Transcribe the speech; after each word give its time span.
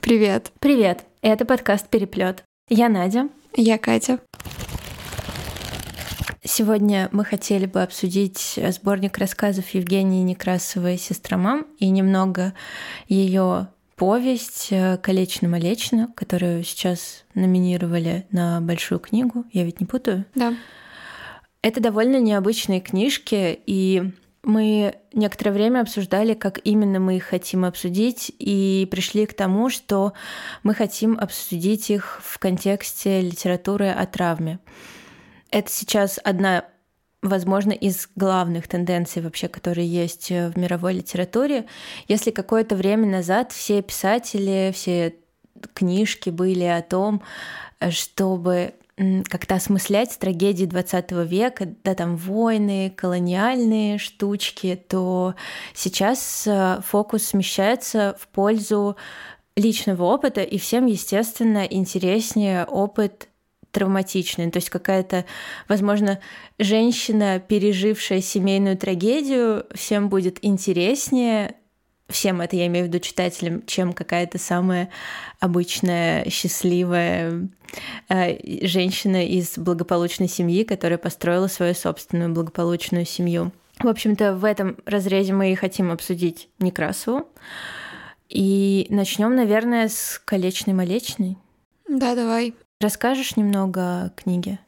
Привет. 0.00 0.52
Привет. 0.58 1.04
Это 1.22 1.44
подкаст 1.44 1.88
Переплет. 1.88 2.42
Я 2.68 2.88
Надя. 2.88 3.28
Я 3.54 3.78
Катя. 3.78 4.18
Сегодня 6.44 7.08
мы 7.12 7.24
хотели 7.24 7.66
бы 7.66 7.82
обсудить 7.82 8.58
сборник 8.70 9.18
рассказов 9.18 9.68
Евгении 9.70 10.22
Некрасовой 10.22 10.98
«Сестра 10.98 11.38
мам» 11.38 11.66
и 11.78 11.88
немного 11.88 12.54
ее 13.08 13.68
повесть 13.96 14.72
«Колечно-молечно», 15.02 16.08
которую 16.16 16.64
сейчас 16.64 17.24
номинировали 17.34 18.26
на 18.32 18.60
большую 18.60 18.98
книгу. 18.98 19.44
Я 19.52 19.64
ведь 19.64 19.80
не 19.80 19.86
путаю? 19.86 20.24
Да. 20.34 20.54
Это 21.62 21.80
довольно 21.80 22.18
необычные 22.18 22.80
книжки, 22.80 23.60
и 23.66 24.10
мы 24.44 24.96
некоторое 25.12 25.52
время 25.52 25.80
обсуждали, 25.80 26.34
как 26.34 26.60
именно 26.64 26.98
мы 26.98 27.16
их 27.16 27.24
хотим 27.24 27.64
обсудить, 27.64 28.32
и 28.38 28.88
пришли 28.90 29.26
к 29.26 29.34
тому, 29.34 29.70
что 29.70 30.12
мы 30.62 30.74
хотим 30.74 31.18
обсудить 31.18 31.90
их 31.90 32.20
в 32.22 32.38
контексте 32.38 33.20
литературы 33.20 33.88
о 33.88 34.04
травме. 34.06 34.58
Это 35.50 35.70
сейчас 35.70 36.18
одна 36.22 36.64
возможно, 37.22 37.70
из 37.70 38.08
главных 38.16 38.66
тенденций 38.66 39.22
вообще, 39.22 39.46
которые 39.46 39.86
есть 39.86 40.30
в 40.30 40.58
мировой 40.58 40.94
литературе. 40.94 41.66
Если 42.08 42.32
какое-то 42.32 42.74
время 42.74 43.06
назад 43.06 43.52
все 43.52 43.80
писатели, 43.80 44.72
все 44.74 45.14
книжки 45.72 46.30
были 46.30 46.64
о 46.64 46.82
том, 46.82 47.22
чтобы 47.90 48.74
как-то 48.96 49.54
осмыслять 49.54 50.18
трагедии 50.18 50.66
20 50.66 51.12
века, 51.26 51.68
да, 51.82 51.94
там 51.94 52.16
войны, 52.16 52.92
колониальные 52.94 53.98
штучки, 53.98 54.76
то 54.88 55.34
сейчас 55.74 56.46
э, 56.46 56.80
фокус 56.84 57.24
смещается 57.24 58.16
в 58.20 58.28
пользу 58.28 58.96
личного 59.56 60.04
опыта, 60.04 60.42
и 60.42 60.58
всем, 60.58 60.86
естественно, 60.86 61.64
интереснее 61.64 62.64
опыт 62.64 63.28
травматичный. 63.70 64.50
То 64.50 64.58
есть 64.58 64.70
какая-то, 64.70 65.24
возможно, 65.68 66.20
женщина, 66.58 67.40
пережившая 67.40 68.20
семейную 68.20 68.76
трагедию, 68.76 69.66
всем 69.74 70.08
будет 70.08 70.38
интереснее 70.42 71.56
всем 72.12 72.40
это 72.40 72.54
я 72.56 72.66
имею 72.66 72.86
в 72.86 72.88
виду 72.88 73.00
читателям, 73.00 73.66
чем 73.66 73.92
какая-то 73.92 74.38
самая 74.38 74.90
обычная 75.40 76.28
счастливая 76.30 77.48
э, 78.08 78.66
женщина 78.66 79.26
из 79.26 79.58
благополучной 79.58 80.28
семьи, 80.28 80.64
которая 80.64 80.98
построила 80.98 81.48
свою 81.48 81.74
собственную 81.74 82.32
благополучную 82.32 83.04
семью. 83.04 83.52
В 83.80 83.88
общем-то, 83.88 84.34
в 84.36 84.44
этом 84.44 84.76
разрезе 84.86 85.32
мы 85.32 85.50
и 85.50 85.56
хотим 85.56 85.90
обсудить 85.90 86.48
Некрасову. 86.60 87.28
И 88.28 88.86
начнем, 88.88 89.34
наверное, 89.34 89.88
с 89.88 90.20
колечной 90.24 90.74
молечной. 90.74 91.36
Да, 91.88 92.14
давай. 92.14 92.54
Расскажешь 92.80 93.36
немного 93.36 94.04
о 94.04 94.10
книге? 94.10 94.58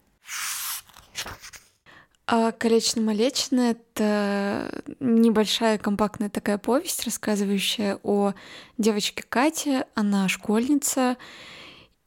А 2.27 2.53
«Колечно-молечно»— 2.53 3.61
это 3.95 4.83
небольшая 4.99 5.77
компактная 5.77 6.31
такая 6.31 6.57
повесть, 6.57 7.05
рассказывающая 7.05 7.99
о 8.03 8.33
девочке 8.79 9.23
Кате. 9.29 9.87
Она 9.95 10.27
школьница, 10.29 11.19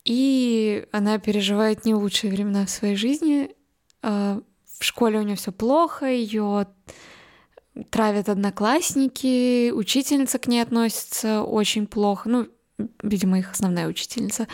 и 0.04 0.86
она 0.90 1.18
переживает 1.18 1.84
не 1.84 1.94
лучшие 1.94 2.32
времена 2.32 2.66
в 2.66 2.70
своей 2.70 2.96
жизни. 2.96 3.54
А, 4.02 4.40
в 4.78 4.84
школе 4.84 5.20
у 5.20 5.22
нее 5.22 5.36
все 5.36 5.52
плохо, 5.52 6.06
ее 6.06 6.66
травят 7.90 8.28
одноклассники, 8.28 9.70
учительница 9.70 10.40
к 10.40 10.48
ней 10.48 10.62
относится 10.62 11.42
очень 11.42 11.86
плохо. 11.86 12.28
Ну, 12.28 12.48
видимо, 13.04 13.38
их 13.38 13.52
основная 13.52 13.86
учительница 13.86 14.48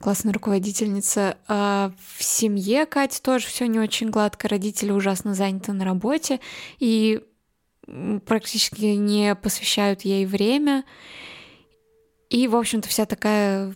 классная 0.00 0.32
руководительница. 0.32 1.36
А 1.48 1.92
в 2.16 2.22
семье 2.22 2.86
Кати 2.86 3.20
тоже 3.20 3.46
все 3.46 3.66
не 3.66 3.78
очень 3.78 4.10
гладко, 4.10 4.48
родители 4.48 4.90
ужасно 4.90 5.34
заняты 5.34 5.72
на 5.72 5.84
работе 5.84 6.40
и 6.78 7.20
практически 8.26 8.84
не 8.84 9.34
посвящают 9.34 10.02
ей 10.02 10.26
время. 10.26 10.84
И, 12.30 12.48
в 12.48 12.56
общем-то, 12.56 12.88
вся 12.88 13.06
такая 13.06 13.74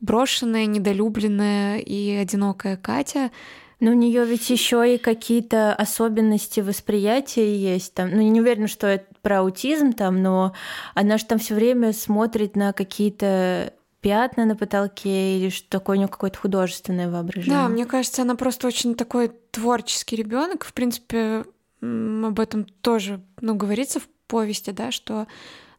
брошенная, 0.00 0.66
недолюбленная 0.66 1.78
и 1.78 2.10
одинокая 2.10 2.76
Катя. 2.76 3.30
Но 3.78 3.90
у 3.90 3.94
нее 3.94 4.24
ведь 4.24 4.48
еще 4.50 4.94
и 4.94 4.98
какие-то 4.98 5.74
особенности 5.74 6.60
восприятия 6.60 7.56
есть 7.56 7.94
там. 7.94 8.10
Ну, 8.10 8.20
не 8.20 8.40
уверена, 8.40 8.68
что 8.68 8.86
это 8.86 9.06
про 9.22 9.40
аутизм 9.40 9.92
там, 9.92 10.22
но 10.22 10.54
она 10.94 11.18
же 11.18 11.24
там 11.24 11.38
все 11.38 11.54
время 11.54 11.92
смотрит 11.92 12.54
на 12.54 12.72
какие-то 12.72 13.72
пятна 14.02 14.44
на 14.44 14.56
потолке 14.56 15.38
или 15.38 15.48
что 15.48 15.70
такое 15.70 15.96
у 15.96 15.98
нее 16.00 16.08
какое-то 16.08 16.38
художественное 16.38 17.10
воображение. 17.10 17.56
Да, 17.56 17.68
мне 17.68 17.86
кажется, 17.86 18.22
она 18.22 18.34
просто 18.34 18.66
очень 18.66 18.94
такой 18.94 19.30
творческий 19.50 20.16
ребенок. 20.16 20.64
В 20.64 20.74
принципе, 20.74 21.44
об 21.80 22.40
этом 22.40 22.64
тоже, 22.64 23.22
ну, 23.40 23.54
говорится 23.54 24.00
в 24.00 24.08
повести, 24.26 24.70
да, 24.70 24.90
что, 24.90 25.26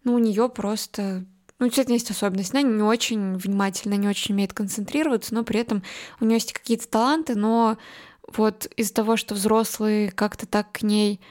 ну, 0.03 0.15
у 0.15 0.19
нее 0.19 0.49
просто 0.49 1.25
ну, 1.59 1.67
действительно 1.67 1.95
есть 1.95 2.11
особенность. 2.11 2.53
Она 2.53 2.61
не 2.61 2.81
очень 2.81 3.35
внимательно, 3.35 3.93
не 3.95 4.07
очень 4.07 4.33
умеет 4.35 4.53
концентрироваться, 4.53 5.33
но 5.33 5.43
при 5.43 5.59
этом 5.59 5.83
у 6.19 6.25
нее 6.25 6.35
есть 6.35 6.53
какие-то 6.53 6.87
таланты, 6.87 7.35
но 7.35 7.77
вот 8.35 8.65
из-за 8.77 8.93
того, 8.93 9.17
что 9.17 9.35
взрослые 9.35 10.11
как-то 10.11 10.45
так 10.45 10.71
к 10.71 10.81
ней 10.81 11.21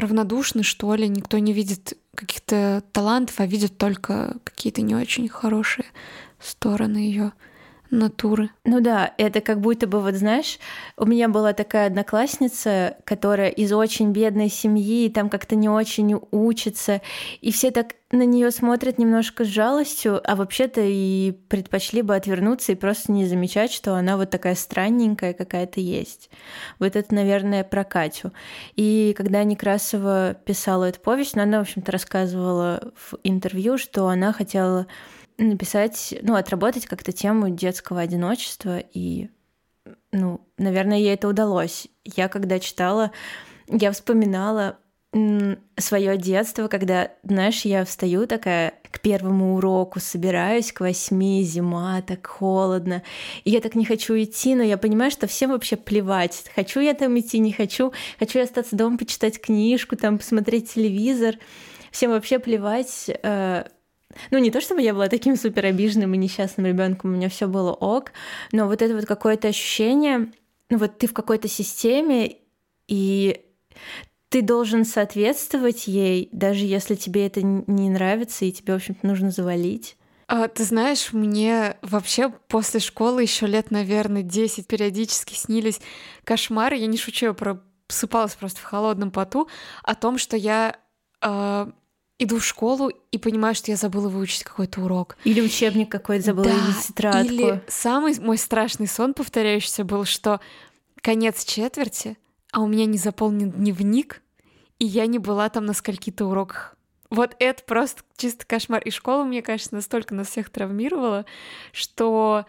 равнодушны, 0.00 0.62
что 0.62 0.94
ли, 0.94 1.08
никто 1.08 1.38
не 1.38 1.52
видит 1.52 1.98
каких-то 2.14 2.82
талантов, 2.92 3.40
а 3.40 3.46
видят 3.46 3.76
только 3.78 4.36
какие-то 4.44 4.82
не 4.82 4.94
очень 4.94 5.28
хорошие 5.28 5.86
стороны 6.40 6.98
ее 6.98 7.32
натуры. 7.92 8.50
Ну 8.64 8.80
да, 8.80 9.12
это 9.18 9.40
как 9.40 9.60
будто 9.60 9.86
бы, 9.86 10.00
вот 10.00 10.14
знаешь, 10.14 10.58
у 10.96 11.06
меня 11.06 11.28
была 11.28 11.52
такая 11.52 11.86
одноклассница, 11.86 12.96
которая 13.04 13.50
из 13.50 13.72
очень 13.72 14.12
бедной 14.12 14.48
семьи, 14.48 15.08
там 15.10 15.28
как-то 15.28 15.54
не 15.54 15.68
очень 15.68 16.18
учится, 16.30 17.02
и 17.40 17.52
все 17.52 17.70
так 17.70 17.94
на 18.10 18.24
нее 18.24 18.50
смотрят 18.50 18.98
немножко 18.98 19.44
с 19.44 19.48
жалостью, 19.48 20.20
а 20.24 20.36
вообще-то 20.36 20.80
и 20.82 21.32
предпочли 21.48 22.02
бы 22.02 22.14
отвернуться 22.14 22.72
и 22.72 22.76
просто 22.76 23.12
не 23.12 23.26
замечать, 23.26 23.72
что 23.72 23.94
она 23.94 24.16
вот 24.16 24.30
такая 24.30 24.54
странненькая 24.54 25.32
какая-то 25.32 25.80
есть. 25.80 26.30
Вот 26.78 26.96
это, 26.96 27.14
наверное, 27.14 27.64
про 27.64 27.84
Катю. 27.84 28.32
И 28.76 29.14
когда 29.16 29.44
Некрасова 29.44 30.34
писала 30.44 30.84
эту 30.84 31.00
повесть, 31.00 31.36
ну, 31.36 31.42
она, 31.42 31.58
в 31.58 31.62
общем-то, 31.62 31.90
рассказывала 31.90 32.92
в 32.96 33.16
интервью, 33.24 33.78
что 33.78 34.08
она 34.08 34.32
хотела 34.32 34.86
написать, 35.48 36.14
ну, 36.22 36.34
отработать 36.34 36.86
как-то 36.86 37.12
тему 37.12 37.50
детского 37.50 38.00
одиночества, 38.00 38.78
и, 38.78 39.28
ну, 40.12 40.40
наверное, 40.58 40.98
ей 40.98 41.14
это 41.14 41.28
удалось. 41.28 41.88
Я 42.04 42.28
когда 42.28 42.58
читала, 42.58 43.12
я 43.68 43.92
вспоминала 43.92 44.78
свое 45.76 46.16
детство, 46.16 46.68
когда, 46.68 47.10
знаешь, 47.22 47.66
я 47.66 47.84
встаю 47.84 48.26
такая 48.26 48.72
к 48.90 49.00
первому 49.00 49.56
уроку, 49.56 50.00
собираюсь 50.00 50.72
к 50.72 50.80
восьми, 50.80 51.42
зима, 51.42 52.00
так 52.00 52.26
холодно, 52.26 53.02
и 53.44 53.50
я 53.50 53.60
так 53.60 53.74
не 53.74 53.84
хочу 53.84 54.14
идти, 54.14 54.54
но 54.54 54.62
я 54.62 54.78
понимаю, 54.78 55.10
что 55.10 55.26
всем 55.26 55.50
вообще 55.50 55.76
плевать, 55.76 56.44
хочу 56.54 56.80
я 56.80 56.94
там 56.94 57.18
идти, 57.18 57.40
не 57.40 57.52
хочу, 57.52 57.92
хочу 58.18 58.38
я 58.38 58.44
остаться 58.44 58.74
дома, 58.74 58.96
почитать 58.96 59.38
книжку, 59.38 59.96
там 59.96 60.16
посмотреть 60.16 60.72
телевизор, 60.72 61.36
всем 61.90 62.10
вообще 62.10 62.38
плевать, 62.38 63.10
э, 63.22 63.64
ну, 64.30 64.38
не 64.38 64.50
то 64.50 64.60
чтобы 64.60 64.82
я 64.82 64.94
была 64.94 65.08
таким 65.08 65.36
супер 65.36 65.66
обиженным 65.66 66.14
и 66.14 66.18
несчастным 66.18 66.66
ребенком, 66.66 67.12
у 67.12 67.16
меня 67.16 67.28
все 67.28 67.46
было 67.46 67.72
ок, 67.72 68.12
но 68.52 68.66
вот 68.66 68.82
это 68.82 68.94
вот 68.94 69.06
какое-то 69.06 69.48
ощущение, 69.48 70.30
ну 70.70 70.78
вот 70.78 70.98
ты 70.98 71.06
в 71.06 71.12
какой-то 71.12 71.48
системе, 71.48 72.36
и 72.88 73.40
ты 74.28 74.42
должен 74.42 74.84
соответствовать 74.84 75.86
ей, 75.86 76.28
даже 76.32 76.64
если 76.64 76.94
тебе 76.94 77.26
это 77.26 77.42
не 77.42 77.90
нравится, 77.90 78.44
и 78.44 78.52
тебе, 78.52 78.72
в 78.72 78.76
общем-то, 78.76 79.06
нужно 79.06 79.30
завалить. 79.30 79.96
А, 80.26 80.48
ты 80.48 80.64
знаешь, 80.64 81.12
мне 81.12 81.76
вообще 81.82 82.30
после 82.48 82.80
школы 82.80 83.20
еще 83.20 83.46
лет, 83.46 83.70
наверное, 83.70 84.22
10 84.22 84.66
периодически 84.66 85.34
снились 85.34 85.80
кошмары. 86.24 86.76
Я 86.76 86.86
не 86.86 86.96
шучу, 86.96 87.26
я 87.26 87.34
просыпалась 87.34 88.34
просто 88.34 88.60
в 88.60 88.64
холодном 88.64 89.10
поту 89.10 89.48
о 89.82 89.94
том, 89.94 90.16
что 90.16 90.38
я 90.38 90.76
э, 91.20 91.66
иду 92.22 92.38
в 92.38 92.44
школу 92.44 92.88
и 92.88 93.18
понимаю, 93.18 93.54
что 93.54 93.70
я 93.70 93.76
забыла 93.76 94.08
выучить 94.08 94.44
какой-то 94.44 94.80
урок. 94.80 95.16
Или 95.24 95.40
учебник 95.40 95.90
какой-то 95.90 96.24
забыла, 96.26 96.46
да, 96.46 96.52
или 96.52 96.82
тетрадку. 96.86 97.32
Или 97.32 97.62
самый 97.68 98.18
мой 98.20 98.38
страшный 98.38 98.86
сон 98.86 99.14
повторяющийся 99.14 99.84
был, 99.84 100.04
что 100.04 100.40
конец 101.00 101.44
четверти, 101.44 102.16
а 102.52 102.60
у 102.60 102.66
меня 102.66 102.86
не 102.86 102.98
заполнен 102.98 103.50
дневник, 103.50 104.22
и 104.78 104.86
я 104.86 105.06
не 105.06 105.18
была 105.18 105.48
там 105.48 105.66
на 105.66 105.74
скольки-то 105.74 106.26
уроках. 106.26 106.76
Вот 107.10 107.36
это 107.38 107.62
просто 107.64 108.02
чисто 108.16 108.46
кошмар. 108.46 108.82
И 108.82 108.90
школа, 108.90 109.24
мне 109.24 109.42
кажется, 109.42 109.74
настолько 109.74 110.14
нас 110.14 110.28
всех 110.28 110.48
травмировала, 110.48 111.26
что 111.70 112.46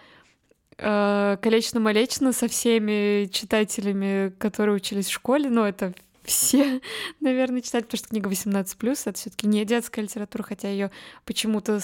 э, 0.78 1.38
колечно-молечно 1.42 2.32
со 2.32 2.48
всеми 2.48 3.26
читателями, 3.26 4.30
которые 4.38 4.78
учились 4.78 5.08
в 5.08 5.12
школе, 5.12 5.50
ну, 5.50 5.64
это 5.64 5.94
все, 6.26 6.82
наверное, 7.20 7.62
читать, 7.62 7.86
потому 7.86 7.98
что 7.98 8.10
книга 8.10 8.30
18+, 8.30 8.92
это 9.06 9.14
все 9.14 9.30
таки 9.30 9.48
не 9.48 9.66
детская 9.66 10.02
литература, 10.02 10.44
хотя 10.44 10.70
ее 10.70 10.92
почему-то 11.26 11.80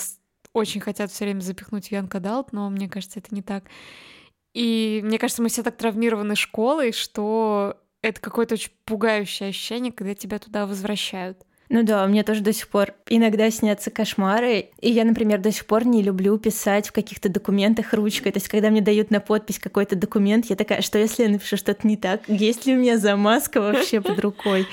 очень 0.54 0.82
хотят 0.82 1.12
все 1.12 1.26
время 1.26 1.42
запихнуть 1.42 1.88
в 1.88 1.92
Янг 1.92 2.14
Адалт, 2.14 2.54
но 2.54 2.70
мне 2.70 2.90
кажется, 2.90 3.20
это 3.20 3.34
не 3.34 3.42
так. 3.42 3.66
И 4.54 5.02
мне 5.04 5.20
кажется, 5.20 5.42
мы 5.42 5.50
все 5.50 5.64
так 5.64 5.78
травмированы 5.78 6.36
школой, 6.36 6.92
что 6.92 7.78
это 8.02 8.20
какое-то 8.20 8.56
очень 8.56 8.72
пугающее 8.86 9.50
ощущение, 9.50 9.92
когда 9.92 10.16
тебя 10.16 10.40
туда 10.40 10.66
возвращают. 10.66 11.46
Ну 11.70 11.84
да, 11.84 12.06
мне 12.08 12.24
тоже 12.24 12.42
до 12.42 12.52
сих 12.52 12.68
пор 12.68 12.94
иногда 13.08 13.52
снятся 13.52 13.92
кошмары. 13.92 14.70
И 14.82 14.90
я, 14.90 15.06
например, 15.06 15.40
до 15.40 15.52
сих 15.52 15.68
пор 15.68 15.86
не 15.86 16.02
люблю 16.02 16.38
писать 16.40 16.88
в 16.88 16.92
каких-то 16.92 17.30
документах 17.30 17.94
ручкой. 17.94 18.32
То 18.32 18.38
есть, 18.38 18.50
когда 18.50 18.72
мне 18.72 18.82
дают 18.82 19.12
на 19.12 19.20
подпись 19.20 19.60
какой-то 19.60 19.96
документ, 19.96 20.48
я 20.48 20.56
такая, 20.56 20.82
что 20.82 20.98
если 20.98 21.24
я 21.24 21.30
напишу 21.30 21.58
что-то 21.58 21.88
не 21.88 21.96
так? 21.96 22.22
Есть 22.28 22.66
ли 22.66 22.76
у 22.76 22.80
меня 22.80 22.98
замазка 22.98 23.62
вообще 23.62 24.02
под 24.02 24.20
рукой? 24.20 24.66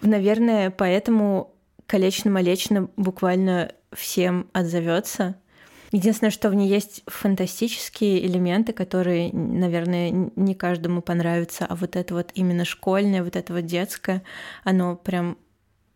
Наверное, 0.00 0.70
поэтому 0.70 1.52
колечно-молечно 1.86 2.88
буквально 2.96 3.72
всем 3.92 4.48
отзовется. 4.54 5.36
Единственное, 5.92 6.30
что 6.30 6.48
в 6.48 6.54
ней 6.54 6.68
есть 6.68 7.02
фантастические 7.06 8.24
элементы, 8.24 8.72
которые, 8.72 9.30
наверное, 9.32 10.10
не 10.36 10.54
каждому 10.54 11.02
понравятся, 11.02 11.66
а 11.68 11.74
вот 11.74 11.96
это 11.96 12.14
вот 12.14 12.30
именно 12.34 12.64
школьное, 12.64 13.24
вот 13.24 13.36
это 13.36 13.52
вот 13.52 13.66
детское, 13.66 14.22
оно 14.62 14.96
прям 14.96 15.36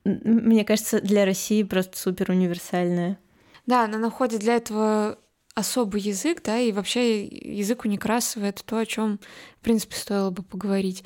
мне 0.04 0.64
кажется, 0.64 1.00
для 1.00 1.24
России 1.24 1.62
просто 1.62 1.98
супер 1.98 2.30
универсальная. 2.30 3.18
Да, 3.66 3.84
она 3.84 3.98
находит 3.98 4.40
для 4.40 4.56
этого 4.56 5.18
особый 5.54 6.00
язык, 6.00 6.42
да, 6.44 6.58
и 6.58 6.72
вообще 6.72 7.24
язык 7.26 7.84
у 7.84 7.88
Некрасова 7.88 8.46
это 8.46 8.64
то, 8.64 8.78
о 8.78 8.86
чем, 8.86 9.20
в 9.60 9.64
принципе, 9.64 9.96
стоило 9.96 10.30
бы 10.30 10.42
поговорить. 10.42 11.04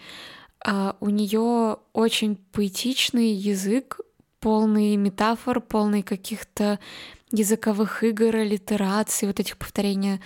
А 0.65 0.97
у 1.01 1.11
нее 1.11 1.77
очень 1.93 2.37
поэтичный 2.53 3.31
язык, 3.31 4.01
полный 4.41 4.97
метафор, 4.97 5.61
полный 5.61 6.03
каких-то 6.03 6.79
языковых 7.31 8.03
игр, 8.03 8.35
аллитераций, 8.35 9.29
вот 9.29 9.39
этих 9.39 9.59
повторения 9.59 10.21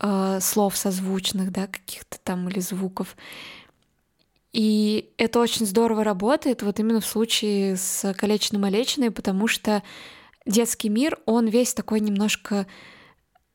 э, 0.00 0.38
слов 0.40 0.76
созвучных, 0.76 1.52
да, 1.52 1.66
каких-то 1.66 2.18
там 2.22 2.48
или 2.48 2.60
звуков. 2.60 3.16
И 4.52 5.12
это 5.16 5.38
очень 5.38 5.64
здорово 5.64 6.02
работает 6.02 6.62
вот 6.62 6.80
именно 6.80 7.00
в 7.00 7.06
случае 7.06 7.76
с 7.76 8.12
«Колечным 8.14 8.64
Олечиной», 8.64 9.10
потому 9.10 9.46
что 9.46 9.82
детский 10.44 10.88
мир, 10.88 11.18
он 11.24 11.46
весь 11.46 11.72
такой 11.72 12.00
немножко 12.00 12.66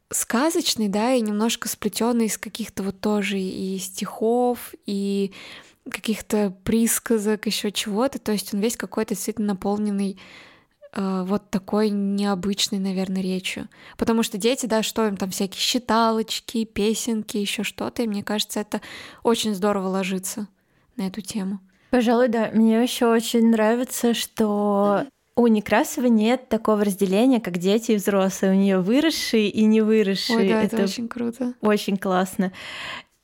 сказочный, 0.10 0.88
да, 0.88 1.14
и 1.14 1.22
немножко 1.22 1.68
сплетенный 1.68 2.28
из 2.28 2.38
каких-то 2.38 2.84
вот 2.84 3.02
тоже 3.02 3.40
и 3.40 3.78
стихов, 3.80 4.74
и 4.86 5.34
каких-то 5.90 6.56
присказок, 6.64 7.46
еще 7.46 7.72
чего-то. 7.72 8.18
То 8.20 8.32
есть 8.32 8.54
он 8.54 8.62
весь 8.62 8.78
какой-то 8.78 9.16
действительно 9.16 9.50
наполненный 9.50 10.18
э, 10.94 11.24
вот 11.28 11.50
такой 11.50 11.90
необычной, 11.90 12.80
наверное, 12.80 13.22
речью. 13.22 13.68
Потому 13.98 14.24
что 14.24 14.38
дети, 14.38 14.66
да, 14.66 14.82
что 14.82 15.06
им 15.06 15.18
там 15.18 15.32
всякие 15.32 15.60
считалочки, 15.60 16.64
песенки, 16.64 17.38
еще 17.38 17.64
что-то, 17.64 18.04
и 18.04 18.08
мне 18.08 18.24
кажется, 18.24 18.62
это 18.62 18.82
очень 19.24 19.54
здорово 19.54 19.90
ложится 19.90 20.48
на 20.98 21.08
эту 21.08 21.22
тему. 21.22 21.60
Пожалуй, 21.90 22.28
да. 22.28 22.50
Мне 22.54 22.82
еще 22.82 23.08
очень 23.08 23.50
нравится, 23.50 24.14
что 24.14 25.06
у 25.36 25.48
Некрасова 25.48 26.08
нет 26.08 26.50
такого 26.50 26.84
разделения, 26.84 27.40
как 27.40 27.58
дети 27.58 27.92
и 27.92 27.96
взрослые. 27.96 28.54
У 28.54 28.56
нее 28.56 28.80
выросшие 28.80 29.50
и 29.50 29.66
не 29.66 29.82
выросшие. 29.82 30.38
Ой, 30.38 30.50
да, 30.50 30.64
это, 30.64 30.76
это 30.78 30.86
очень 30.86 31.08
круто. 31.08 31.54
Очень 31.62 31.98
классно. 31.98 32.52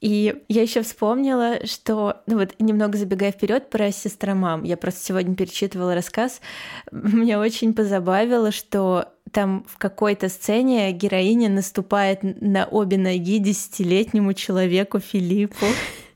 И 0.02 0.42
я 0.50 0.64
еще 0.64 0.82
вспомнила, 0.82 1.66
что, 1.68 2.24
ну 2.26 2.40
вот 2.40 2.56
немного 2.58 2.98
забегая 2.98 3.32
вперед 3.32 3.70
про 3.70 3.92
сестра 3.92 4.34
мам, 4.34 4.64
я 4.64 4.76
просто 4.76 5.06
сегодня 5.06 5.36
перечитывала 5.36 5.94
рассказ, 5.94 6.42
меня 6.92 7.40
очень 7.40 7.74
позабавило, 7.76 8.52
что 8.52 9.10
там 9.32 9.64
в 9.70 9.78
какой-то 9.78 10.28
сцене 10.28 10.92
героиня 10.92 11.50
наступает 11.50 12.20
на 12.24 12.66
обе 12.66 12.98
ноги 12.98 13.38
десятилетнему 13.38 14.34
человеку 14.34 15.00
Филиппу. 15.00 15.66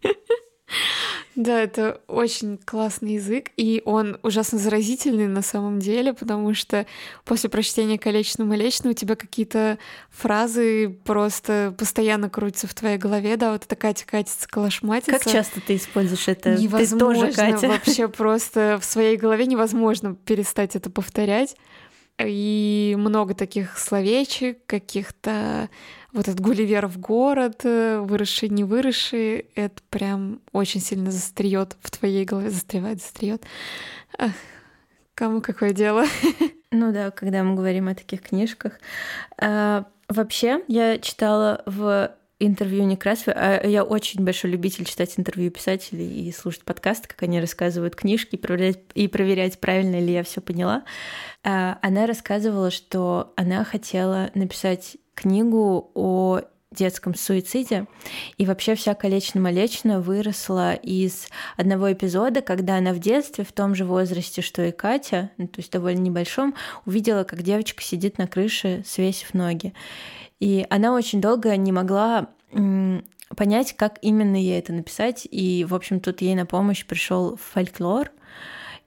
Да, 1.36 1.62
это 1.62 2.02
очень 2.08 2.58
классный 2.58 3.16
язык, 3.16 3.52
и 3.58 3.82
он 3.84 4.18
ужасно 4.24 4.58
заразительный 4.58 5.28
на 5.28 5.42
самом 5.42 5.80
деле, 5.80 6.14
потому 6.14 6.54
что 6.54 6.86
после 7.26 7.50
прочтения 7.50 8.00
«Колечного 8.00 8.48
Млечного» 8.48 8.92
у 8.92 8.96
тебя 8.96 9.16
какие-то 9.16 9.78
фразы 10.10 10.98
просто 11.04 11.76
постоянно 11.78 12.30
крутятся 12.30 12.68
в 12.68 12.74
твоей 12.74 12.98
голове, 12.98 13.36
да, 13.36 13.52
вот 13.52 13.66
это 13.66 13.76
Катя 13.76 14.06
катится, 14.06 14.48
калашматится. 14.48 15.12
Как 15.12 15.26
часто 15.30 15.60
ты 15.60 15.76
используешь 15.76 16.28
это? 16.30 16.56
Невозможно 16.56 17.28
ты 17.28 17.36
тоже, 17.36 17.52
Катя. 17.52 17.68
вообще 17.68 18.08
просто 18.26 18.80
в 18.82 18.86
своей 18.86 19.18
голове 19.18 19.46
невозможно 19.46 20.16
перестать 20.16 20.76
это 20.78 20.90
повторять. 20.90 21.56
И 22.18 22.96
много 22.98 23.34
таких 23.34 23.78
словечек, 23.78 24.66
каких-то 24.68 25.70
вот 26.16 26.28
этот 26.30 26.40
Гулливер 26.40 26.88
в 26.88 26.98
город, 26.98 27.62
э, 27.66 28.00
выросший, 28.00 28.50
не 28.50 28.64
выросший, 28.64 29.48
это 29.56 29.82
прям 29.90 30.40
очень 30.54 30.80
сильно 30.80 31.12
застреет 31.12 31.76
в 31.82 31.92
твоей 31.92 32.24
голове, 32.24 32.50
застревает, 32.50 33.02
застреет. 33.02 33.44
Кому 35.14 35.42
какое 35.42 35.72
дело? 35.72 36.06
Ну 36.72 36.92
да, 36.92 37.10
когда 37.10 37.42
мы 37.42 37.56
говорим 37.56 37.88
о 37.88 37.96
таких 37.96 38.22
книжках. 38.22 38.80
А, 39.38 39.86
вообще, 40.10 40.62
я 40.68 40.98
читала 40.98 41.64
в 41.66 42.14
интервью 42.38 42.84
Некрасовой, 42.84 43.34
а 43.34 43.66
я 43.66 43.86
очень 43.86 44.26
большой 44.26 44.52
любитель 44.52 44.84
читать 44.84 45.14
интервью 45.18 45.52
писателей 45.52 46.28
и 46.28 46.34
слушать 46.34 46.64
подкасты, 46.64 47.08
как 47.08 47.24
они 47.24 47.40
рассказывают 47.40 47.96
книжки, 47.96 48.36
и 48.36 48.38
проверять, 48.38 48.80
и 48.94 49.08
проверять 49.08 49.60
правильно 49.62 50.02
ли 50.02 50.12
я 50.12 50.24
все 50.24 50.42
поняла. 50.42 50.84
А, 51.46 51.80
она 51.82 52.08
рассказывала, 52.08 52.72
что 52.72 53.32
она 53.38 53.64
хотела 53.64 54.32
написать 54.34 54.98
книгу 55.16 55.92
о 55.96 56.42
детском 56.72 57.16
суициде. 57.16 57.88
И 58.38 58.46
вообще 58.46 58.76
вся 58.76 58.94
колечно-молечно 58.94 60.02
выросла 60.02 60.74
из 60.74 61.30
одного 61.58 61.92
эпизода, 61.92 62.42
когда 62.42 62.78
она 62.78 62.94
в 62.94 63.00
детстве, 63.00 63.44
в 63.44 63.52
том 63.52 63.76
же 63.76 63.86
возрасте, 63.86 64.42
что 64.42 64.64
и 64.64 64.72
Катя, 64.72 65.32
ну, 65.38 65.48
то 65.48 65.60
есть 65.60 65.72
довольно 65.72 66.02
небольшом, 66.02 66.54
увидела, 66.86 67.24
как 67.24 67.42
девочка 67.42 67.82
сидит 67.82 68.18
на 68.18 68.28
крыше, 68.28 68.84
свесив 68.86 69.34
ноги. 69.34 69.74
И 70.40 70.66
она 70.70 70.94
очень 70.94 71.22
долго 71.22 71.56
не 71.56 71.72
могла 71.72 72.30
понять, 73.36 73.76
как 73.76 73.98
именно 74.02 74.36
ей 74.36 74.60
это 74.60 74.74
написать. 74.74 75.28
И, 75.30 75.66
в 75.68 75.74
общем, 75.74 76.00
тут 76.00 76.22
ей 76.22 76.36
на 76.36 76.46
помощь 76.46 76.86
пришел 76.86 77.38
фольклор. 77.38 78.12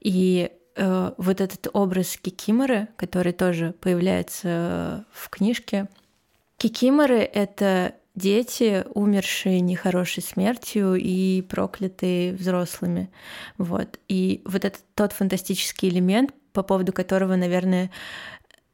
И 0.00 0.50
э, 0.76 1.12
вот 1.16 1.40
этот 1.40 1.68
образ 1.72 2.16
Кикиморы, 2.16 2.88
который 2.96 3.32
тоже 3.32 3.74
появляется 3.80 5.06
в 5.12 5.28
книжке, 5.28 5.88
Кикиморы— 6.58 7.18
это 7.34 7.94
дети, 8.16 8.84
умершие 8.94 9.60
нехорошей 9.60 10.24
смертью 10.24 10.96
и 10.96 11.40
проклятые 11.42 12.34
взрослыми. 12.34 13.10
Вот. 13.58 14.00
И 14.08 14.42
вот 14.44 14.64
этот 14.64 14.82
тот 14.96 15.12
фантастический 15.12 15.88
элемент, 15.88 16.34
по 16.52 16.64
поводу 16.64 16.92
которого, 16.92 17.36
наверное, 17.36 17.92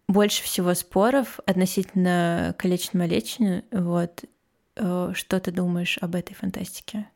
больше 0.09 0.43
всего 0.43 0.73
споров 0.73 1.41
относительно 1.45 2.55
колечного 2.59 3.05
лечения. 3.05 3.65
Вот. 3.71 4.25
Э, 4.77 5.13
что 5.15 5.39
ты 5.39 5.51
думаешь 5.51 5.99
об 6.01 6.15
этой 6.15 6.35
фантастике? 6.35 7.07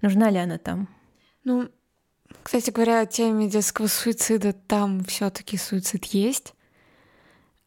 Нужна 0.00 0.30
ли 0.30 0.38
она 0.38 0.56
там? 0.56 0.88
Ну, 1.44 1.68
кстати 2.42 2.70
говоря, 2.70 3.00
о 3.00 3.06
теме 3.06 3.50
детского 3.50 3.86
суицида 3.86 4.54
там 4.54 5.04
все-таки 5.04 5.58
суицид 5.58 6.06
есть. 6.06 6.54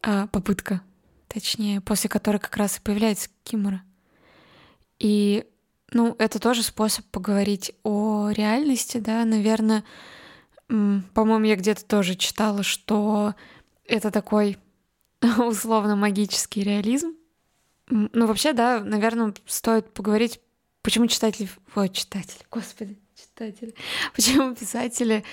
А, 0.01 0.25
попытка 0.27 0.82
точнее, 1.39 1.82
после 1.82 2.10
которой 2.10 2.38
как 2.38 2.56
раз 2.58 2.77
и 2.77 2.82
появляется 2.82 3.29
Кимура. 3.44 3.82
И, 5.00 5.46
ну, 5.91 6.15
это 6.20 6.39
тоже 6.39 6.63
способ 6.63 7.06
поговорить 7.06 7.72
о 7.84 8.29
реальности, 8.29 8.98
да, 8.98 9.24
наверное, 9.25 9.84
по-моему, 10.67 11.46
я 11.46 11.56
где-то 11.56 11.86
тоже 11.86 12.15
читала, 12.15 12.63
что 12.63 13.36
это 13.86 14.12
такой 14.12 14.58
условно 15.38 15.96
магический 15.96 16.63
реализм. 16.63 17.13
Ну, 17.89 18.27
вообще, 18.27 18.53
да, 18.53 18.82
наверное, 18.82 19.34
стоит 19.46 19.94
поговорить, 19.94 20.41
почему 20.82 21.08
читатели... 21.08 21.48
Ой, 21.75 21.89
читатели, 21.89 22.44
господи, 22.51 22.98
читатели. 23.15 23.74
Почему 24.15 24.53
писатели 24.56 25.24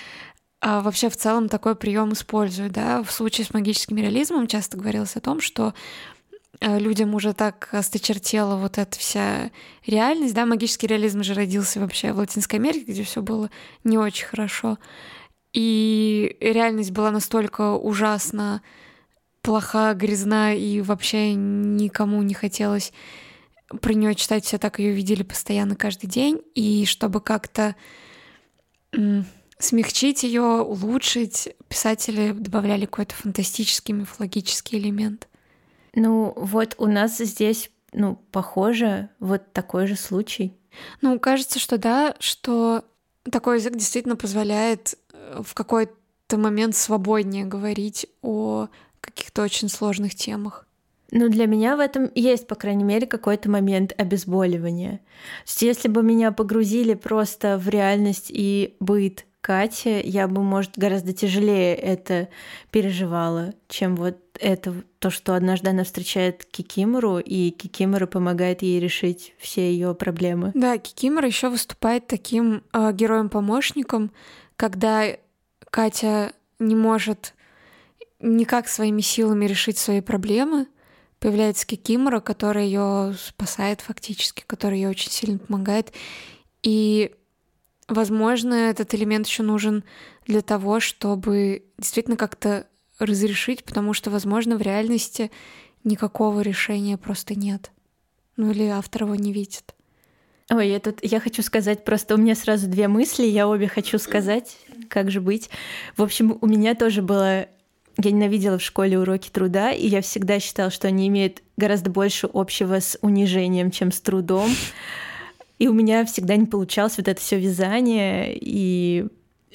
а 0.67 0.81
вообще 0.81 1.09
в 1.09 1.15
целом 1.15 1.47
такой 1.47 1.75
прием 1.75 2.13
используют. 2.13 2.73
Да? 2.73 3.03
В 3.03 3.11
случае 3.11 3.45
с 3.45 3.53
магическим 3.53 3.97
реализмом 3.97 4.47
часто 4.47 4.77
говорилось 4.77 5.15
о 5.15 5.21
том, 5.21 5.39
что 5.39 5.75
э, 6.59 6.79
людям 6.79 7.13
уже 7.13 7.33
так 7.33 7.69
осточертела 7.71 8.55
вот 8.55 8.79
эта 8.79 8.97
вся 8.97 9.51
реальность, 9.85 10.33
да, 10.33 10.47
магический 10.47 10.87
реализм 10.87 11.21
же 11.21 11.35
родился 11.35 11.79
вообще 11.79 12.13
в 12.13 12.17
Латинской 12.17 12.57
Америке, 12.57 12.93
где 12.93 13.03
все 13.03 13.21
было 13.21 13.51
не 13.83 13.99
очень 13.99 14.25
хорошо, 14.25 14.79
и 15.53 16.35
реальность 16.39 16.91
была 16.91 17.11
настолько 17.11 17.75
ужасно 17.75 18.63
плоха, 19.43 19.93
грязна, 19.93 20.55
и 20.55 20.81
вообще 20.81 21.35
никому 21.35 22.23
не 22.23 22.33
хотелось 22.33 22.91
про 23.83 23.93
нее 23.93 24.15
читать, 24.15 24.45
все 24.45 24.57
так 24.57 24.79
ее 24.79 24.93
видели 24.93 25.21
постоянно 25.21 25.75
каждый 25.75 26.07
день, 26.07 26.41
и 26.55 26.85
чтобы 26.85 27.21
как-то 27.21 27.75
смягчить 29.59 30.23
ее, 30.23 30.61
улучшить, 30.61 31.55
писатели 31.67 32.31
добавляли 32.31 32.85
какой-то 32.85 33.15
фантастический 33.15 33.93
мифологический 33.93 34.77
элемент. 34.77 35.27
Ну, 35.93 36.33
вот 36.35 36.75
у 36.77 36.87
нас 36.87 37.17
здесь, 37.17 37.71
ну, 37.93 38.21
похоже, 38.31 39.09
вот 39.19 39.53
такой 39.53 39.87
же 39.87 39.95
случай. 39.95 40.53
Ну, 41.01 41.19
кажется, 41.19 41.59
что 41.59 41.77
да, 41.77 42.15
что 42.19 42.83
такой 43.31 43.57
язык 43.57 43.75
действительно 43.75 44.17
позволяет 44.17 44.95
э, 45.13 45.41
в 45.43 45.53
какой-то 45.53 46.37
момент 46.37 46.75
свободнее 46.75 47.45
говорить 47.45 48.07
о 48.21 48.67
каких-то 48.99 49.43
очень 49.43 49.69
сложных 49.69 50.15
темах. 50.15 50.67
Ну, 51.11 51.29
для 51.29 51.45
меня 51.45 51.77
в 51.77 51.79
этом 51.79 52.11
есть, 52.15 52.47
по 52.47 52.55
крайней 52.55 52.83
мере, 52.83 53.07
какой-то 53.07 53.49
момент 53.49 53.93
обезболивания. 53.97 54.97
То 54.97 55.03
есть, 55.45 55.61
если 55.61 55.87
бы 55.87 56.03
меня 56.03 56.31
погрузили 56.31 56.93
просто 56.93 57.57
в 57.57 57.69
реальность 57.69 58.27
и 58.29 58.75
быт 58.79 59.25
Кати, 59.45 60.01
я 60.03 60.27
бы, 60.27 60.41
может, 60.41 60.75
гораздо 60.75 61.13
тяжелее 61.13 61.75
это 61.75 62.29
переживала, 62.71 63.53
чем 63.67 63.95
вот 63.95 64.17
это, 64.39 64.73
то, 64.97 65.11
что 65.11 65.35
однажды 65.35 65.69
она 65.69 65.83
встречает 65.83 66.45
Кикимору, 66.45 67.19
и 67.19 67.51
Кикимора 67.51 68.07
помогает 68.07 68.63
ей 68.63 68.79
решить 68.79 69.35
все 69.37 69.71
ее 69.71 69.93
проблемы. 69.93 70.49
Да, 70.55 70.79
Кикимора 70.79 71.27
еще 71.27 71.49
выступает 71.49 72.07
таким 72.07 72.63
э, 72.73 72.91
героем-помощником, 72.91 74.09
когда 74.55 75.15
Катя 75.69 76.33
не 76.57 76.73
может 76.73 77.35
никак 78.19 78.67
своими 78.67 79.01
силами 79.01 79.45
решить 79.45 79.77
свои 79.77 80.01
проблемы, 80.01 80.65
появляется 81.19 81.67
Кикимора, 81.67 82.19
который 82.19 82.65
ее 82.65 83.13
спасает 83.15 83.81
фактически, 83.81 84.43
который 84.47 84.79
ей 84.79 84.87
очень 84.87 85.11
сильно 85.11 85.37
помогает. 85.37 85.93
И 86.63 87.11
Возможно, 87.87 88.53
этот 88.53 88.93
элемент 88.95 89.27
еще 89.27 89.43
нужен 89.43 89.83
для 90.25 90.41
того, 90.41 90.79
чтобы 90.79 91.65
действительно 91.77 92.17
как-то 92.17 92.67
разрешить, 92.97 93.63
потому 93.63 93.93
что, 93.93 94.09
возможно, 94.09 94.57
в 94.57 94.61
реальности 94.61 95.31
никакого 95.83 96.41
решения 96.41 96.97
просто 96.97 97.35
нет. 97.35 97.71
Ну 98.37 98.51
или 98.51 98.63
автор 98.65 99.03
его 99.03 99.15
не 99.15 99.31
видит. 99.31 99.75
Ой, 100.49 100.69
я 100.69 100.79
тут 100.79 100.99
я 101.01 101.19
хочу 101.19 101.41
сказать, 101.41 101.83
просто 101.83 102.15
у 102.15 102.17
меня 102.17 102.35
сразу 102.35 102.67
две 102.67 102.87
мысли, 102.87 103.25
я 103.25 103.47
обе 103.47 103.67
хочу 103.67 103.97
сказать, 103.97 104.57
как 104.89 105.09
же 105.09 105.21
быть. 105.21 105.49
В 105.97 106.03
общем, 106.03 106.37
у 106.39 106.45
меня 106.47 106.75
тоже 106.75 107.01
было 107.01 107.47
я 107.97 108.11
ненавидела 108.11 108.57
в 108.57 108.61
школе 108.61 108.99
уроки 108.99 109.29
труда, 109.29 109.71
и 109.71 109.87
я 109.87 110.01
всегда 110.01 110.39
считала, 110.39 110.69
что 110.69 110.87
они 110.87 111.07
имеют 111.07 111.41
гораздо 111.55 111.89
больше 111.89 112.29
общего 112.31 112.79
с 112.79 112.97
унижением, 113.01 113.71
чем 113.71 113.91
с 113.91 114.01
трудом. 114.01 114.51
И 115.59 115.67
у 115.67 115.73
меня 115.73 116.05
всегда 116.05 116.35
не 116.35 116.45
получалось 116.45 116.97
вот 116.97 117.07
это 117.07 117.19
все 117.19 117.39
вязание, 117.39 118.35
и 118.35 119.07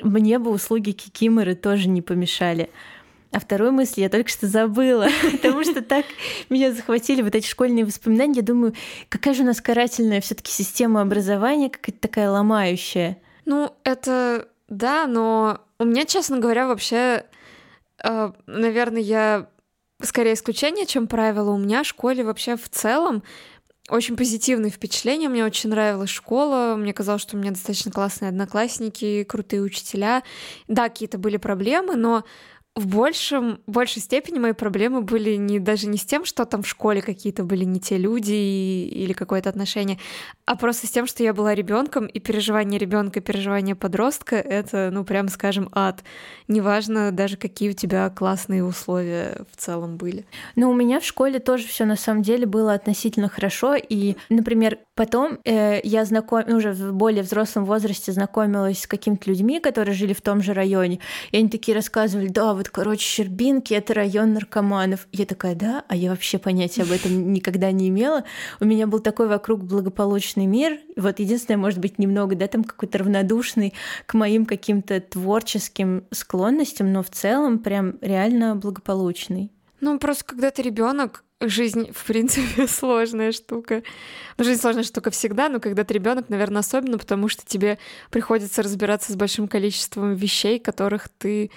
мне 0.02 0.38
бы 0.38 0.50
услуги 0.50 0.92
кикиморы 0.92 1.54
тоже 1.54 1.88
не 1.88 2.02
помешали. 2.02 2.71
А 3.33 3.38
вторую 3.38 3.73
мысль 3.73 4.00
я 4.00 4.09
только 4.09 4.28
что 4.28 4.47
забыла, 4.47 5.09
потому 5.33 5.62
что 5.62 5.83
так 5.83 6.04
меня 6.49 6.73
захватили 6.73 7.23
вот 7.23 7.35
эти 7.35 7.47
школьные 7.47 7.85
воспоминания. 7.85 8.37
Я 8.37 8.42
думаю, 8.42 8.75
какая 9.09 9.35
же 9.35 9.42
у 9.42 9.47
нас 9.47 9.61
карательная 9.61 10.21
все 10.21 10.35
таки 10.35 10.50
система 10.50 11.00
образования, 11.00 11.71
какая-то 11.71 12.00
такая 12.00 12.30
ломающая. 12.30 13.19
Ну, 13.45 13.73
это 13.85 14.49
да, 14.69 15.07
но 15.07 15.61
у 15.78 15.85
меня, 15.85 16.04
честно 16.07 16.38
говоря, 16.38 16.66
вообще, 16.66 17.25
э, 18.02 18.33
наверное, 18.47 19.02
я 19.02 19.49
скорее 20.02 20.35
исключение, 20.35 20.87
чем 20.87 21.07
правило. 21.07 21.50
У 21.50 21.59
меня 21.59 21.83
в 21.83 21.87
школе 21.87 22.25
вообще 22.25 22.57
в 22.57 22.69
целом 22.69 23.23
очень 23.90 24.16
позитивные 24.16 24.70
впечатления. 24.70 25.28
Мне 25.28 25.44
очень 25.44 25.70
нравилась 25.70 26.11
школа. 26.11 26.76
Мне 26.76 26.92
казалось, 26.92 27.23
что 27.23 27.37
у 27.37 27.40
меня 27.40 27.50
достаточно 27.50 27.90
классные 27.90 28.28
одноклассники, 28.28 29.25
крутые 29.25 29.62
учителя. 29.62 30.23
Да, 30.68 30.88
какие-то 30.88 31.18
были 31.18 31.37
проблемы, 31.37 31.97
но 31.97 32.25
в 32.77 32.87
большем, 32.87 33.61
большей 33.67 34.00
степени 34.00 34.39
мои 34.39 34.53
проблемы 34.53 35.03
были 35.03 35.35
не, 35.35 35.59
даже 35.59 35.89
не 35.89 35.99
с 35.99 36.05
тем, 36.05 36.25
что 36.25 36.45
там 36.45 36.62
в 36.62 36.69
школе 36.69 37.03
какие-то 37.03 37.43
были 37.43 37.65
не 37.65 37.81
те 37.81 37.99
люди 37.99 38.33
и, 38.33 38.89
или 38.93 39.12
какое-то 39.12 39.50
отношение, 39.50 39.99
а 40.47 40.57
просто 40.57 40.87
с 40.87 40.91
тем, 40.91 41.07
что 41.07 41.25
я 41.25 41.35
была 41.35 41.55
ребенком, 41.55 42.07
и 42.07 42.21
переживание 42.21 42.79
ребенка, 42.79 43.21
переживание 43.21 43.75
подростка— 43.75 44.37
это, 44.37 44.91
ну, 44.93 45.05
прям 45.05 45.29
скажем, 45.29 45.69
ад. 45.73 46.05
Неважно 46.47 47.11
даже, 47.11 47.37
какие 47.37 47.71
у 47.71 47.73
тебя 47.73 48.09
классные 48.11 48.65
условия 48.65 49.45
в 49.50 49.57
целом 49.57 49.97
были. 49.97 50.25
Ну, 50.55 50.71
у 50.71 50.75
меня 50.75 51.00
в 51.00 51.05
школе 51.05 51.41
тоже 51.41 51.67
все 51.67 51.85
на 51.85 51.97
самом 51.97 52.23
деле 52.23 52.47
было 52.47 52.73
относительно 52.73 53.29
хорошо, 53.29 53.75
и, 53.75 54.15
например, 54.29 54.79
потом 54.95 55.39
э, 55.45 55.81
я 55.83 56.05
знаком... 56.05 56.45
уже 56.49 56.73
в 56.73 56.93
более 56.93 57.25
взрослом 57.25 57.65
возрасте 57.65 58.12
знакомилась 58.12 58.83
с 58.83 58.87
какими-то 58.87 59.29
людьми, 59.29 59.61
которые 59.61 59.95
жили 59.95 60.12
в 60.12 60.23
том 60.23 60.41
же 60.41 60.55
районе, 60.55 61.00
и 61.33 61.37
они 61.37 61.49
такие 61.49 61.75
рассказывали, 61.75 62.29
да, 62.29 62.55
вот, 62.55 62.70
короче, 62.71 63.05
Щербинки— 63.05 63.75
это 63.75 63.95
район 63.95 64.33
наркоманов. 64.33 65.07
Я 65.12 65.27
такая, 65.27 65.55
да? 65.55 65.85
А 65.89 65.97
я 65.97 66.11
вообще 66.11 66.39
понятия 66.39 66.83
об 66.83 66.93
этом 66.93 67.33
никогда 67.33 67.71
не 67.73 67.89
имела. 67.89 68.25
У 68.61 68.65
меня 68.65 68.87
был 68.87 69.00
такой 69.00 69.29
вокруг 69.29 69.65
благополучный 69.65 70.47
мир. 70.47 70.79
Вот 70.97 71.19
единственное, 71.19 71.59
может 71.59 71.79
быть, 71.79 71.99
немного, 71.99 72.37
да, 72.37 72.47
там 72.47 72.65
какой-то 72.65 72.99
равнодушный 72.99 73.75
к 74.07 74.15
моим 74.15 74.47
каким-то 74.47 75.00
творческим 75.00 76.05
склонностям, 76.11 76.93
но 76.93 77.03
в 77.03 77.11
целом 77.11 77.59
прям 77.59 77.95
реально 78.00 78.57
благополучный. 78.57 79.50
Ну, 79.81 79.99
просто 79.99 80.25
когда 80.25 80.50
ты 80.50 80.62
ребенок, 80.62 81.25
жизнь, 81.41 81.91
в 81.93 82.05
принципе, 82.05 82.67
сложная 82.69 83.33
штука. 83.33 83.83
Ну, 84.37 84.45
жизнь 84.45 84.61
сложная 84.61 84.85
штука 84.85 85.11
всегда, 85.11 85.49
но 85.49 85.59
когда 85.61 85.85
ты 85.85 85.95
ребенок, 85.95 86.29
наверное, 86.29 86.61
особенно, 86.61 86.99
потому 86.99 87.29
что 87.29 87.45
тебе 87.47 87.79
приходится 88.11 88.62
разбираться 88.62 89.12
с 89.12 89.17
большим 89.17 89.49
количеством 89.49 90.15
вещей, 90.15 90.59
которых 90.59 91.09
ты 91.09 91.50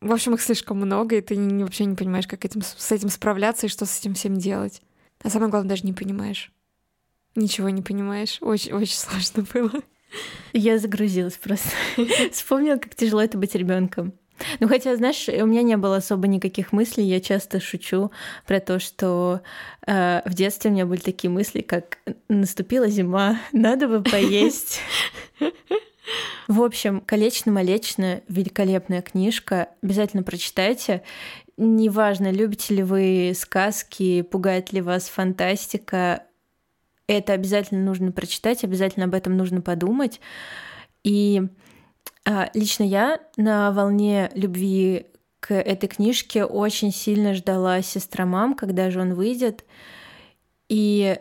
в 0.00 0.12
общем, 0.12 0.34
их 0.34 0.40
слишком 0.40 0.78
много, 0.78 1.16
и 1.16 1.20
ты 1.20 1.36
вообще 1.36 1.84
не 1.84 1.96
понимаешь, 1.96 2.26
как 2.26 2.44
этим, 2.44 2.62
с 2.62 2.92
этим 2.92 3.08
справляться 3.08 3.66
и 3.66 3.70
что 3.70 3.84
с 3.84 3.98
этим 3.98 4.14
всем 4.14 4.36
делать. 4.36 4.82
А 5.22 5.30
самое 5.30 5.50
главное, 5.50 5.70
даже 5.70 5.84
не 5.84 5.92
понимаешь. 5.92 6.52
Ничего 7.34 7.68
не 7.68 7.82
понимаешь. 7.82 8.38
Очень, 8.40 8.72
очень 8.72 8.96
сложно 8.96 9.44
было. 9.52 9.82
Я 10.52 10.78
загрузилась 10.78 11.36
просто. 11.36 11.70
Вспомнила, 12.32 12.76
как 12.76 12.94
тяжело 12.94 13.22
это 13.22 13.36
быть 13.36 13.54
ребенком. 13.54 14.14
Ну, 14.60 14.68
хотя, 14.68 14.94
знаешь, 14.96 15.28
у 15.28 15.46
меня 15.46 15.62
не 15.62 15.76
было 15.76 15.96
особо 15.96 16.28
никаких 16.28 16.72
мыслей. 16.72 17.04
Я 17.04 17.20
часто 17.20 17.60
шучу 17.60 18.12
про 18.46 18.60
то, 18.60 18.78
что 18.78 19.40
э, 19.86 20.22
в 20.24 20.34
детстве 20.34 20.70
у 20.70 20.74
меня 20.74 20.86
были 20.86 21.00
такие 21.00 21.28
мысли, 21.28 21.60
как 21.60 21.98
наступила 22.28 22.88
зима, 22.88 23.40
надо 23.52 23.88
бы 23.88 24.02
поесть. 24.10 24.80
В 26.46 26.62
общем, 26.62 27.00
«Колечно-молечно»— 27.00 28.22
великолепная 28.28 29.02
книжка. 29.02 29.68
Обязательно 29.82 30.22
прочитайте. 30.22 31.02
Неважно, 31.56 32.30
любите 32.30 32.74
ли 32.74 32.82
вы 32.82 33.32
сказки, 33.36 34.22
пугает 34.22 34.72
ли 34.72 34.80
вас 34.80 35.08
фантастика, 35.08 36.24
это 37.08 37.32
обязательно 37.32 37.82
нужно 37.82 38.12
прочитать, 38.12 38.62
обязательно 38.62 39.06
об 39.06 39.14
этом 39.14 39.36
нужно 39.36 39.60
подумать. 39.62 40.20
И 41.02 41.42
а, 42.24 42.50
лично 42.52 42.84
я 42.84 43.20
на 43.36 43.72
волне 43.72 44.30
любви 44.34 45.06
к 45.40 45.54
этой 45.54 45.88
книжке 45.88 46.44
очень 46.44 46.92
сильно 46.92 47.32
ждала 47.32 47.80
«Сестра 47.80 48.26
мам», 48.26 48.54
когда 48.54 48.90
же 48.90 49.00
он 49.00 49.14
выйдет. 49.14 49.64
И, 50.68 51.18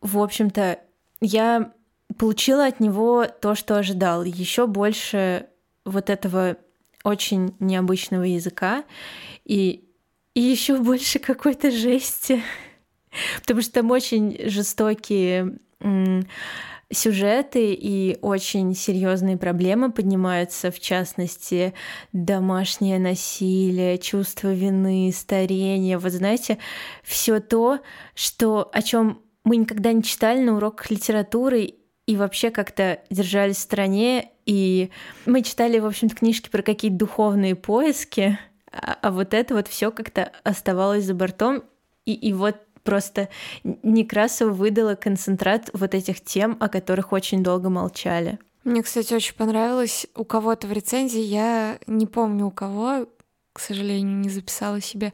в 0.00 0.18
общем-то, 0.18 0.78
я 1.20 1.72
получила 2.20 2.66
от 2.66 2.80
него 2.80 3.24
то, 3.40 3.54
что 3.54 3.78
ожидал. 3.78 4.24
Еще 4.24 4.66
больше 4.66 5.46
вот 5.86 6.10
этого 6.10 6.58
очень 7.02 7.54
необычного 7.60 8.24
языка 8.24 8.84
и, 9.46 9.88
и 10.34 10.40
еще 10.42 10.76
больше 10.76 11.18
какой-то 11.18 11.70
жести. 11.70 12.42
Потому 13.40 13.62
что 13.62 13.72
там 13.72 13.90
очень 13.90 14.38
жестокие 14.50 15.60
сюжеты 16.92 17.72
и 17.72 18.18
очень 18.20 18.74
серьезные 18.74 19.38
проблемы 19.38 19.90
поднимаются, 19.90 20.70
в 20.70 20.78
частности, 20.78 21.72
домашнее 22.12 22.98
насилие, 22.98 23.96
чувство 23.96 24.52
вины, 24.52 25.10
старение. 25.14 25.96
Вот 25.96 26.12
знаете, 26.12 26.58
все 27.02 27.40
то, 27.40 27.78
что, 28.14 28.68
о 28.74 28.82
чем 28.82 29.22
мы 29.42 29.56
никогда 29.56 29.94
не 29.94 30.02
читали 30.02 30.40
на 30.40 30.56
уроках 30.56 30.90
литературы, 30.90 31.76
и 32.10 32.16
вообще 32.16 32.50
как-то 32.50 32.98
держались 33.08 33.58
в 33.58 33.60
стране. 33.60 34.32
И 34.44 34.90
мы 35.26 35.42
читали, 35.42 35.78
в 35.78 35.86
общем-то, 35.86 36.16
книжки 36.16 36.48
про 36.48 36.60
какие-то 36.60 36.98
духовные 36.98 37.54
поиски, 37.54 38.36
а, 38.72 38.98
а 39.00 39.12
вот 39.12 39.32
это 39.32 39.54
вот 39.54 39.68
все 39.68 39.92
как-то 39.92 40.32
оставалось 40.42 41.04
за 41.04 41.14
бортом. 41.14 41.62
И, 42.06 42.14
и 42.14 42.32
вот 42.32 42.56
просто 42.82 43.28
Некрасова 43.62 44.50
выдала 44.50 44.96
концентрат 44.96 45.70
вот 45.72 45.94
этих 45.94 46.20
тем, 46.20 46.56
о 46.58 46.68
которых 46.68 47.12
очень 47.12 47.44
долго 47.44 47.70
молчали. 47.70 48.40
Мне, 48.64 48.82
кстати, 48.82 49.14
очень 49.14 49.36
понравилось 49.36 50.08
у 50.16 50.24
кого-то 50.24 50.66
в 50.66 50.72
рецензии, 50.72 51.20
я 51.20 51.78
не 51.86 52.06
помню 52.06 52.46
у 52.46 52.50
кого, 52.50 53.06
к 53.52 53.60
сожалению, 53.60 54.16
не 54.16 54.30
записала 54.30 54.80
себе, 54.80 55.12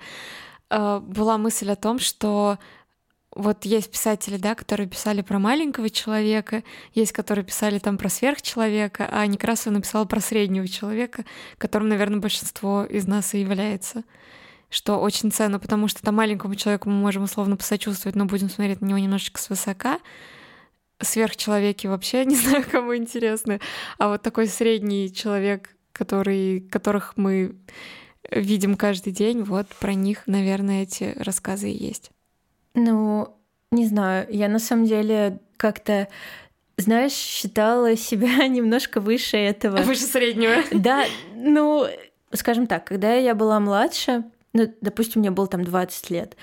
а, 0.70 1.00
была 1.00 1.36
мысль 1.36 1.70
о 1.70 1.76
том, 1.76 1.98
что 1.98 2.58
вот 3.36 3.64
есть 3.66 3.90
писатели, 3.90 4.38
да, 4.38 4.54
которые 4.54 4.88
писали 4.88 5.20
про 5.20 5.38
маленького 5.38 5.90
человека, 5.90 6.64
есть, 6.94 7.12
которые 7.12 7.44
писали 7.44 7.78
там 7.78 7.98
про 7.98 8.08
сверхчеловека, 8.08 9.08
а 9.10 9.26
Некрасова 9.26 9.74
написала 9.74 10.06
про 10.06 10.20
среднего 10.20 10.66
человека, 10.66 11.24
которым, 11.58 11.88
наверное, 11.88 12.18
большинство 12.18 12.84
из 12.84 13.06
нас 13.06 13.34
и 13.34 13.40
является. 13.40 14.04
что 14.68 14.98
очень 14.98 15.30
ценно, 15.30 15.60
потому 15.60 15.86
что 15.86 16.02
там 16.02 16.16
маленькому 16.16 16.54
человеку 16.56 16.90
мы 16.90 16.96
можем 16.96 17.22
условно 17.24 17.56
посочувствовать, 17.56 18.16
но 18.16 18.24
будем 18.24 18.50
смотреть 18.50 18.80
на 18.80 18.86
него 18.86 18.98
немножечко 18.98 19.40
свысока. 19.40 20.00
Сверхчеловеки 21.00 21.86
вообще 21.86 22.24
не 22.26 22.36
знаю, 22.36 22.64
кому 22.68 22.96
интересны. 22.96 23.60
А 23.98 24.08
вот 24.08 24.22
такой 24.22 24.48
средний 24.48 25.12
человек, 25.12 25.76
который, 25.92 26.60
которых 26.60 27.12
мы 27.16 27.56
видим 28.30 28.76
каждый 28.76 29.12
день, 29.12 29.42
вот 29.42 29.68
про 29.68 29.94
них, 29.94 30.26
наверное, 30.26 30.82
эти 30.82 31.14
рассказы 31.16 31.70
и 31.70 31.84
есть. 31.86 32.10
Ну, 32.76 33.36
не 33.72 33.86
знаю, 33.86 34.26
я 34.30 34.48
на 34.48 34.60
самом 34.60 34.84
деле 34.86 35.40
как-то 35.56 36.08
знаешь, 36.76 37.12
считала 37.12 37.96
себя 37.96 38.46
немножко 38.48 39.00
выше 39.00 39.38
этого. 39.38 39.78
Выше 39.78 40.02
среднего. 40.02 40.56
Да, 40.72 41.04
ну, 41.34 41.86
скажем 42.32 42.66
так, 42.66 42.84
когда 42.84 43.14
я 43.14 43.34
была 43.34 43.58
младше, 43.60 44.24
ну, 44.52 44.72
допустим, 44.80 45.20
мне 45.20 45.30
было 45.30 45.46
там 45.46 45.64
20 45.64 46.10
лет, 46.10 46.36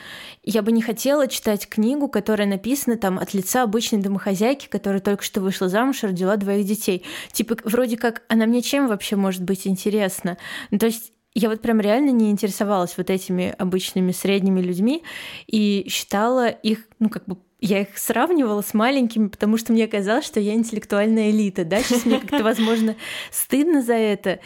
я 0.43 0.61
бы 0.61 0.71
не 0.71 0.81
хотела 0.81 1.27
читать 1.27 1.67
книгу, 1.67 2.07
которая 2.07 2.47
написана 2.47 2.97
там 2.97 3.17
от 3.17 3.33
лица 3.33 3.63
обычной 3.63 4.01
домохозяйки, 4.01 4.67
которая 4.67 5.01
только 5.01 5.23
что 5.23 5.41
вышла 5.41 5.69
замуж 5.69 6.03
и 6.03 6.07
родила 6.07 6.35
двоих 6.35 6.65
детей. 6.65 7.05
Типа, 7.31 7.57
вроде 7.63 7.97
как, 7.97 8.23
она 8.27 8.45
мне 8.45 8.61
чем 8.61 8.87
вообще 8.87 9.15
может 9.15 9.43
быть 9.43 9.65
интересна? 9.65 10.37
Ну, 10.69 10.77
то 10.77 10.87
есть 10.87 11.12
я 11.35 11.49
вот 11.49 11.61
прям 11.61 11.79
реально 11.79 12.11
не 12.11 12.29
интересовалась 12.29 12.97
вот 12.97 13.09
этими 13.09 13.55
обычными 13.57 14.11
средними 14.11 14.61
людьми 14.61 15.03
и 15.47 15.85
считала 15.89 16.47
их, 16.47 16.87
ну, 16.99 17.09
как 17.09 17.25
бы 17.25 17.37
я 17.59 17.81
их 17.81 17.97
сравнивала 17.97 18.61
с 18.61 18.73
маленькими, 18.73 19.27
потому 19.29 19.57
что 19.57 19.71
мне 19.71 19.87
казалось, 19.87 20.25
что 20.25 20.39
я 20.39 20.53
интеллектуальная 20.53 21.31
элита, 21.31 21.63
да, 21.63 21.81
сейчас 21.81 22.05
мне 22.05 22.19
как-то, 22.19 22.43
возможно, 22.43 22.95
стыдно 23.31 23.81
за 23.81 23.93
это, 23.93 24.39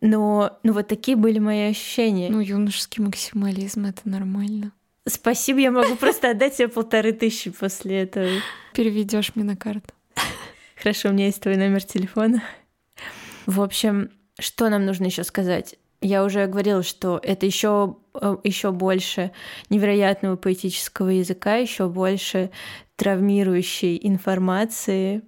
но 0.00 0.58
ну, 0.62 0.72
вот 0.72 0.88
такие 0.88 1.16
были 1.16 1.38
мои 1.38 1.70
ощущения. 1.70 2.30
Ну, 2.30 2.40
юношеский 2.40 3.04
максимализм— 3.04 3.84
это 3.86 4.08
нормально. 4.08 4.72
Спасибо, 5.06 5.60
я 5.60 5.70
могу 5.70 5.96
просто 5.96 6.30
отдать 6.30 6.56
тебе 6.56 6.68
полторы 6.68 7.12
тысячи 7.12 7.50
после 7.50 8.02
этого. 8.02 8.28
Переведешь 8.72 9.32
мне 9.34 9.44
на 9.44 9.56
карту. 9.56 9.92
Хорошо, 10.76 11.10
у 11.10 11.12
меня 11.12 11.26
есть 11.26 11.40
твой 11.40 11.56
номер 11.56 11.82
телефона. 11.84 12.42
В 13.46 13.60
общем, 13.60 14.10
что 14.38 14.68
нам 14.70 14.86
нужно 14.86 15.04
еще 15.04 15.22
сказать? 15.22 15.76
Я 16.04 16.22
уже 16.22 16.46
говорила, 16.46 16.82
что 16.82 17.18
это 17.22 17.46
еще 17.46 17.96
э, 18.12 18.36
еще 18.44 18.72
больше 18.72 19.32
невероятного 19.70 20.36
поэтического 20.36 21.08
языка, 21.08 21.56
еще 21.56 21.88
больше 21.88 22.50
травмирующей 22.96 23.98
информации, 24.02 25.22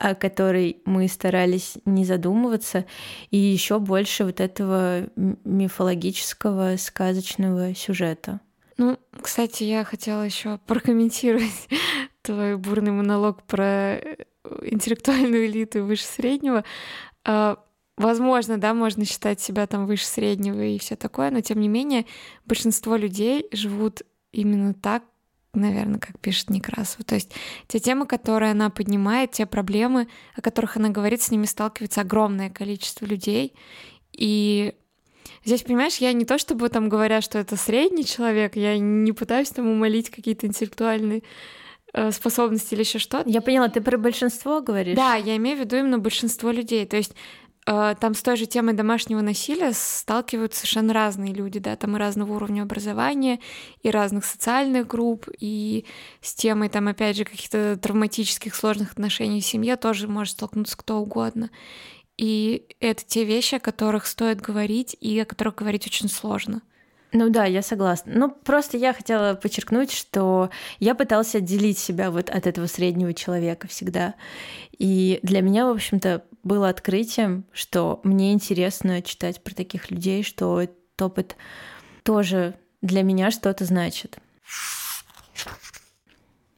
о 0.00 0.16
которой 0.16 0.82
мы 0.84 1.06
старались 1.06 1.78
не 1.84 2.04
задумываться, 2.04 2.86
и 3.30 3.36
еще 3.36 3.78
больше 3.78 4.24
вот 4.24 4.40
этого 4.40 5.06
мифологического 5.14 6.76
сказочного 6.76 7.72
сюжета. 7.76 8.40
Ну, 8.78 8.98
кстати, 9.22 9.62
я 9.62 9.84
хотела 9.84 10.22
еще 10.22 10.58
прокомментировать 10.66 11.68
твой 12.22 12.56
бурный 12.56 12.90
монолог 12.90 13.44
про 13.44 13.94
э, 13.94 14.16
интеллектуальную 14.62 15.46
элиту 15.46 15.84
выше 15.84 16.04
среднего. 16.04 16.64
Возможно, 18.00 18.56
да, 18.56 18.72
можно 18.72 19.04
считать 19.04 19.40
себя 19.40 19.66
там 19.66 19.86
выше 19.86 20.06
среднего 20.06 20.62
и 20.62 20.78
все 20.78 20.96
такое, 20.96 21.30
но 21.30 21.40
тем 21.40 21.60
не 21.60 21.68
менее 21.68 22.06
большинство 22.46 22.96
людей 22.96 23.46
живут 23.52 24.02
именно 24.32 24.72
так, 24.72 25.02
наверное, 25.52 25.98
как 25.98 26.18
пишет 26.18 26.50
Некрасова. 26.50 27.04
То 27.04 27.14
есть 27.14 27.32
те 27.66 27.78
темы, 27.78 28.06
которые 28.06 28.52
она 28.52 28.70
поднимает, 28.70 29.32
те 29.32 29.46
проблемы, 29.46 30.08
о 30.34 30.40
которых 30.40 30.76
она 30.76 30.88
говорит, 30.88 31.22
с 31.22 31.30
ними 31.30 31.44
сталкивается 31.44 32.00
огромное 32.00 32.50
количество 32.50 33.04
людей. 33.04 33.54
И 34.12 34.74
здесь, 35.44 35.62
понимаешь, 35.62 35.96
я 35.96 36.12
не 36.12 36.24
то 36.24 36.38
чтобы 36.38 36.68
там 36.68 36.88
говоря, 36.88 37.20
что 37.20 37.38
это 37.38 37.56
средний 37.56 38.04
человек, 38.04 38.56
я 38.56 38.78
не 38.78 39.12
пытаюсь 39.12 39.50
там 39.50 39.66
умолить 39.66 40.10
какие-то 40.10 40.46
интеллектуальные 40.46 41.22
э, 41.92 42.12
способности 42.12 42.74
или 42.74 42.80
еще 42.80 42.98
что-то. 42.98 43.28
Я 43.28 43.40
поняла, 43.40 43.68
ты 43.68 43.80
про 43.80 43.98
большинство 43.98 44.60
говоришь? 44.60 44.96
Да, 44.96 45.16
я 45.16 45.36
имею 45.36 45.56
в 45.56 45.60
виду 45.60 45.76
именно 45.76 45.98
большинство 45.98 46.50
людей. 46.50 46.86
То 46.86 46.96
есть 46.96 47.14
там 47.64 48.14
с 48.14 48.22
той 48.22 48.36
же 48.36 48.46
темой 48.46 48.74
домашнего 48.74 49.20
насилия 49.20 49.72
сталкиваются 49.72 50.60
совершенно 50.60 50.92
разные 50.92 51.32
люди, 51.32 51.58
да, 51.58 51.76
там 51.76 51.96
и 51.96 51.98
разного 51.98 52.32
уровня 52.32 52.62
образования, 52.62 53.38
и 53.82 53.90
разных 53.90 54.24
социальных 54.24 54.86
групп, 54.86 55.28
и 55.38 55.84
с 56.20 56.34
темой 56.34 56.68
там, 56.68 56.88
опять 56.88 57.16
же, 57.16 57.24
каких-то 57.24 57.76
травматических 57.76 58.54
сложных 58.54 58.92
отношений 58.92 59.40
в 59.40 59.46
семье 59.46 59.76
тоже 59.76 60.08
может 60.08 60.32
столкнуться 60.32 60.76
кто 60.76 60.98
угодно. 60.98 61.50
И 62.16 62.66
это 62.80 63.04
те 63.04 63.24
вещи, 63.24 63.54
о 63.54 63.60
которых 63.60 64.06
стоит 64.06 64.40
говорить, 64.40 64.96
и 65.00 65.18
о 65.20 65.24
которых 65.24 65.54
говорить 65.54 65.86
очень 65.86 66.08
сложно. 66.08 66.62
Ну 67.12 67.28
да, 67.28 67.44
я 67.44 67.62
согласна. 67.62 68.12
Ну 68.14 68.30
просто 68.30 68.76
я 68.76 68.92
хотела 68.92 69.34
подчеркнуть, 69.34 69.90
что 69.90 70.50
я 70.78 70.94
пытался 70.94 71.38
отделить 71.38 71.78
себя 71.78 72.10
вот 72.10 72.30
от 72.30 72.46
этого 72.46 72.66
среднего 72.66 73.14
человека 73.14 73.66
всегда. 73.68 74.14
И 74.78 75.18
для 75.22 75.40
меня, 75.40 75.66
в 75.66 75.70
общем-то, 75.70 76.24
было 76.42 76.68
открытием, 76.68 77.44
что 77.52 78.00
мне 78.04 78.32
интересно 78.32 79.02
читать 79.02 79.42
про 79.42 79.54
таких 79.54 79.90
людей, 79.90 80.22
что 80.22 80.60
этот 80.60 81.02
опыт 81.02 81.36
тоже 82.02 82.54
для 82.82 83.02
меня 83.02 83.30
что-то 83.30 83.64
значит. 83.64 84.18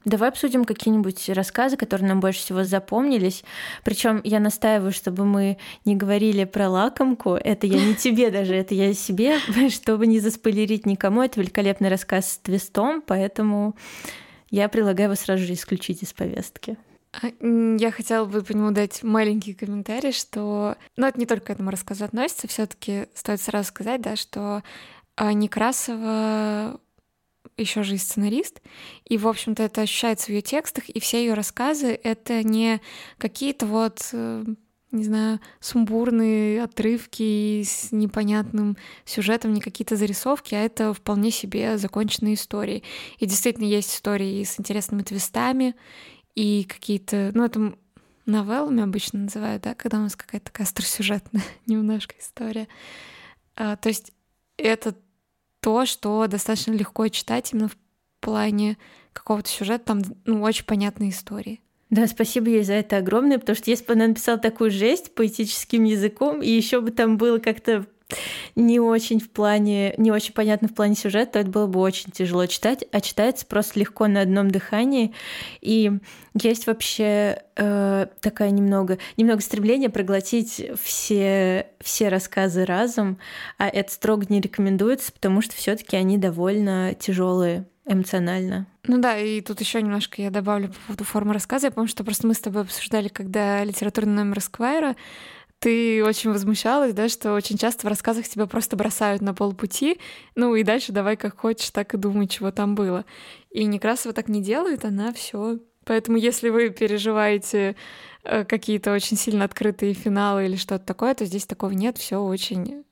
Давай 0.05 0.31
обсудим 0.31 0.65
какие-нибудь 0.65 1.29
рассказы, 1.29 1.77
которые 1.77 2.09
нам 2.09 2.19
больше 2.19 2.41
всего 2.41 2.65
запомнились. 2.65 3.45
Причем 3.85 4.21
я 4.25 4.41
настаиваю, 4.41 4.91
чтобы 4.91 5.25
мы 5.25 5.59
не 5.85 5.95
говорили 5.95 6.43
про 6.45 6.69
лакомку. 6.69 7.35
Это 7.35 7.69
я 7.69 7.85
не 7.85 7.95
тебе 7.95 8.31
даже, 8.31 8.55
это 8.57 8.75
я 8.75 8.95
себе, 8.95 9.39
чтобы 9.71 10.09
не 10.09 10.19
заспойлерить 10.19 10.87
никому. 10.87 11.23
Это 11.23 11.41
великолепный 11.41 11.89
рассказ 11.89 12.33
с 12.33 12.39
твистом, 12.39 13.01
поэтому 13.01 13.77
я 14.51 14.69
предлагаю 14.69 15.09
его 15.11 15.15
сразу 15.15 15.45
же 15.45 15.53
исключить 15.53 16.03
из 16.03 16.13
повестки. 16.13 16.77
А, 17.13 17.29
я 17.79 17.91
хотела 17.91 18.25
бы 18.25 18.43
по 18.43 18.53
нему 18.53 18.71
дать 18.71 19.03
маленький 19.03 19.55
комментарий, 19.55 20.13
что... 20.13 20.77
Ну, 20.97 21.07
это 21.07 21.19
не 21.19 21.27
только 21.27 21.47
к 21.47 21.51
этому 21.51 21.71
рассказу 21.71 22.05
относится, 22.05 22.49
все 22.49 22.67
таки 22.67 23.07
стоит 23.15 23.41
сразу 23.41 23.69
сказать, 23.69 24.01
да, 24.01 24.17
что 24.17 24.63
а, 25.17 25.33
Некрасова 25.33 26.81
еще 27.57 27.83
же 27.83 27.97
и 27.97 27.99
сценарист, 27.99 28.63
и, 29.05 29.19
в 29.19 29.29
общем-то, 29.29 29.63
это 29.63 29.83
ощущается 29.83 30.27
в 30.27 30.29
ее 30.31 30.41
текстах, 30.41 30.89
и 30.89 31.01
все 31.01 31.19
ее 31.19 31.35
рассказы— 31.35 31.99
это 32.03 32.43
не 32.43 32.81
какие-то 33.19 33.67
вот 33.67 34.09
э, 34.13 34.45
не 34.93 35.05
знаю, 35.05 35.41
сумбурные 35.59 36.63
отрывки 36.63 37.63
с 37.63 37.93
непонятным 37.93 38.77
сюжетом, 39.05 39.55
не 39.55 39.61
какие-то 39.61 39.97
зарисовки, 39.97 40.55
а 40.55 40.61
это 40.61 40.93
вполне 40.93 41.31
себе 41.31 41.79
законченные 41.79 42.35
истории. 42.35 42.83
И 43.19 43.27
действительно 43.27 43.65
есть 43.65 43.95
истории 43.95 44.45
с 44.45 44.61
интересными 44.61 45.03
твистами, 45.03 45.75
и 46.35 46.65
какие-то, 46.65 47.31
ну, 47.35 47.45
это 47.45 47.75
новеллами 48.27 48.83
обычно 48.83 49.21
называют, 49.21 49.63
да, 49.63 49.75
когда 49.75 49.99
у 49.99 50.03
нас 50.03 50.17
какая-то 50.17 50.47
такая 50.47 50.67
остросюжетная 50.67 51.43
немножко 51.67 52.15
история. 52.19 52.69
А, 53.57 53.77
то 53.77 53.89
есть 53.89 54.13
это 54.57 54.95
то, 55.61 55.87
что 55.87 56.27
достаточно 56.27 56.73
легко 56.73 57.09
читать 57.09 57.53
именно 57.53 57.69
в 57.69 57.77
плане 58.21 58.79
какого-то 59.13 59.49
сюжета, 59.49 59.85
там, 59.85 60.03
ну, 60.25 60.43
очень 60.43 60.65
понятные 60.65 61.11
истории. 61.11 61.61
Да, 61.91 62.07
спасибо 62.07 62.49
ей 62.49 62.65
за 62.65 62.75
это 62.75 62.97
огромное, 62.97 63.39
потому 63.39 63.55
что 63.55 63.69
если 63.71 63.85
бы 63.85 63.93
она 63.93 64.07
написала 64.07 64.39
такую 64.39 64.71
жесть 64.71 65.15
поэтическим 65.15 65.85
языком, 65.85 66.41
и 66.41 66.49
еще 66.49 66.81
бы 66.81 66.91
там 66.91 67.19
было 67.19 67.39
как-то 67.39 67.87
не 68.55 68.81
очень 68.81 69.21
в 69.21 69.31
плане, 69.31 69.95
не 69.97 70.11
очень 70.11 70.33
понятно 70.33 70.69
в 70.69 70.75
плане 70.75 70.95
сюжета, 70.95 71.33
то 71.33 71.39
это 71.41 71.51
было 71.51 71.67
бы 71.67 71.81
очень 71.81 72.11
тяжело 72.11 72.47
читать, 72.47 72.85
а 72.93 73.01
читается 73.01 73.47
просто 73.47 73.81
легко 73.81 74.07
на 74.07 74.21
одном 74.21 74.51
дыхании. 74.51 75.15
И 75.61 75.93
есть 76.35 76.67
вообще 76.67 77.43
э, 77.57 78.07
такая 78.21 78.51
немного, 78.51 78.99
немного 79.17 79.43
стремление 79.43 79.91
проглотить 79.91 80.63
все, 80.83 81.67
все 81.81 82.09
рассказы 82.09 82.65
разом, 82.65 83.19
а 83.59 83.69
это 83.69 83.93
строго 83.93 84.27
не 84.29 84.41
рекомендуется, 84.41 85.13
потому 85.13 85.41
что 85.41 85.55
все-таки 85.55 85.97
они 85.97 86.19
довольно 86.19 86.95
тяжелые 86.95 87.67
эмоционально. 87.87 88.67
Ну 88.87 88.99
да, 88.99 89.17
и 89.17 89.41
тут 89.41 89.61
еще 89.61 89.83
немножко 89.83 90.23
я 90.23 90.31
добавлю 90.31 90.69
по 90.69 90.75
поводу 90.87 91.05
формы 91.05 91.35
рассказа. 91.35 91.69
Я 91.69 91.71
помню, 91.71 91.89
что 91.89 92.05
просто 92.05 92.27
мы 92.27 92.35
с 92.35 92.41
тобой 92.41 92.63
обсуждали, 92.63 93.09
когда 93.09 93.65
литературный 93.65 94.15
номер 94.15 94.41
Сквайра 94.41 94.97
ты 95.63 96.05
очень 96.05 96.33
возмущалась, 96.33 96.93
да, 96.93 97.09
что 97.09 97.35
очень 97.35 97.57
часто 97.57 97.87
в 97.87 97.89
рассказах 97.89 98.27
тебя 98.27 98.47
просто 98.47 98.75
бросают 98.75 99.23
на 99.23 99.33
полпути, 99.33 99.99
ну 100.35 100.57
и 100.57 100.65
дальше 100.65 100.91
давай 100.91 101.17
как 101.17 101.39
хочешь, 101.39 101.71
так 101.71 101.95
и 101.95 101.97
думай, 101.97 102.27
чего 102.27 102.51
там 102.51 102.75
было. 102.75 103.05
И 103.53 103.65
Некрасова 103.65 104.13
так 104.13 104.29
не 104.29 104.43
делает, 104.43 104.85
она 104.85 105.13
все. 105.13 105.61
Поэтому 105.85 106.19
если 106.19 106.49
вы 106.49 106.71
переживаете 106.71 107.77
э, 108.25 108.45
какие-то 108.45 108.93
очень 108.93 109.17
сильно 109.17 109.45
открытые 109.45 109.95
финалы 109.95 110.47
или 110.47 110.57
что-то 110.57 110.85
такое, 110.85 111.15
то 111.15 111.25
здесь 111.27 111.47
такого 111.47 111.71
нет, 111.71 111.97
все 111.97 112.21
очень 112.21 112.83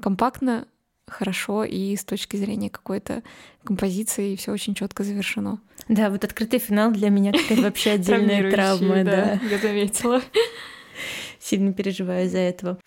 компактно, 0.00 0.66
хорошо 1.06 1.64
и 1.64 1.94
с 1.94 2.04
точки 2.04 2.38
зрения 2.38 2.70
какой-то 2.70 3.22
композиции 3.64 4.34
все 4.36 4.52
очень 4.52 4.74
четко 4.74 5.04
завершено. 5.04 5.60
Да, 5.88 6.08
вот 6.08 6.24
открытый 6.24 6.58
финал 6.58 6.90
для 6.90 7.10
меня 7.10 7.32
какая-то 7.32 7.62
вообще 7.64 7.90
отдельная 7.92 8.50
травма, 8.50 9.04
да. 9.04 9.38
Я 9.50 9.58
заметила 9.58 10.22
сильно 11.48 11.72
переживаю 11.72 12.26
из-за 12.26 12.38
этого. 12.38 12.78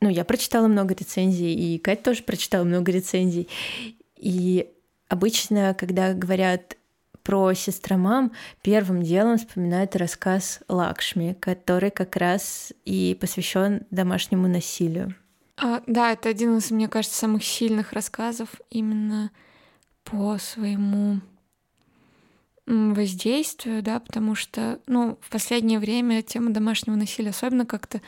ну, 0.00 0.08
я 0.08 0.24
прочитала 0.24 0.66
много 0.66 0.94
рецензий, 0.94 1.54
и 1.54 1.78
Катя 1.78 2.02
тоже 2.02 2.22
прочитала 2.22 2.64
много 2.64 2.92
рецензий. 2.92 3.48
И 4.16 4.68
обычно, 5.08 5.74
когда 5.78 6.12
говорят 6.12 6.76
про 7.22 7.52
сестромам, 7.52 8.32
первым 8.62 9.02
делом 9.02 9.36
вспоминают 9.36 9.96
рассказ 9.96 10.60
Лакшми, 10.68 11.36
который 11.38 11.90
как 11.90 12.16
раз 12.16 12.72
и 12.84 13.16
посвящен 13.20 13.82
домашнему 13.90 14.48
насилию. 14.48 15.14
А, 15.58 15.82
да, 15.86 16.12
это 16.12 16.28
один 16.28 16.56
из, 16.56 16.70
мне 16.70 16.88
кажется, 16.88 17.18
самых 17.18 17.44
сильных 17.44 17.92
рассказов 17.92 18.48
именно 18.70 19.30
по 20.04 20.38
своему 20.38 21.20
воздействию, 22.68 23.82
да, 23.82 23.98
потому 23.98 24.34
что, 24.34 24.80
ну, 24.86 25.18
в 25.22 25.30
последнее 25.30 25.78
время 25.78 26.22
тема 26.22 26.50
домашнего 26.50 26.96
насилия 26.96 27.30
особенно 27.30 27.64
как-то 27.64 28.02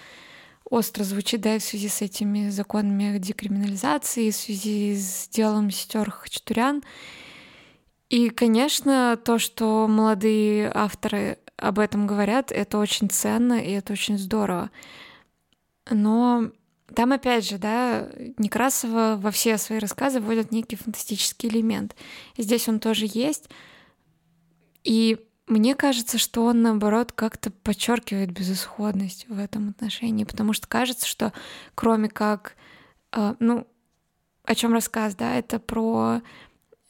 остро 0.64 1.02
звучит, 1.02 1.40
да, 1.40 1.58
в 1.58 1.62
связи 1.62 1.88
с 1.88 2.02
этими 2.02 2.50
законами 2.50 3.18
декриминализации, 3.18 4.30
в 4.30 4.36
связи 4.36 4.94
с 4.94 5.28
делом 5.28 5.70
сестер 5.70 6.10
Хачатурян. 6.10 6.82
И, 8.10 8.28
конечно, 8.28 9.18
то, 9.22 9.38
что 9.38 9.86
молодые 9.88 10.70
авторы 10.74 11.38
об 11.56 11.78
этом 11.78 12.06
говорят, 12.06 12.52
это 12.52 12.78
очень 12.78 13.08
ценно 13.08 13.54
и 13.54 13.70
это 13.70 13.92
очень 13.94 14.18
здорово. 14.18 14.70
Но 15.88 16.50
там, 16.94 17.12
опять 17.12 17.48
же, 17.48 17.58
да, 17.58 18.08
Некрасова 18.36 19.18
во 19.20 19.30
все 19.30 19.58
свои 19.58 19.78
рассказы 19.78 20.20
вводит 20.20 20.52
некий 20.52 20.76
фантастический 20.76 21.48
элемент. 21.48 21.96
И 22.36 22.42
здесь 22.42 22.68
он 22.68 22.80
тоже 22.80 23.06
есть. 23.08 23.48
И 24.84 25.18
мне 25.46 25.74
кажется, 25.74 26.16
что 26.18 26.44
он, 26.44 26.62
наоборот, 26.62 27.12
как-то 27.12 27.50
подчеркивает 27.50 28.30
безысходность 28.30 29.26
в 29.28 29.38
этом 29.38 29.70
отношении, 29.70 30.24
потому 30.24 30.52
что 30.52 30.68
кажется, 30.68 31.06
что 31.06 31.32
кроме 31.74 32.08
как, 32.08 32.56
э, 33.12 33.34
ну, 33.40 33.66
о 34.44 34.54
чем 34.54 34.72
рассказ, 34.72 35.14
да, 35.16 35.34
это 35.34 35.58
про 35.58 36.22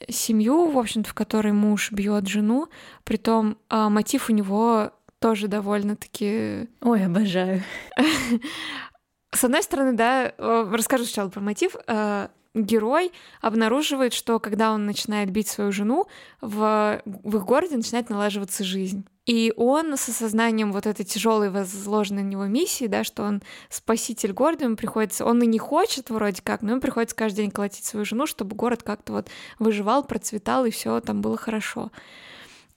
семью, 0.08 0.70
в 0.70 0.78
общем-то, 0.78 1.08
в 1.08 1.14
которой 1.14 1.52
муж 1.52 1.92
бьет 1.92 2.26
жену, 2.26 2.68
притом 3.04 3.58
э, 3.68 3.88
мотив 3.88 4.28
у 4.28 4.32
него 4.32 4.92
тоже 5.18 5.48
довольно-таки... 5.48 6.68
Ой, 6.80 7.04
обожаю. 7.04 7.62
С 9.32 9.44
одной 9.44 9.62
стороны, 9.62 9.92
да, 9.92 10.32
э, 10.36 10.70
расскажу 10.72 11.04
сначала 11.04 11.28
про 11.28 11.40
мотив. 11.40 11.76
Э, 11.86 12.28
герой 12.54 13.12
обнаруживает, 13.40 14.12
что 14.12 14.40
когда 14.40 14.72
он 14.72 14.86
начинает 14.86 15.30
бить 15.30 15.48
свою 15.48 15.72
жену, 15.72 16.06
в, 16.40 17.00
в 17.04 17.36
их 17.36 17.44
городе 17.44 17.76
начинает 17.76 18.10
налаживаться 18.10 18.64
жизнь. 18.64 19.06
И 19.26 19.52
он 19.56 19.96
с 19.96 20.08
осознанием 20.08 20.72
вот 20.72 20.86
этой 20.86 21.04
тяжелой 21.04 21.50
возложенной 21.50 22.24
на 22.24 22.28
него 22.28 22.46
миссии, 22.46 22.86
да, 22.86 23.04
что 23.04 23.22
он 23.22 23.42
спаситель 23.68 24.32
города, 24.32 24.64
ему 24.64 24.76
приходится, 24.76 25.24
он 25.24 25.40
и 25.42 25.46
не 25.46 25.58
хочет 25.58 26.10
вроде 26.10 26.42
как, 26.42 26.62
но 26.62 26.72
ему 26.72 26.80
приходится 26.80 27.14
каждый 27.14 27.42
день 27.42 27.50
колотить 27.52 27.84
свою 27.84 28.04
жену, 28.04 28.26
чтобы 28.26 28.56
город 28.56 28.82
как-то 28.82 29.12
вот 29.12 29.28
выживал, 29.60 30.02
процветал, 30.02 30.64
и 30.64 30.70
все 30.70 31.00
там 31.00 31.20
было 31.20 31.36
хорошо. 31.36 31.92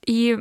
И 0.06 0.38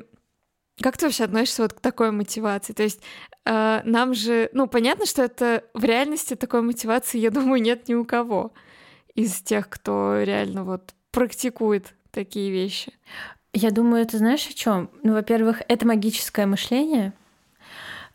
как 0.82 0.98
ты 0.98 1.06
вообще 1.08 1.24
относишься 1.24 1.64
вот 1.64 1.74
к 1.74 1.80
такой 1.80 2.12
мотивации? 2.12 2.74
То 2.74 2.84
есть 2.84 3.02
э, 3.46 3.82
нам 3.84 4.14
же, 4.14 4.50
ну, 4.54 4.68
понятно, 4.68 5.08
что 5.08 5.24
это 5.24 5.64
в 5.74 5.84
реальности 5.84 6.36
такой 6.36 6.62
мотивации, 6.62 7.18
я 7.18 7.32
думаю, 7.32 7.62
нет 7.62 7.88
ни 7.88 7.96
у 7.96 8.06
кого 8.06 8.54
из 9.16 9.42
тех, 9.42 9.70
кто 9.70 10.22
реально 10.22 10.64
вот 10.64 10.94
практикует 11.12 11.94
такие 12.12 12.52
вещи? 12.52 12.94
Я 13.54 13.72
думаю, 13.72 14.02
это 14.04 14.18
знаешь 14.18 14.48
о 14.48 14.54
чем? 14.54 14.90
Ну, 15.04 15.14
во-первых, 15.14 15.62
это 15.68 15.86
магическое 15.86 16.46
мышление, 16.46 17.14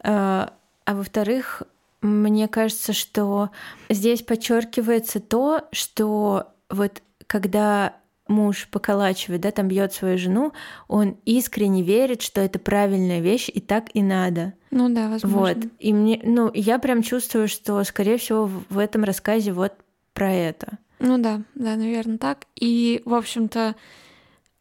а, 0.01 0.53
а 0.85 0.95
во-вторых, 0.95 1.63
мне 2.01 2.49
кажется, 2.49 2.93
что 2.93 3.51
здесь 3.89 4.23
подчеркивается 4.23 5.21
то, 5.21 5.69
что 5.73 6.49
вот 6.71 7.03
когда 7.27 7.97
муж 8.29 8.69
поколачивает, 8.71 9.41
да, 9.41 9.51
там 9.51 9.69
бьет 9.69 9.93
свою 9.93 10.19
жену, 10.19 10.53
он 10.87 11.17
искренне 11.25 11.83
верит, 11.83 12.23
что 12.23 12.41
это 12.41 12.59
правильная 12.59 13.21
вещь, 13.21 13.49
и 13.53 13.61
так 13.61 13.87
и 13.95 14.03
надо. 14.03 14.55
Ну 14.71 14.89
да, 14.91 15.09
возможно. 15.09 15.39
Вот. 15.39 15.57
И 15.79 15.93
мне, 15.93 16.21
ну, 16.23 16.51
я 16.53 16.79
прям 16.79 17.03
чувствую, 17.03 17.49
что, 17.49 17.83
скорее 17.85 18.19
всего, 18.19 18.51
в 18.69 18.79
этом 18.79 19.05
рассказе 19.05 19.53
вот 19.53 19.73
про 20.13 20.33
это. 20.33 20.79
Ну 20.99 21.19
да, 21.19 21.43
да, 21.55 21.77
наверное, 21.77 22.19
так. 22.19 22.47
И, 22.57 23.03
в 23.05 23.15
общем-то, 23.15 23.77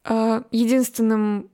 э, 0.06 0.42
единственным 0.52 1.50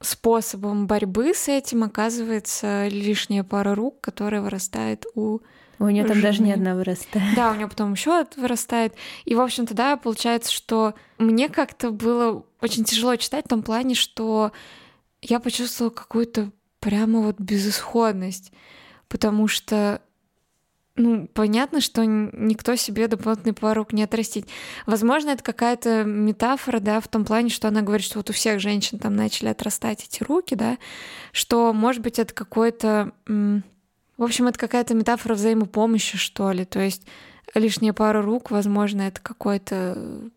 способом 0.00 0.86
борьбы 0.86 1.34
с 1.34 1.48
этим 1.48 1.82
оказывается 1.82 2.88
лишняя 2.88 3.42
пара 3.42 3.74
рук, 3.74 4.00
которая 4.00 4.42
вырастает 4.42 5.06
у 5.14 5.40
у 5.80 5.88
нее 5.88 6.04
там 6.04 6.20
даже 6.20 6.42
не 6.42 6.52
одна 6.52 6.74
вырастает. 6.74 7.36
Да, 7.36 7.52
у 7.52 7.54
нее 7.54 7.68
потом 7.68 7.92
еще 7.92 8.26
вырастает. 8.36 8.94
И, 9.24 9.36
в 9.36 9.40
общем-то, 9.40 9.74
да, 9.74 9.96
получается, 9.96 10.52
что 10.52 10.94
мне 11.18 11.48
как-то 11.48 11.90
было 11.90 12.44
очень 12.60 12.82
тяжело 12.82 13.14
читать 13.14 13.44
в 13.44 13.48
том 13.48 13.62
плане, 13.62 13.94
что 13.94 14.50
я 15.22 15.38
почувствовала 15.38 15.92
какую-то 15.92 16.50
прямо 16.80 17.20
вот 17.20 17.38
безысходность, 17.38 18.52
потому 19.08 19.46
что 19.46 20.02
ну, 20.98 21.28
понятно, 21.28 21.80
что 21.80 22.04
никто 22.04 22.74
себе 22.76 23.08
дополнительный 23.08 23.54
порог 23.54 23.92
не 23.92 24.02
отрастить. 24.02 24.46
Возможно, 24.84 25.30
это 25.30 25.42
какая-то 25.42 26.04
метафора, 26.04 26.80
да, 26.80 27.00
в 27.00 27.08
том 27.08 27.24
плане, 27.24 27.48
что 27.48 27.68
она 27.68 27.82
говорит, 27.82 28.04
что 28.04 28.18
вот 28.18 28.28
у 28.30 28.32
всех 28.32 28.60
женщин 28.60 28.98
там 28.98 29.14
начали 29.16 29.48
отрастать 29.48 30.04
эти 30.04 30.22
руки, 30.24 30.54
да, 30.54 30.76
что, 31.32 31.72
может 31.72 32.02
быть, 32.02 32.18
это 32.18 32.34
какой-то... 32.34 33.12
В 33.26 34.22
общем, 34.24 34.48
это 34.48 34.58
какая-то 34.58 34.94
метафора 34.94 35.34
взаимопомощи, 35.34 36.18
что 36.18 36.50
ли. 36.50 36.64
То 36.64 36.80
есть 36.80 37.06
лишняя 37.54 37.92
пара 37.92 38.20
рук, 38.20 38.50
возможно, 38.50 39.02
это 39.02 39.20
какой-то 39.20 40.28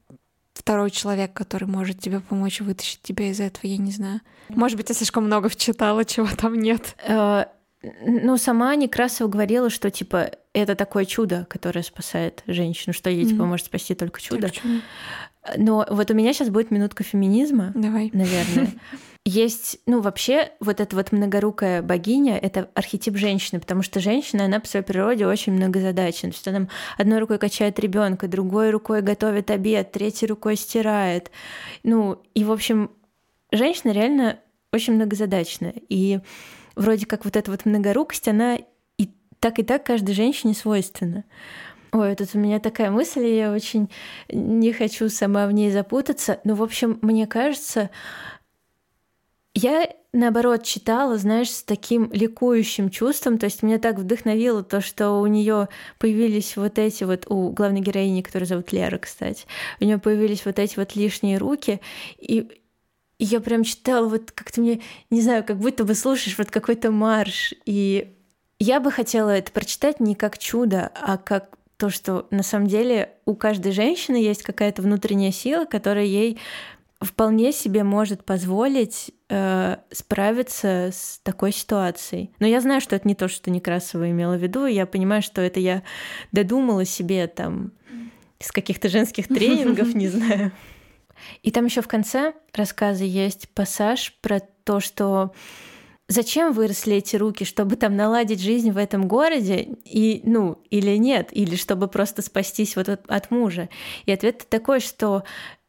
второй 0.54 0.92
человек, 0.92 1.34
который 1.34 1.68
может 1.68 2.00
тебе 2.00 2.20
помочь 2.20 2.62
вытащить 2.62 3.02
тебя 3.02 3.32
из 3.32 3.40
этого, 3.40 3.66
я 3.66 3.78
не 3.78 3.92
знаю. 3.92 4.22
Может 4.50 4.78
быть, 4.78 4.90
я 4.90 4.96
слишком 4.96 5.26
много 5.26 5.50
вчитала, 5.50 6.06
чего 6.06 6.28
там 6.38 6.60
нет. 6.60 6.96
Ну, 7.84 8.38
сама 8.38 8.76
Некрасова 8.76 9.28
говорила, 9.28 9.70
что, 9.70 9.90
типа, 9.90 10.32
это 10.54 10.76
такое 10.76 11.06
чудо, 11.06 11.48
которое 11.50 11.82
спасает 11.82 12.44
женщину, 12.46 12.94
что 12.94 13.10
ей, 13.10 13.24
mm-hmm. 13.24 13.30
типа, 13.30 13.46
может 13.46 13.66
спасти 13.66 13.96
только 13.96 14.22
чудо. 14.22 14.42
Только 14.42 14.58
чудо. 14.58 14.82
Но 15.58 15.86
вот 15.90 16.12
у 16.12 16.14
меня 16.14 16.34
сейчас 16.34 16.50
будет 16.50 16.70
минутка 16.70 17.04
феминизма, 17.04 17.72
Давай. 17.74 18.12
наверное. 18.14 18.74
Есть, 19.26 19.80
ну, 19.86 20.02
вообще, 20.02 20.52
вот 20.60 20.80
эта 20.80 20.96
вот 20.96 21.12
многорукая 21.12 21.84
богиня— 21.84 22.38
это 22.42 22.70
архетип 22.74 23.18
женщины, 23.18 23.60
потому 23.60 23.84
что 23.84 24.00
женщина, 24.00 24.46
она 24.46 24.60
по 24.60 24.68
своей 24.68 24.84
природе 24.84 25.28
очень 25.28 25.54
многозадачна. 25.54 26.32
То 26.32 26.36
есть 26.36 26.48
она 26.48 26.68
одной 26.98 27.20
рукой 27.20 27.38
качает 27.38 27.80
ребенка, 27.80 28.28
другой 28.28 28.72
рукой 28.72 29.02
готовит 29.02 29.52
обед, 29.52 29.92
третьей 29.92 30.28
рукой 30.28 30.56
стирает. 30.56 31.30
Ну, 31.84 32.22
и, 32.34 32.44
в 32.44 32.52
общем, 32.52 32.92
женщина 33.52 33.92
реально 33.92 34.40
очень 34.74 34.94
многозадачная. 34.94 35.76
И 35.90 36.20
вроде 36.76 37.06
как 37.06 37.26
вот 37.26 37.36
эта 37.36 37.52
вот 37.52 37.66
многорукость, 37.66 38.28
она 38.28 38.58
и 38.98 39.10
так 39.40 39.60
и 39.60 39.64
так 39.64 39.86
каждой 39.86 40.14
женщине 40.14 40.54
свойственна. 40.54 41.24
Ой, 41.92 42.16
тут 42.16 42.30
у 42.34 42.40
меня 42.40 42.60
такая 42.60 42.90
мысль, 42.90 43.26
я 43.26 43.52
очень 43.52 43.90
не 44.30 44.72
хочу 44.72 45.10
сама 45.10 45.46
в 45.48 45.52
ней 45.52 45.72
запутаться. 45.72 46.40
Но, 46.46 46.56
в 46.56 46.64
общем, 46.64 47.00
мне 47.02 47.28
кажется, 47.28 47.90
я 49.54 49.90
наоборот 50.14 50.64
читала, 50.64 51.18
знаешь, 51.18 51.50
с 51.50 51.64
таким 51.64 52.10
ликующим 52.12 52.90
чувством, 52.90 53.38
то 53.38 53.46
есть 53.46 53.64
меня 53.64 53.80
так 53.80 53.98
вдохновило 53.98 54.64
то, 54.64 54.82
что 54.82 55.20
у 55.20 55.28
нее 55.28 55.70
появились 56.00 56.56
вот 56.58 56.80
эти 56.80 57.04
вот, 57.04 57.26
у 57.30 57.50
главной 57.50 57.82
героини, 57.82 58.22
которая 58.22 58.48
зовут 58.48 58.72
Лера, 58.72 58.98
кстати, 58.98 59.46
у 59.80 59.86
нее 59.86 60.00
появились 60.00 60.46
вот 60.46 60.60
эти 60.60 60.78
вот 60.78 60.96
лишние 60.96 61.38
руки, 61.38 61.82
и 62.18 62.61
и 63.22 63.26
я 63.26 63.40
прям 63.40 63.64
читала, 63.64 64.08
вот 64.08 64.32
как-то 64.32 64.62
мне, 64.62 64.82
не 65.12 65.22
знаю, 65.22 65.44
как 65.44 65.60
будто 65.60 65.84
бы 65.86 65.94
слушаешь 65.94 66.40
вот 66.40 66.50
какой-то 66.50 66.90
марш. 66.90 67.54
И 67.68 68.16
я 68.58 68.80
бы 68.80 68.92
хотела 68.92 69.30
это 69.30 69.52
прочитать 69.52 70.00
не 70.00 70.16
как 70.16 70.40
чудо, 70.40 70.92
а 70.96 71.20
как 71.20 71.56
то, 71.78 71.92
что 71.92 72.26
на 72.32 72.42
самом 72.42 72.66
деле 72.66 73.12
у 73.26 73.36
каждой 73.36 73.74
женщины 73.74 74.16
есть 74.16 74.42
какая-то 74.42 74.82
внутренняя 74.82 75.32
сила, 75.32 75.66
которая 75.66 76.06
ей 76.06 76.40
вполне 77.00 77.52
себе 77.52 77.84
может 77.84 78.26
позволить 78.26 79.12
э, 79.30 79.78
справиться 79.92 80.90
с 80.92 81.20
такой 81.22 81.52
ситуацией. 81.52 82.32
Но 82.40 82.48
я 82.48 82.60
знаю, 82.60 82.82
что 82.82 82.96
это 82.96 83.08
не 83.08 83.14
то, 83.14 83.28
что 83.28 83.52
Некрасова 83.52 84.10
имела 84.10 84.36
в 84.36 84.42
виду. 84.42 84.66
Я 84.66 84.88
понимаю, 84.88 85.22
что 85.22 85.42
это 85.42 85.60
я 85.60 85.84
додумала 86.32 86.86
себе 86.86 87.28
там 87.28 87.72
с 88.40 88.52
каких-то 88.52 88.90
женских 88.90 89.28
тренингов, 89.28 89.94
не 89.94 90.08
знаю. 90.10 90.52
И 91.44 91.52
там 91.52 91.66
еще 91.66 91.82
в 91.82 91.88
конце 91.88 92.34
рассказа 92.54 93.04
есть 93.04 93.50
пассаж 93.50 94.14
про 94.22 94.40
то, 94.64 94.80
что 94.80 95.34
зачем 96.08 96.54
выросли 96.54 96.96
эти 96.96 97.16
руки, 97.16 97.46
чтобы 97.46 97.76
там 97.76 97.96
наладить 97.96 98.42
жизнь 98.42 98.72
в 98.72 98.78
этом 98.78 99.08
городе, 99.08 99.76
и, 99.86 100.22
ну, 100.26 100.62
или 100.70 100.98
нет, 100.98 101.30
или 101.32 101.56
чтобы 101.56 101.88
просто 101.88 102.22
спастись 102.22 102.76
вот 102.76 102.90
от, 102.90 103.10
от 103.10 103.32
мужа. 103.32 103.70
И 104.06 104.12
ответ 104.12 104.46
такой, 104.50 104.80
что 104.80 105.24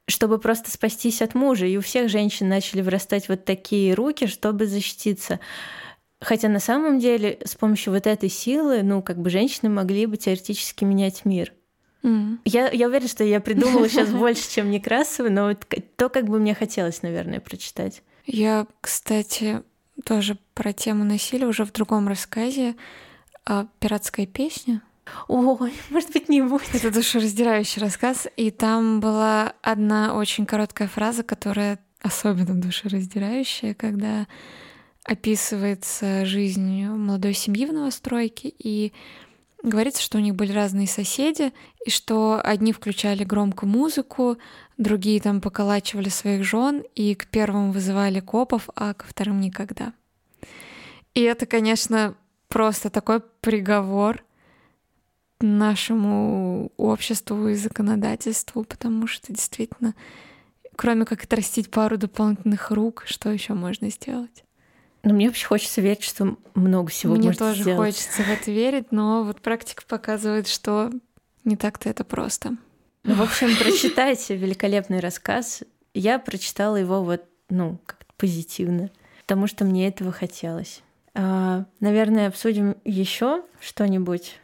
чтобы 0.09 0.39
просто 0.39 0.71
спастись 0.71 1.23
от 1.23 1.35
мужа, 1.35 1.67
и 1.67 1.77
у 1.77 1.81
всех 1.81 2.09
женщин 2.09 2.49
начали 2.49 2.83
вырастать 2.83 3.29
вот 3.29 3.45
такие 3.45 3.95
руки, 3.95 4.27
чтобы 4.27 4.67
защититься. 4.67 5.39
Хотя 6.21 6.49
на 6.49 6.61
самом 6.61 6.99
деле 6.99 7.39
с 7.45 7.55
помощью 7.55 7.93
вот 7.93 8.07
этой 8.07 8.29
силы, 8.29 8.83
ну, 8.83 9.03
как 9.03 9.19
бы 9.19 9.31
женщины 9.31 9.69
могли 9.69 10.07
бы 10.07 10.17
теоретически 10.17 10.85
менять 10.85 11.25
мир. 11.25 11.53
Mm. 12.03 12.39
Я, 12.45 12.71
я 12.71 12.89
уверена, 12.89 13.09
что 13.09 13.25
я 13.25 13.41
придумала 13.41 13.89
сейчас 13.89 14.11
больше, 14.11 14.51
чем 14.51 14.71
Некрасова, 14.71 15.29
но 15.29 15.47
вот 15.47 15.67
то, 15.97 16.09
как 16.09 16.25
бы 16.25 16.39
мне 16.39 16.55
хотелось, 16.55 17.03
наверное, 17.03 17.41
прочитать. 17.41 18.03
Я, 18.27 18.67
кстати, 18.81 19.63
тоже 20.05 20.37
про 20.55 20.73
тему 20.73 21.05
насилия 21.05 21.47
уже 21.47 21.65
в 21.65 21.73
другом 21.73 22.09
рассказе. 22.09 22.77
А, 23.45 23.67
«Пиратская 23.81 24.27
песня». 24.27 24.83
Ой, 25.29 25.73
может 25.91 26.13
быть, 26.13 26.29
не 26.29 26.43
будет. 26.43 26.75
Это 26.75 26.91
душераздирающий 26.91 27.81
рассказ, 27.81 28.29
и 28.37 28.51
там 28.51 29.01
была 29.01 29.55
одна 29.63 30.15
очень 30.15 30.47
короткая 30.47 30.89
фраза, 30.89 31.23
которая 31.23 31.79
особенно 32.01 32.61
душераздирающая, 32.61 33.75
когда 33.75 34.27
описывается 35.05 36.25
жизнь 36.25 36.85
молодой 36.87 37.35
семьи 37.35 37.67
в 37.67 37.73
новостройке, 37.73 38.53
и 38.57 38.93
говорится, 39.63 40.03
что 40.03 40.19
у 40.19 40.21
них 40.21 40.35
были 40.35 40.53
разные 40.53 40.87
соседи, 40.87 41.53
и 41.85 41.91
что 41.91 42.41
одни 42.43 42.73
включали 42.73 43.25
громко 43.25 43.67
музыку, 43.67 44.39
другие 44.77 45.21
там 45.21 45.41
поколачивали 45.41 46.09
своих 46.09 46.45
жен, 46.45 46.83
и 46.95 47.15
к 47.15 47.27
первым 47.27 47.73
вызывали 47.73 48.21
копов, 48.21 48.69
а 48.75 48.95
ко 48.95 49.07
вторым 49.07 49.41
никогда. 49.41 49.93
И 51.15 51.21
это, 51.21 51.47
конечно, 51.47 52.17
просто 52.49 52.91
такой 52.91 53.21
приговор 53.21 54.25
нашему 55.41 56.71
обществу 56.77 57.49
и 57.49 57.55
законодательству, 57.55 58.65
потому 58.65 59.07
что 59.07 59.33
действительно, 59.33 59.95
кроме 60.77 61.05
как 61.05 61.25
отрастить 61.25 61.71
пару 61.71 61.99
дополнительных 61.99 62.71
рук, 62.71 63.05
что 63.07 63.31
еще 63.31 63.55
можно 63.55 63.91
сделать? 63.91 64.45
Ну, 65.03 65.15
мне 65.15 65.27
вообще 65.27 65.47
хочется 65.47 65.81
верить, 65.81 66.05
что 66.05 66.37
много 66.55 66.91
всего 66.91 67.15
Мне 67.15 67.33
тоже 67.33 67.63
сделать. 67.63 67.95
хочется 67.95 68.23
в 68.23 68.29
это 68.29 68.51
верить, 68.51 68.93
но 68.93 69.25
вот 69.25 69.41
практика 69.41 69.83
показывает, 69.87 70.47
что 70.47 70.91
не 71.45 71.57
так-то 71.57 71.89
это 71.89 72.05
просто. 72.05 72.57
Ну, 73.05 73.15
в 73.15 73.23
общем, 73.23 73.49
прочитайте 73.59 74.37
великолепный 74.37 75.01
рассказ. 75.01 75.63
Я 75.93 76.19
прочитала 76.21 76.77
его 76.77 77.03
вот, 77.03 77.25
ну, 77.51 77.79
как-то 77.85 78.13
позитивно, 78.17 78.91
потому 79.23 79.49
что 79.49 79.65
мне 79.65 79.89
этого 79.89 80.13
хотелось. 80.13 80.83
А, 81.15 81.65
наверное, 81.81 82.29
обсудим 82.29 82.77
еще 82.85 83.43
что-нибудь 83.61 84.39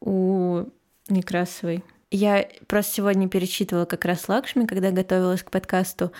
у 0.00 0.64
Некрасовой. 1.08 1.82
Я 2.10 2.46
просто 2.66 2.96
сегодня 2.96 3.28
перечитывала 3.28 3.86
как 3.86 4.04
раз 4.04 4.28
Лакшми, 4.28 4.66
когда 4.66 4.90
готовилась 4.90 5.42
к 5.42 5.50
подкасту, 5.50 6.12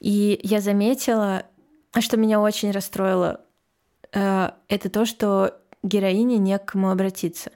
и 0.00 0.40
я 0.42 0.60
заметила, 0.60 1.44
что 1.98 2.16
меня 2.16 2.40
очень 2.40 2.70
расстроило, 2.70 3.40
э, 4.12 4.50
это 4.68 4.90
то, 4.90 5.04
что 5.04 5.56
героине 5.82 6.38
не 6.38 6.58
к 6.58 6.66
кому 6.66 6.90
обратиться. 6.90 7.50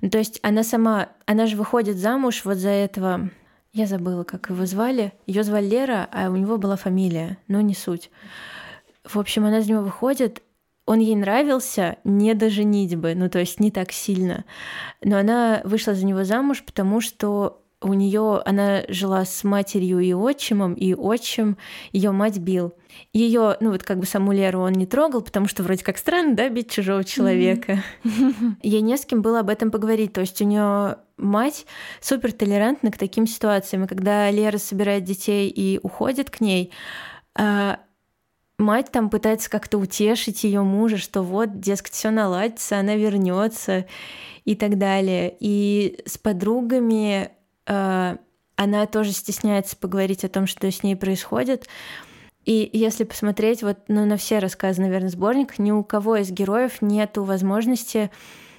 Ну, 0.00 0.10
то 0.10 0.18
есть 0.18 0.40
она 0.42 0.62
сама, 0.62 1.10
она 1.26 1.46
же 1.46 1.56
выходит 1.56 1.96
замуж 1.96 2.42
вот 2.44 2.56
за 2.56 2.70
этого, 2.70 3.30
я 3.72 3.86
забыла, 3.86 4.24
как 4.24 4.48
его 4.48 4.64
звали. 4.64 5.12
Ее 5.26 5.42
звали 5.42 5.66
Лера, 5.66 6.08
а 6.10 6.30
у 6.30 6.36
него 6.36 6.56
была 6.56 6.76
фамилия, 6.76 7.36
но 7.46 7.60
не 7.60 7.74
суть. 7.74 8.10
В 9.04 9.18
общем, 9.18 9.44
она 9.44 9.60
за 9.60 9.70
него 9.70 9.82
выходит, 9.82 10.42
он 10.86 11.00
ей 11.00 11.16
нравился 11.16 11.98
не 12.04 12.32
до 12.34 12.48
женитьбы, 12.48 13.14
ну 13.14 13.28
то 13.28 13.40
есть 13.40 13.60
не 13.60 13.70
так 13.70 13.92
сильно. 13.92 14.44
Но 15.02 15.18
она 15.18 15.60
вышла 15.64 15.94
за 15.94 16.06
него 16.06 16.24
замуж, 16.24 16.62
потому 16.64 17.00
что 17.00 17.62
у 17.82 17.92
нее 17.92 18.40
она 18.44 18.82
жила 18.88 19.24
с 19.24 19.44
матерью 19.44 20.00
и 20.00 20.12
отчимом, 20.12 20.74
и 20.74 20.94
отчим 20.94 21.58
ее 21.92 22.10
мать 22.10 22.38
бил. 22.38 22.74
Ее, 23.12 23.56
ну 23.60 23.70
вот 23.70 23.82
как 23.82 23.98
бы 23.98 24.06
саму 24.06 24.32
Леру 24.32 24.60
он 24.60 24.72
не 24.72 24.86
трогал, 24.86 25.20
потому 25.20 25.46
что 25.46 25.62
вроде 25.62 25.84
как 25.84 25.98
странно, 25.98 26.34
да, 26.34 26.48
бить 26.48 26.70
чужого 26.70 27.04
человека. 27.04 27.82
Mm-hmm. 28.04 28.52
Ей 28.62 28.80
не 28.80 28.96
с 28.96 29.04
кем 29.04 29.20
было 29.20 29.40
об 29.40 29.50
этом 29.50 29.70
поговорить. 29.70 30.14
То 30.14 30.22
есть 30.22 30.40
у 30.40 30.44
нее 30.44 30.96
мать 31.18 31.66
супер 32.00 32.32
толерантна 32.32 32.90
к 32.90 32.98
таким 32.98 33.26
ситуациям. 33.26 33.84
И 33.84 33.88
когда 33.88 34.30
Лера 34.30 34.58
собирает 34.58 35.04
детей 35.04 35.50
и 35.50 35.78
уходит 35.82 36.30
к 36.30 36.40
ней, 36.40 36.72
а, 37.34 37.80
мать 38.58 38.90
там 38.90 39.10
пытается 39.10 39.50
как-то 39.50 39.76
утешить 39.76 40.44
ее 40.44 40.62
мужа, 40.62 40.96
что 40.96 41.22
вот, 41.22 41.60
дескать, 41.60 41.92
все 41.92 42.10
наладится, 42.10 42.78
она 42.78 42.96
вернется 42.96 43.86
и 44.46 44.54
так 44.54 44.78
далее. 44.78 45.36
И 45.38 46.00
с 46.06 46.16
подругами 46.16 47.35
она 47.66 48.86
тоже 48.86 49.12
стесняется 49.12 49.76
поговорить 49.76 50.24
о 50.24 50.28
том, 50.28 50.46
что 50.46 50.70
с 50.70 50.82
ней 50.82 50.96
происходит. 50.96 51.68
И 52.44 52.70
если 52.72 53.04
посмотреть 53.04 53.62
вот 53.62 53.78
ну, 53.88 54.06
на 54.06 54.16
все 54.16 54.38
рассказы, 54.38 54.80
наверное, 54.80 55.10
сборник, 55.10 55.58
ни 55.58 55.72
у 55.72 55.82
кого 55.82 56.16
из 56.16 56.30
героев 56.30 56.80
нет 56.80 57.16
возможности 57.16 58.10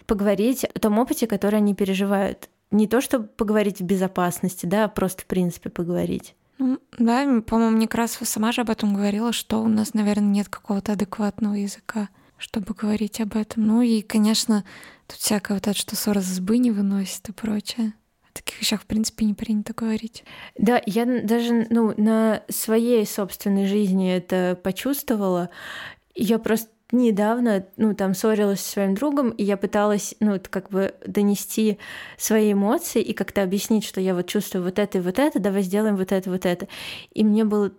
поговорить 0.05 0.65
о 0.65 0.79
том 0.79 0.99
опыте, 0.99 1.25
который 1.25 1.57
они 1.57 1.73
переживают. 1.73 2.49
Не 2.69 2.87
то, 2.87 2.99
чтобы 2.99 3.27
поговорить 3.27 3.79
в 3.79 3.85
безопасности, 3.85 4.65
да, 4.65 4.85
а 4.85 4.89
просто 4.89 5.21
в 5.21 5.25
принципе 5.25 5.69
поговорить. 5.69 6.35
Ну, 6.57 6.79
да, 6.97 7.41
по-моему, 7.41 7.77
Некрасова 7.77 8.25
сама 8.25 8.51
же 8.51 8.61
об 8.61 8.69
этом 8.69 8.93
говорила, 8.93 9.31
что 9.31 9.61
у 9.61 9.67
нас, 9.67 9.93
наверное, 9.93 10.27
нет 10.27 10.49
какого-то 10.49 10.93
адекватного 10.93 11.53
языка, 11.53 12.09
чтобы 12.37 12.73
говорить 12.73 13.21
об 13.21 13.37
этом. 13.37 13.65
Ну 13.67 13.81
и, 13.81 14.01
конечно, 14.01 14.65
тут 15.07 15.17
всякое 15.17 15.53
вот 15.53 15.67
это, 15.67 15.77
что 15.77 15.95
ссора 15.95 16.19
с 16.19 16.39
не 16.39 16.71
выносит 16.71 17.29
и 17.29 17.31
прочее. 17.31 17.93
Таких 18.37 18.61
вещах, 18.61 18.81
в 18.81 18.85
принципе, 18.85 19.25
не 19.25 19.33
принято 19.33 19.73
говорить. 19.73 20.23
Да, 20.57 20.81
я 20.85 21.05
даже 21.05 21.67
ну, 21.69 21.93
на 21.97 22.43
своей 22.49 23.05
собственной 23.05 23.67
жизни 23.67 24.13
это 24.13 24.59
почувствовала. 24.61 25.49
Я 26.13 26.39
просто 26.39 26.69
недавно, 26.91 27.65
ну, 27.77 27.93
там, 27.93 28.13
ссорилась 28.13 28.61
со 28.61 28.71
своим 28.71 28.95
другом, 28.95 29.31
и 29.31 29.43
я 29.43 29.57
пыталась, 29.57 30.15
ну, 30.19 30.39
как 30.49 30.69
бы 30.69 30.93
донести 31.05 31.79
свои 32.17 32.53
эмоции 32.53 33.01
и 33.01 33.13
как-то 33.13 33.43
объяснить, 33.43 33.83
что 33.83 33.99
я 33.99 34.13
вот 34.13 34.27
чувствую 34.27 34.63
вот 34.63 34.79
это 34.79 34.99
и 34.99 35.01
вот 35.01 35.19
это, 35.19 35.39
давай 35.39 35.63
сделаем 35.63 35.97
вот 35.97 36.11
это, 36.11 36.29
вот 36.29 36.45
это. 36.45 36.67
И 37.13 37.23
мне 37.23 37.43
было 37.43 37.71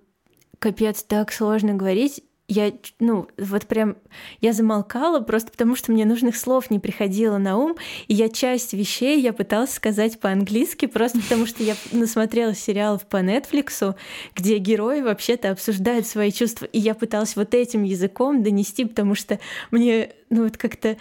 капец 0.59 1.03
так 1.03 1.33
сложно 1.33 1.75
говорить, 1.75 2.23
я, 2.49 2.73
ну, 2.99 3.29
вот 3.37 3.67
прям, 3.67 3.97
я 4.41 4.55
замолкала 4.55 5.21
просто 5.21 5.51
потому, 5.51 5.77
что 5.77 5.93
мне 5.93 6.07
нужных 6.07 6.35
слов 6.35 6.71
не 6.71 6.79
приходило 6.79 7.37
на 7.37 7.59
ум, 7.59 7.77
и 8.09 8.15
я 8.15 8.31
часть 8.31 8.73
вещей 8.73 9.21
я 9.21 9.35
пыталась 9.35 9.75
сказать 9.75 10.19
по-английски, 10.19 10.87
просто 10.87 11.21
потому 11.21 11.45
что 11.45 11.63
я 11.63 11.77
насмотрела 11.93 12.55
сериалов 12.55 13.07
по 13.07 13.19
Netflix, 13.19 13.95
где 14.35 14.57
герои 14.57 15.03
вообще-то 15.03 15.51
обсуждают 15.51 16.07
свои 16.07 16.33
чувства, 16.33 16.65
и 16.65 16.79
я 16.79 16.95
пыталась 16.95 17.37
вот 17.37 17.53
этим 17.55 17.83
языком 17.83 18.43
донести, 18.43 18.87
потому 18.87 19.15
что 19.15 19.39
мне, 19.71 20.13
ну, 20.31 20.45
вот 20.45 20.57
как-то 20.57 20.97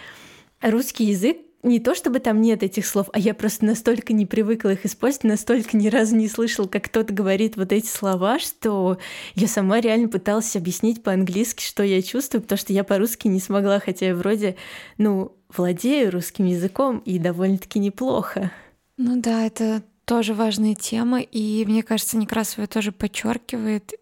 русский 0.60 1.04
язык 1.04 1.38
не 1.62 1.80
то 1.80 1.94
чтобы 1.94 2.20
там 2.20 2.40
нет 2.40 2.62
этих 2.62 2.86
слов, 2.86 3.08
а 3.12 3.18
я 3.18 3.34
просто 3.34 3.64
настолько 3.64 4.12
не 4.12 4.26
привыкла 4.26 4.70
их 4.70 4.86
использовать, 4.86 5.24
настолько 5.24 5.76
ни 5.76 5.88
разу 5.88 6.14
не 6.16 6.28
слышала, 6.28 6.68
как 6.68 6.84
кто-то 6.84 7.12
говорит 7.12 7.56
вот 7.56 7.72
эти 7.72 7.86
слова, 7.86 8.38
что 8.38 8.98
я 9.34 9.48
сама 9.48 9.80
реально 9.80 10.08
пыталась 10.08 10.54
объяснить 10.54 11.02
по-английски, 11.02 11.62
что 11.62 11.82
я 11.82 12.00
чувствую, 12.00 12.42
потому 12.42 12.58
что 12.58 12.72
я 12.72 12.84
по-русски 12.84 13.28
не 13.28 13.40
смогла, 13.40 13.80
хотя 13.80 14.06
я 14.06 14.14
вроде, 14.14 14.56
ну, 14.98 15.36
владею 15.54 16.12
русским 16.12 16.46
языком 16.46 16.98
и 16.98 17.18
довольно-таки 17.18 17.78
неплохо. 17.78 18.52
Ну 18.96 19.20
да, 19.20 19.44
это 19.44 19.82
тоже 20.04 20.34
важная 20.34 20.74
тема, 20.74 21.20
и 21.20 21.64
мне 21.66 21.82
кажется, 21.82 22.16
Некрасова 22.16 22.66
тоже 22.66 22.92
подчеркивает 22.92 23.94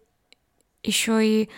еще 0.83 1.25
и 1.25 1.49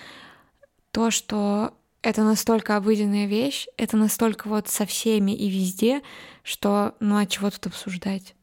то, 0.91 1.11
что 1.11 1.73
это 2.01 2.23
настолько 2.23 2.77
обыденная 2.77 3.25
вещь, 3.25 3.67
это 3.77 3.97
настолько 3.97 4.47
вот 4.47 4.67
со 4.67 4.85
всеми 4.85 5.31
и 5.31 5.49
везде, 5.49 6.01
что 6.43 6.95
ну 6.99 7.17
а 7.17 7.25
чего 7.25 7.49
тут 7.49 7.67
обсуждать? 7.67 8.35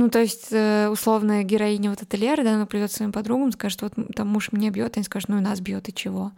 Ну, 0.00 0.08
то 0.08 0.18
есть, 0.18 0.48
э, 0.50 0.88
условная 0.88 1.42
героиня 1.42 1.90
вот 1.90 2.00
эта 2.00 2.16
Лера, 2.16 2.42
да, 2.42 2.54
она 2.54 2.64
придет 2.64 2.90
своим 2.90 3.12
подругам, 3.12 3.52
скажет, 3.52 3.82
вот 3.82 3.92
там 4.16 4.28
муж 4.28 4.50
меня 4.50 4.70
бьет, 4.70 4.96
они 4.96 5.04
скажут, 5.04 5.28
ну 5.28 5.36
и 5.36 5.42
нас 5.42 5.60
бьет, 5.60 5.90
и 5.90 5.94
чего? 5.94 6.32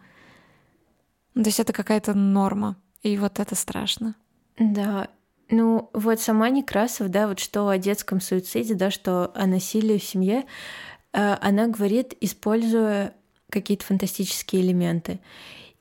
Ну, 1.33 1.43
то 1.43 1.47
есть 1.47 1.61
это 1.61 1.71
какая-то 1.71 2.13
норма, 2.13 2.75
и 3.03 3.17
вот 3.17 3.39
это 3.39 3.55
страшно. 3.55 4.15
Да, 4.59 5.07
ну 5.49 5.89
вот 5.93 6.19
сама 6.19 6.49
Некрасов, 6.49 7.07
да, 7.07 7.25
вот 7.25 7.39
что 7.39 7.69
о 7.69 7.77
детском 7.77 8.19
суициде, 8.19 8.73
да, 8.73 8.91
что 8.91 9.31
о 9.33 9.47
насилии 9.47 9.97
в 9.97 10.03
семье, 10.03 10.43
э, 11.13 11.37
она 11.39 11.67
говорит, 11.67 12.17
используя 12.19 13.13
какие-то 13.49 13.85
фантастические 13.85 14.61
элементы. 14.61 15.21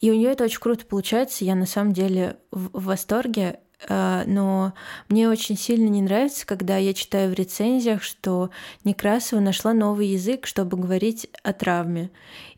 И 0.03 0.11
у 0.11 0.15
нее 0.15 0.33
это 0.33 0.45
очень 0.45 0.61
круто 0.61 0.85
получается. 0.85 1.45
Я 1.45 1.55
на 1.55 1.65
самом 1.65 1.93
деле 1.93 2.37
в 2.51 2.85
восторге. 2.85 3.61
А, 3.89 4.25
но 4.27 4.75
мне 5.09 5.29
очень 5.29 5.57
сильно 5.57 5.89
не 5.89 6.03
нравится, 6.03 6.47
когда 6.47 6.77
я 6.77 6.93
читаю 6.93 7.31
в 7.31 7.35
рецензиях, 7.35 8.03
что 8.03 8.51
Некрасова 8.85 9.41
нашла 9.41 9.73
новый 9.73 10.09
язык, 10.09 10.47
чтобы 10.47 10.77
говорить 10.77 11.29
о 11.43 11.53
травме. 11.53 12.11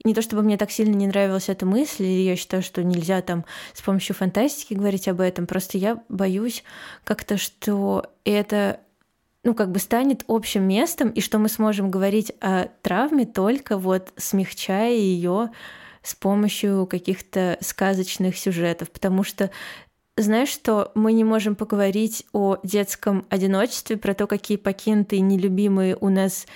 Не 0.05 0.15
то 0.15 0.23
чтобы 0.23 0.43
мне 0.43 0.57
так 0.57 0.71
сильно 0.71 0.95
не 0.95 1.07
нравилась 1.07 1.49
эта 1.49 1.65
мысль, 1.65 2.05
или 2.05 2.23
я 2.23 2.37
считаю, 2.37 2.63
что 2.63 2.83
нельзя 2.83 3.23
там 3.23 3.45
с 3.73 3.81
помощью 3.81 4.15
фантастики 4.15 4.75
говорить 4.75 5.09
об 5.09 5.21
этом, 5.21 5.47
просто 5.47 5.79
я 5.79 6.03
боюсь 6.09 6.63
как-то, 7.05 7.39
что 7.39 8.07
это 8.25 8.81
ну, 9.45 9.55
как 9.55 9.71
бы 9.71 9.79
станет 9.79 10.25
общим 10.29 10.67
местом, 10.67 11.11
и 11.11 11.21
что 11.21 11.39
мы 11.39 11.49
сможем 11.51 11.91
говорить 11.91 12.33
о 12.41 12.69
травме 12.83 13.27
только 13.27 13.77
вот 13.77 14.13
смягчая 14.17 14.93
ее 14.93 15.51
с 16.05 16.14
помощью 16.14 16.87
каких-то 16.87 17.57
сказочных 17.61 18.37
сюжетов, 18.37 18.90
потому 18.90 19.25
что 19.25 19.51
знаешь, 20.17 20.51
что 20.51 20.93
мы 20.95 21.12
не 21.12 21.25
можем 21.25 21.57
поговорить 21.57 22.25
о 22.33 22.59
детском 22.62 23.27
одиночестве, 23.31 23.97
про 23.97 24.14
то, 24.14 24.29
какие 24.29 24.57
покинутые, 24.59 25.21
нелюбимые 25.21 25.97
у 26.01 26.09
нас 26.09 26.47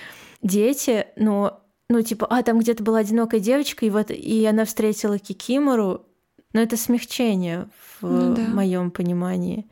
дети, 0.41 1.07
но 1.17 1.61
ну, 1.89 2.01
типа, 2.03 2.27
а, 2.29 2.43
там 2.43 2.59
где-то 2.59 2.83
была 2.83 2.99
одинокая 2.99 3.39
девочка, 3.39 3.85
и 3.85 3.89
вот 3.89 4.11
и 4.11 4.45
она 4.45 4.63
встретила 4.63 5.17
Кикимору, 5.17 6.05
но 6.53 6.61
это 6.61 6.77
смягчение 6.77 7.67
в 7.99 8.07
ну, 8.07 8.35
да. 8.35 8.43
моем 8.43 8.91
понимании. 8.91 9.67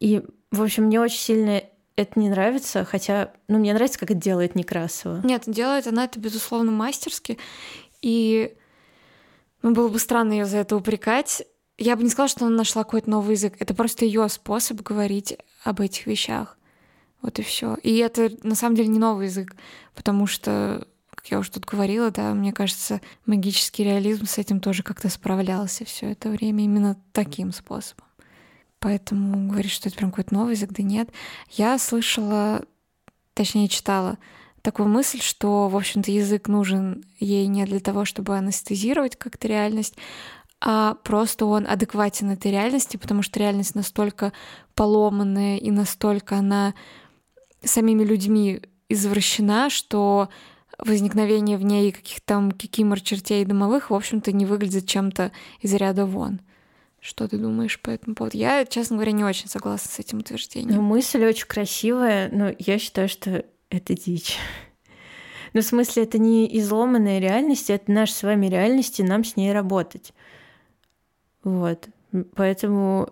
И, 0.00 0.22
в 0.50 0.60
общем, 0.60 0.84
мне 0.84 1.00
очень 1.00 1.18
сильно 1.18 1.62
это 1.94 2.18
не 2.18 2.28
нравится, 2.28 2.84
хотя, 2.84 3.32
ну, 3.48 3.58
мне 3.58 3.72
нравится, 3.72 4.00
как 4.00 4.10
это 4.10 4.20
делает 4.20 4.56
Некрасова. 4.56 5.20
Нет, 5.24 5.44
делает 5.46 5.86
она 5.86 6.04
это, 6.04 6.18
безусловно, 6.18 6.72
мастерски, 6.72 7.38
и 8.02 8.56
ну, 9.62 9.72
было 9.72 9.88
бы 9.88 9.98
странно 9.98 10.32
ее 10.32 10.46
за 10.46 10.58
это 10.58 10.76
упрекать. 10.76 11.42
Я 11.78 11.96
бы 11.96 12.02
не 12.02 12.10
сказала, 12.10 12.28
что 12.28 12.46
она 12.46 12.56
нашла 12.56 12.84
какой-то 12.84 13.10
новый 13.10 13.34
язык. 13.34 13.54
Это 13.58 13.74
просто 13.74 14.04
ее 14.04 14.28
способ 14.28 14.80
говорить 14.80 15.36
об 15.64 15.80
этих 15.80 16.06
вещах. 16.06 16.56
Вот 17.22 17.38
и 17.38 17.42
все. 17.42 17.76
И 17.82 17.96
это 17.96 18.30
на 18.42 18.54
самом 18.54 18.76
деле 18.76 18.88
не 18.88 18.98
новый 18.98 19.26
язык, 19.26 19.56
потому 19.94 20.26
что, 20.26 20.86
как 21.10 21.26
я 21.26 21.38
уже 21.38 21.50
тут 21.50 21.64
говорила, 21.64 22.10
да, 22.10 22.32
мне 22.34 22.52
кажется, 22.52 23.00
магический 23.24 23.84
реализм 23.84 24.26
с 24.26 24.38
этим 24.38 24.60
тоже 24.60 24.82
как-то 24.82 25.08
справлялся 25.08 25.84
все 25.84 26.12
это 26.12 26.28
время 26.30 26.64
именно 26.64 26.96
таким 27.12 27.52
способом. 27.52 28.06
Поэтому 28.78 29.48
говорить, 29.48 29.72
что 29.72 29.88
это 29.88 29.98
прям 29.98 30.10
какой-то 30.10 30.34
новый 30.34 30.54
язык, 30.54 30.70
да 30.72 30.82
нет. 30.82 31.08
Я 31.50 31.78
слышала, 31.78 32.64
точнее 33.34 33.68
читала 33.68 34.18
такую 34.66 34.88
мысль, 34.88 35.20
что, 35.20 35.68
в 35.68 35.76
общем-то, 35.76 36.10
язык 36.10 36.48
нужен 36.48 37.04
ей 37.20 37.46
не 37.46 37.64
для 37.66 37.78
того, 37.78 38.04
чтобы 38.04 38.36
анестезировать 38.36 39.14
как-то 39.14 39.46
реальность, 39.46 39.94
а 40.60 40.94
просто 41.04 41.46
он 41.46 41.68
адекватен 41.68 42.32
этой 42.32 42.50
реальности, 42.50 42.96
потому 42.96 43.22
что 43.22 43.38
реальность 43.38 43.76
настолько 43.76 44.32
поломанная 44.74 45.58
и 45.58 45.70
настолько 45.70 46.38
она 46.38 46.74
самими 47.62 48.02
людьми 48.02 48.60
извращена, 48.88 49.70
что 49.70 50.30
возникновение 50.78 51.58
в 51.58 51.64
ней 51.64 51.92
каких-то 51.92 52.26
там 52.26 52.50
кикимор, 52.50 53.00
чертей 53.00 53.44
домовых, 53.44 53.90
в 53.90 53.94
общем-то, 53.94 54.32
не 54.32 54.46
выглядит 54.46 54.88
чем-то 54.88 55.30
из 55.60 55.72
ряда 55.74 56.06
вон. 56.06 56.40
Что 56.98 57.28
ты 57.28 57.38
думаешь 57.38 57.80
по 57.80 57.90
этому 57.90 58.16
поводу? 58.16 58.36
Я, 58.36 58.64
честно 58.64 58.96
говоря, 58.96 59.12
не 59.12 59.22
очень 59.22 59.48
согласна 59.48 59.92
с 59.92 60.00
этим 60.00 60.18
утверждением. 60.18 60.74
Ну, 60.74 60.82
мысль 60.82 61.24
очень 61.24 61.46
красивая, 61.46 62.28
но 62.32 62.52
я 62.58 62.80
считаю, 62.80 63.08
что 63.08 63.44
это 63.70 63.94
дичь. 63.94 64.38
Ну, 65.52 65.60
в 65.60 65.64
смысле, 65.64 66.02
это 66.02 66.18
не 66.18 66.58
изломанная 66.58 67.18
реальность, 67.18 67.70
это 67.70 67.90
наша 67.90 68.12
с 68.12 68.22
вами 68.22 68.46
реальность, 68.46 69.00
и 69.00 69.02
нам 69.04 69.24
с 69.24 69.36
ней 69.36 69.52
работать. 69.52 70.12
Вот. 71.42 71.88
Поэтому 72.34 73.10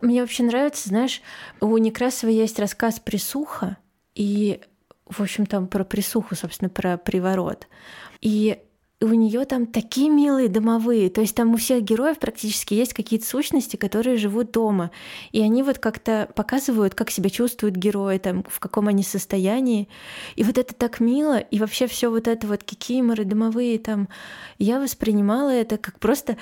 мне 0.00 0.20
вообще 0.20 0.44
нравится, 0.44 0.88
знаешь, 0.88 1.22
у 1.60 1.76
Некрасова 1.76 2.30
есть 2.30 2.58
рассказ 2.58 3.00
«Присуха», 3.00 3.78
и, 4.14 4.60
в 5.06 5.20
общем, 5.20 5.46
там 5.46 5.68
про 5.68 5.84
присуху, 5.84 6.34
собственно, 6.34 6.68
про 6.68 6.98
приворот. 6.98 7.68
И 8.20 8.60
у 9.00 9.08
нее 9.08 9.44
там 9.44 9.66
такие 9.66 10.10
милые 10.10 10.48
домовые. 10.48 11.08
То 11.10 11.20
есть 11.20 11.34
там 11.36 11.54
у 11.54 11.56
всех 11.56 11.82
героев 11.82 12.18
практически 12.18 12.74
есть 12.74 12.94
какие-то 12.94 13.26
сущности, 13.26 13.76
которые 13.76 14.16
живут 14.16 14.50
дома. 14.50 14.90
И 15.30 15.40
они 15.40 15.62
вот 15.62 15.78
как-то 15.78 16.28
показывают, 16.34 16.94
как 16.94 17.10
себя 17.10 17.30
чувствуют 17.30 17.76
герои, 17.76 18.18
там, 18.18 18.44
в 18.48 18.58
каком 18.58 18.88
они 18.88 19.04
состоянии. 19.04 19.88
И 20.34 20.42
вот 20.42 20.58
это 20.58 20.74
так 20.74 20.98
мило. 20.98 21.38
И 21.38 21.60
вообще 21.60 21.86
все 21.86 22.10
вот 22.10 22.26
это 22.26 22.46
вот 22.46 22.64
кикиморы, 22.64 23.24
домовые 23.24 23.78
там. 23.78 24.08
Я 24.58 24.80
воспринимала 24.80 25.50
это 25.50 25.78
как 25.78 26.00
просто 26.00 26.36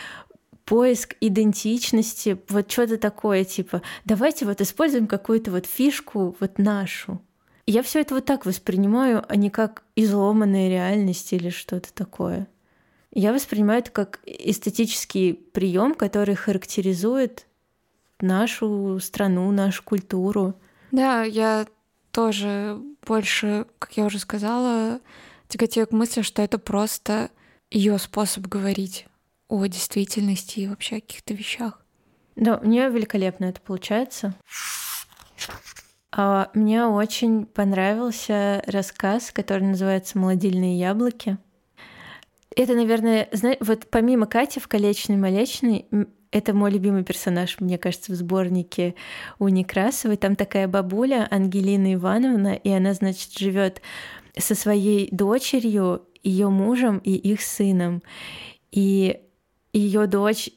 поиск 0.65 1.15
идентичности, 1.21 2.39
вот 2.49 2.71
что-то 2.71 2.99
такое, 2.99 3.45
типа, 3.45 3.83
давайте 4.05 4.45
вот 4.45 4.61
используем 4.61 5.07
какую-то 5.07 5.53
вот 5.53 5.65
фишку 5.65 6.37
вот 6.41 6.59
нашу. 6.59 7.21
Я 7.67 7.83
все 7.83 8.01
это 8.01 8.15
вот 8.15 8.25
так 8.25 8.47
воспринимаю, 8.47 9.25
а 9.29 9.37
не 9.37 9.51
как 9.51 9.83
изломанная 9.97 10.69
реальность 10.69 11.33
или 11.33 11.51
что-то 11.51 11.93
такое. 11.93 12.47
Я 13.11 13.33
воспринимаю 13.33 13.81
это 13.81 13.91
как 13.91 14.21
эстетический 14.25 15.35
прием, 15.35 15.95
который 15.95 16.37
характеризует 16.37 17.47
нашу 18.21 19.01
страну, 19.01 19.51
нашу 19.51 19.83
культуру. 19.83 20.55
Да, 20.93 21.25
я 21.25 21.67
тоже 22.13 22.81
больше, 23.07 23.67
как 23.79 23.97
я 23.97 24.05
уже 24.05 24.19
сказала, 24.19 25.01
тяготею 25.49 25.87
к 25.87 25.93
мысли, 25.93 26.23
что 26.23 26.43
это 26.43 26.59
просто 26.59 27.31
ее 27.71 27.99
способ 27.99 28.47
говорить 28.47 29.07
о 29.49 29.67
действительности 29.67 30.61
и 30.61 30.69
вообще 30.69 30.97
о 30.97 31.01
каких-то 31.01 31.35
вещах. 31.35 31.85
Да, 32.37 32.59
у 32.59 32.67
нее 32.67 32.91
великолепно 32.91 33.47
это 33.47 33.61
получается. 33.61 34.35
А, 36.13 36.51
мне 36.55 36.85
очень 36.87 37.47
понравился 37.47 38.63
рассказ, 38.67 39.31
который 39.33 39.67
называется 39.69 40.19
«Молодильные 40.19 40.79
яблоки». 40.79 41.39
Это, 42.55 42.75
наверное, 42.75 43.29
знаете, 43.33 43.63
вот 43.63 43.89
помимо 43.91 44.27
Кати 44.27 44.61
в 44.61 44.69
«Колечной 44.69 45.17
молечной», 45.17 45.87
это 46.31 46.55
мой 46.55 46.71
любимый 46.71 47.05
персонаж, 47.05 47.61
мне 47.61 47.79
кажется, 47.79 48.13
в 48.13 48.15
сборнике 48.15 48.95
у 49.39 49.49
Некрасовой. 49.49 50.17
Там 50.17 50.37
такая 50.37 50.69
бабуля 50.69 51.27
Ангелина 51.31 51.95
Ивановна, 51.95 52.55
и 52.55 52.71
она, 52.71 52.95
значит, 52.95 53.33
живет 53.33 53.81
со 54.39 54.55
своей 54.55 55.09
дочерью, 55.11 56.03
ее 56.23 56.51
мужем 56.51 56.99
и 56.99 57.13
их 57.13 57.41
сыном. 57.41 58.03
И 58.71 59.21
ее 59.73 60.07
дочь 60.07 60.51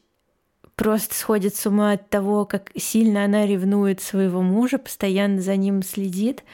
просто 0.80 1.14
сходит 1.14 1.58
с 1.58 1.66
ума 1.66 1.92
от 1.92 2.10
того, 2.10 2.46
как 2.46 2.72
сильно 2.78 3.26
она 3.26 3.46
ревнует 3.46 4.00
своего 4.00 4.42
мужа, 4.42 4.78
постоянно 4.78 5.42
за 5.42 5.58
ним 5.58 5.84
следит 5.84 6.46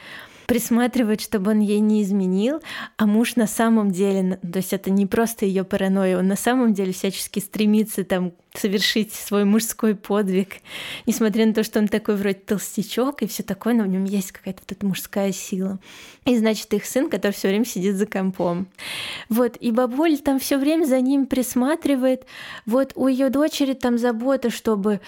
присматривает, 0.46 1.20
чтобы 1.20 1.50
он 1.50 1.60
ей 1.60 1.80
не 1.80 2.02
изменил, 2.02 2.60
а 2.96 3.06
муж 3.06 3.36
на 3.36 3.46
самом 3.46 3.90
деле, 3.90 4.36
то 4.36 4.58
есть 4.58 4.72
это 4.72 4.90
не 4.90 5.06
просто 5.06 5.44
ее 5.44 5.64
паранойя, 5.64 6.18
он 6.18 6.28
на 6.28 6.36
самом 6.36 6.72
деле 6.72 6.92
всячески 6.92 7.40
стремится 7.40 8.04
там 8.04 8.32
совершить 8.54 9.12
свой 9.12 9.44
мужской 9.44 9.94
подвиг, 9.94 10.56
несмотря 11.04 11.46
на 11.46 11.52
то, 11.52 11.62
что 11.62 11.78
он 11.78 11.88
такой 11.88 12.16
вроде 12.16 12.38
толстячок 12.38 13.22
и 13.22 13.26
все 13.26 13.42
такое, 13.42 13.74
но 13.74 13.84
в 13.84 13.88
нем 13.88 14.04
есть 14.04 14.32
какая-то 14.32 14.62
вот 14.62 14.72
эта 14.72 14.86
мужская 14.86 15.32
сила. 15.32 15.78
И 16.24 16.36
значит, 16.36 16.72
их 16.72 16.86
сын, 16.86 17.10
который 17.10 17.32
все 17.32 17.48
время 17.48 17.64
сидит 17.64 17.96
за 17.96 18.06
компом. 18.06 18.68
Вот, 19.28 19.56
и 19.60 19.70
бабуль 19.70 20.18
там 20.18 20.38
все 20.38 20.58
время 20.58 20.84
за 20.86 21.00
ним 21.00 21.26
присматривает. 21.26 22.24
Вот 22.64 22.92
у 22.94 23.08
ее 23.08 23.28
дочери 23.28 23.74
там 23.74 23.98
забота, 23.98 24.50
чтобы 24.50 25.00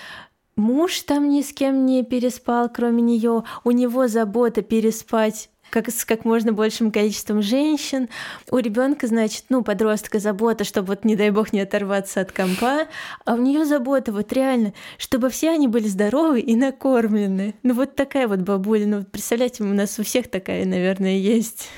муж 0.59 1.01
там 1.01 1.29
ни 1.31 1.40
с 1.40 1.53
кем 1.53 1.87
не 1.87 2.05
переспал, 2.05 2.68
кроме 2.68 3.01
нее. 3.01 3.44
У 3.64 3.71
него 3.71 4.09
забота 4.09 4.62
переспать 4.62 5.49
как 5.71 5.90
с 5.90 6.05
как 6.05 6.25
можно 6.25 6.53
большим 6.53 6.90
количеством 6.90 7.42
женщин. 7.42 8.09
У 8.51 8.59
ребенка, 8.59 9.07
значит, 9.07 9.44
ну, 9.49 9.62
подростка 9.62 10.18
забота, 10.18 10.64
чтобы 10.64 10.88
вот, 10.88 11.05
не 11.05 11.16
дай 11.16 11.31
бог, 11.31 11.53
не 11.53 11.61
оторваться 11.61 12.21
от 12.21 12.33
компа, 12.33 12.87
а 13.25 13.35
у 13.35 13.38
нее 13.38 13.64
забота 13.64 14.12
вот 14.12 14.33
реально, 14.33 14.73
чтобы 14.97 15.31
все 15.31 15.51
они 15.51 15.68
были 15.68 15.87
здоровы 15.87 16.40
и 16.40 16.57
накормлены. 16.57 17.55
Ну, 17.62 17.75
вот 17.75 17.97
такая 17.97 18.29
вот 18.29 18.40
бабуля. 18.40 18.87
Ну, 18.87 19.05
представляете, 19.05 19.62
у 19.64 19.66
нас 19.66 19.99
у 19.99 20.05
всех 20.05 20.29
такая, 20.29 20.64
наверное, 20.64 21.16
есть. 21.16 21.68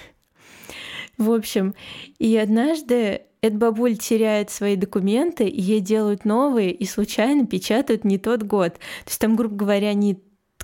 В 1.19 1.33
общем, 1.33 1.75
и 2.19 2.37
однажды 2.37 3.23
эта 3.43 3.57
теряет 3.97 4.51
свои 4.51 4.77
документы, 4.77 5.45
ей 5.45 5.81
делают 5.81 6.25
новые, 6.25 6.73
и 6.73 6.85
случайно 6.85 7.47
печатают 7.47 8.05
не 8.05 8.19
тот 8.19 8.43
год. 8.43 8.75
То 8.75 9.09
есть 9.09 9.21
там, 9.21 9.37
грубо 9.37 9.57
говоря, 9.57 9.93
не 9.95 10.21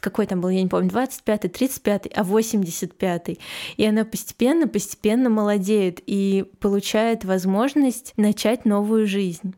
какой 0.06 0.26
там 0.26 0.40
был, 0.40 0.50
я 0.50 0.62
не 0.62 0.68
помню, 0.68 0.88
25-й, 0.88 1.48
35-й, 1.48 2.12
а 2.14 2.22
85-й. 2.22 3.40
И 3.76 3.84
она 3.84 4.04
постепенно-постепенно 4.04 5.28
молодеет 5.30 6.00
и 6.06 6.44
получает 6.60 7.24
возможность 7.24 8.12
начать 8.16 8.64
новую 8.64 9.08
жизнь. 9.08 9.54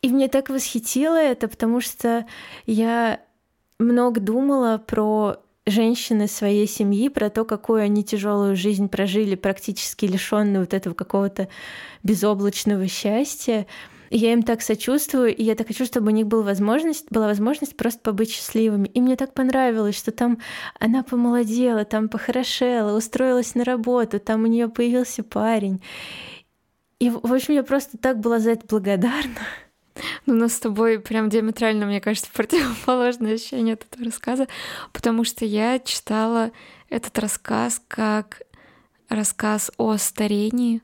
И 0.00 0.08
мне 0.08 0.28
так 0.28 0.48
восхитило 0.48 1.16
это, 1.20 1.48
потому 1.48 1.82
что 1.82 2.26
я 2.64 3.20
много 3.78 4.20
думала 4.20 4.78
про 4.78 5.36
женщины 5.66 6.26
своей 6.26 6.66
семьи, 6.66 7.08
про 7.08 7.30
то, 7.30 7.44
какую 7.44 7.82
они 7.82 8.02
тяжелую 8.04 8.56
жизнь 8.56 8.88
прожили, 8.88 9.34
практически 9.34 10.06
лишенные 10.06 10.60
вот 10.60 10.74
этого 10.74 10.94
какого-то 10.94 11.48
безоблачного 12.02 12.88
счастья. 12.88 13.66
И 14.10 14.18
я 14.18 14.32
им 14.32 14.42
так 14.42 14.60
сочувствую, 14.60 15.34
и 15.34 15.44
я 15.44 15.54
так 15.54 15.68
хочу, 15.68 15.84
чтобы 15.84 16.08
у 16.08 16.14
них 16.14 16.26
была 16.26 16.42
возможность, 16.42 17.06
была 17.10 17.28
возможность 17.28 17.76
просто 17.76 18.00
побыть 18.00 18.32
счастливыми. 18.32 18.88
И 18.88 19.00
мне 19.00 19.14
так 19.14 19.34
понравилось, 19.34 19.96
что 19.96 20.10
там 20.10 20.38
она 20.80 21.04
помолодела, 21.04 21.84
там 21.84 22.08
похорошела, 22.08 22.96
устроилась 22.96 23.54
на 23.54 23.62
работу, 23.62 24.18
там 24.18 24.42
у 24.42 24.46
нее 24.46 24.68
появился 24.68 25.22
парень. 25.22 25.80
И, 26.98 27.08
в 27.08 27.32
общем, 27.32 27.54
я 27.54 27.62
просто 27.62 27.98
так 27.98 28.18
была 28.18 28.40
за 28.40 28.50
это 28.50 28.66
благодарна. 28.66 29.40
Ну, 30.26 30.34
у 30.34 30.36
нас 30.36 30.54
с 30.54 30.60
тобой 30.60 31.00
прям 31.00 31.28
диаметрально, 31.28 31.86
мне 31.86 32.00
кажется, 32.00 32.30
противоположное 32.34 33.34
ощущение 33.34 33.74
от 33.74 33.84
этого 33.84 34.04
рассказа, 34.04 34.48
потому 34.92 35.24
что 35.24 35.44
я 35.44 35.78
читала 35.78 36.50
этот 36.88 37.18
рассказ 37.18 37.80
как 37.88 38.42
рассказ 39.08 39.70
о 39.76 39.96
старении, 39.96 40.82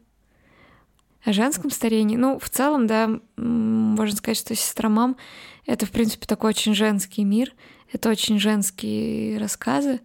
о 1.25 1.33
женском 1.33 1.71
старении. 1.71 2.17
Ну, 2.17 2.39
в 2.39 2.49
целом, 2.49 2.87
да, 2.87 3.21
можно 3.37 4.17
сказать, 4.17 4.39
что 4.39 4.55
«Сестра 4.55 4.89
мам»— 4.89 5.17
это, 5.67 5.87
в 5.87 5.91
принципе, 5.91 6.27
такой 6.27 6.51
очень 6.51 6.75
женский 6.75 7.25
мир, 7.25 7.53
это 7.93 8.09
очень 8.09 8.39
женские 8.39 9.39
рассказы. 9.39 10.01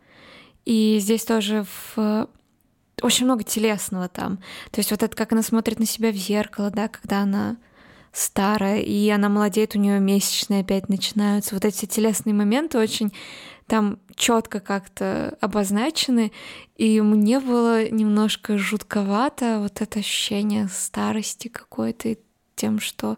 И 0.65 0.99
здесь 0.99 1.25
тоже 1.25 1.65
в 1.95 2.27
очень 3.01 3.25
много 3.25 3.43
телесного 3.43 4.07
там. 4.07 4.37
То 4.69 4.79
есть 4.79 4.91
вот 4.91 5.01
это, 5.01 5.15
как 5.15 5.31
она 5.31 5.41
смотрит 5.41 5.79
на 5.79 5.85
себя 5.85 6.11
в 6.11 6.15
зеркало, 6.15 6.69
да, 6.69 6.87
когда 6.87 7.21
она 7.21 7.57
старая, 8.11 8.79
и 8.79 9.09
она 9.09 9.29
молодеет, 9.29 9.75
у 9.75 9.79
нее 9.79 9.99
месячные 9.99 10.61
опять 10.61 10.89
начинаются. 10.89 11.55
Вот 11.55 11.65
эти 11.65 11.85
телесные 11.85 12.33
моменты 12.33 12.77
очень 12.77 13.13
там 13.67 13.99
четко 14.15 14.59
как-то 14.59 15.37
обозначены, 15.39 16.31
и 16.75 16.99
мне 16.99 17.39
было 17.39 17.89
немножко 17.89 18.57
жутковато 18.57 19.59
вот 19.59 19.81
это 19.81 19.99
ощущение 19.99 20.67
старости 20.67 21.47
какой-то 21.47 22.09
и 22.09 22.19
тем, 22.55 22.79
что 22.79 23.17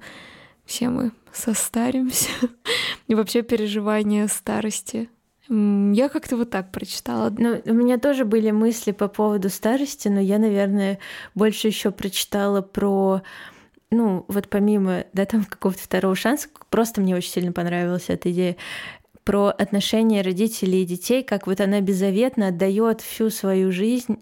все 0.66 0.90
мы 0.90 1.12
состаримся, 1.34 2.30
и 3.08 3.16
вообще 3.16 3.42
переживание 3.42 4.28
старости. 4.28 5.10
Я 5.50 6.08
как-то 6.08 6.38
вот 6.38 6.52
так 6.52 6.72
прочитала. 6.72 7.30
Ну, 7.38 7.62
у 7.66 7.74
меня 7.74 7.98
тоже 7.98 8.24
были 8.24 8.52
мысли 8.52 8.92
по 8.92 9.10
поводу 9.10 9.50
старости, 9.50 10.08
но 10.08 10.22
я, 10.22 10.38
наверное, 10.38 11.00
больше 11.36 11.68
еще 11.68 11.92
прочитала 11.92 12.62
про 12.62 13.24
ну, 13.94 14.26
вот 14.28 14.50
помимо, 14.50 15.06
да, 15.14 15.26
там 15.26 15.46
какого-то 15.46 15.82
второго 15.82 16.16
шанса, 16.16 16.50
просто 16.70 17.02
мне 17.02 17.16
очень 17.16 17.32
сильно 17.32 17.52
понравилась 17.52 18.06
эта 18.08 18.32
идея 18.32 18.58
про 19.24 19.48
отношения 19.48 20.22
родителей 20.22 20.84
и 20.84 20.86
детей, 20.86 21.24
как 21.24 21.48
вот 21.48 21.62
она 21.62 21.82
беззаветно 21.82 22.48
отдает 22.48 23.02
всю 23.02 23.30
свою 23.30 23.72
жизнь 23.72 24.20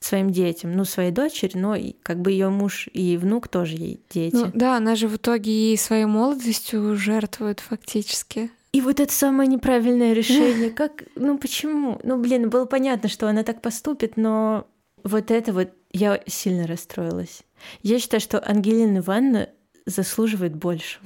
своим 0.00 0.30
детям, 0.30 0.72
ну, 0.76 0.84
своей 0.84 1.10
дочери, 1.10 1.56
но 1.56 1.74
и 1.74 1.94
как 2.02 2.20
бы 2.20 2.30
ее 2.30 2.50
муж 2.50 2.88
и 2.92 3.16
внук 3.16 3.48
тоже 3.48 3.74
ей 3.74 4.00
дети. 4.10 4.34
Ну, 4.34 4.50
да, 4.52 4.76
она 4.76 4.96
же 4.96 5.08
в 5.08 5.16
итоге 5.16 5.72
и 5.72 5.76
своей 5.76 6.04
молодостью 6.04 6.94
жертвует 6.96 7.60
фактически. 7.60 8.50
И 8.72 8.80
вот 8.80 9.00
это 9.00 9.12
самое 9.12 9.48
неправильное 9.48 10.12
решение. 10.12 10.70
Как, 10.70 11.04
ну 11.14 11.38
почему? 11.38 12.00
Ну, 12.02 12.18
блин, 12.20 12.50
было 12.50 12.66
понятно, 12.66 13.08
что 13.08 13.28
она 13.28 13.44
так 13.44 13.62
поступит, 13.62 14.16
но 14.16 14.66
вот 15.04 15.30
это 15.30 15.52
вот 15.52 15.70
я 15.92 16.20
сильно 16.26 16.66
расстроилась. 16.66 17.42
Я 17.82 17.98
считаю, 17.98 18.20
что 18.20 18.40
Ангелина 18.44 18.98
Ивановна 18.98 19.48
заслуживает 19.86 20.54
больше. 20.54 20.98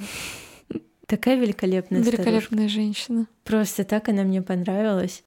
Такая 1.07 1.37
великолепная 1.37 2.01
Великолепная 2.01 2.41
старушка. 2.41 2.69
женщина. 2.69 3.27
Просто 3.45 3.85
так 3.85 4.09
она 4.09 4.25
мне 4.25 4.43
понравилась. 4.43 5.25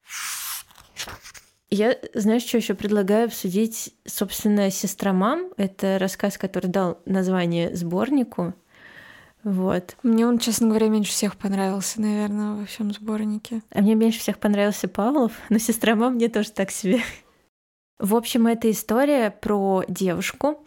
Я, 1.70 1.96
знаешь, 2.14 2.42
что 2.42 2.58
еще 2.58 2.74
предлагаю 2.74 3.26
обсудить? 3.26 3.94
Собственно, 4.04 4.70
«Сестра 4.70 5.12
мам»— 5.12 5.48
это 5.56 5.98
рассказ, 5.98 6.36
который 6.36 6.68
дал 6.68 7.00
название 7.06 7.74
сборнику. 7.74 8.54
Вот. 9.42 9.96
Мне 10.02 10.26
он, 10.26 10.38
честно 10.38 10.68
говоря, 10.68 10.88
меньше 10.88 11.10
всех 11.12 11.36
понравился, 11.36 12.00
наверное, 12.00 12.54
во 12.56 12.66
всем 12.66 12.92
сборнике. 12.92 13.62
А 13.70 13.80
мне 13.80 13.94
меньше 13.94 14.20
всех 14.20 14.38
понравился 14.38 14.86
Павлов, 14.86 15.32
но 15.48 15.58
«Сестра 15.58 15.96
мам» 15.96 16.14
мне 16.14 16.28
тоже 16.28 16.52
так 16.52 16.70
себе. 16.70 17.00
В 17.98 18.14
общем, 18.14 18.46
это 18.46 18.70
история 18.70 19.30
про 19.30 19.82
девушку, 19.88 20.64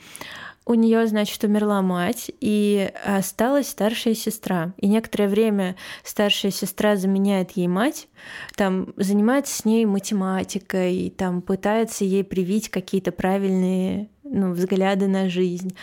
у 0.65 0.73
нее, 0.73 1.05
значит, 1.05 1.43
умерла 1.43 1.81
мать, 1.81 2.31
и 2.41 2.91
осталась 3.05 3.69
старшая 3.69 4.15
сестра. 4.15 4.73
И 4.77 4.87
некоторое 4.87 5.27
время 5.27 5.75
старшая 6.03 6.51
сестра 6.51 6.95
заменяет 6.95 7.51
ей 7.51 7.67
мать, 7.67 8.07
там 8.55 8.93
занимается 8.97 9.55
с 9.55 9.65
ней 9.65 9.85
математикой, 9.85 11.13
там 11.15 11.41
пытается 11.41 12.03
ей 12.03 12.23
привить 12.23 12.69
какие-то 12.69 13.11
правильные 13.11 14.09
ну, 14.23 14.53
взгляды 14.53 15.07
на 15.07 15.29
жизнь. 15.29 15.75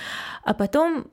А 0.43 0.53
потом 0.53 1.07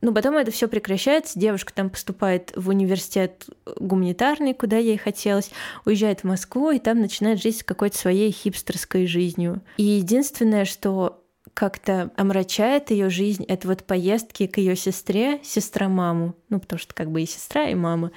ну, 0.00 0.14
потом 0.14 0.36
это 0.36 0.50
все 0.50 0.66
прекращается, 0.66 1.38
девушка 1.38 1.72
там 1.72 1.90
поступает 1.90 2.52
в 2.56 2.70
университет 2.70 3.46
гуманитарный, 3.78 4.54
куда 4.54 4.78
ей 4.78 4.96
хотелось, 4.96 5.50
уезжает 5.84 6.20
в 6.20 6.24
Москву 6.24 6.70
и 6.70 6.78
там 6.78 7.00
начинает 7.00 7.40
жить 7.40 7.62
какой-то 7.62 7.96
своей 7.96 8.30
хипстерской 8.30 9.06
жизнью. 9.06 9.60
И 9.76 9.82
единственное, 9.82 10.64
что 10.64 11.23
как-то 11.54 12.10
омрачает 12.16 12.90
ее 12.90 13.08
жизнь, 13.08 13.44
это 13.44 13.68
вот 13.68 13.84
поездки 13.84 14.46
к 14.46 14.58
ее 14.58 14.76
сестре, 14.76 15.40
сестра-маму, 15.42 16.34
ну, 16.48 16.60
потому 16.60 16.78
что 16.78 16.92
как 16.94 17.10
бы 17.10 17.22
и 17.22 17.26
сестра, 17.26 17.68
и 17.68 17.74
мама. 17.74 18.10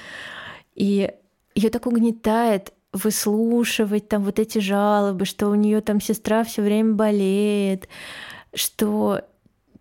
И 0.75 1.11
ее 1.55 1.69
так 1.69 1.85
угнетает 1.85 2.73
выслушивать 2.93 4.09
там 4.09 4.23
вот 4.23 4.39
эти 4.39 4.59
жалобы, 4.59 5.25
что 5.25 5.47
у 5.49 5.55
нее 5.55 5.81
там 5.81 6.01
сестра 6.01 6.43
все 6.43 6.61
время 6.61 6.93
болеет, 6.93 7.87
что 8.53 9.21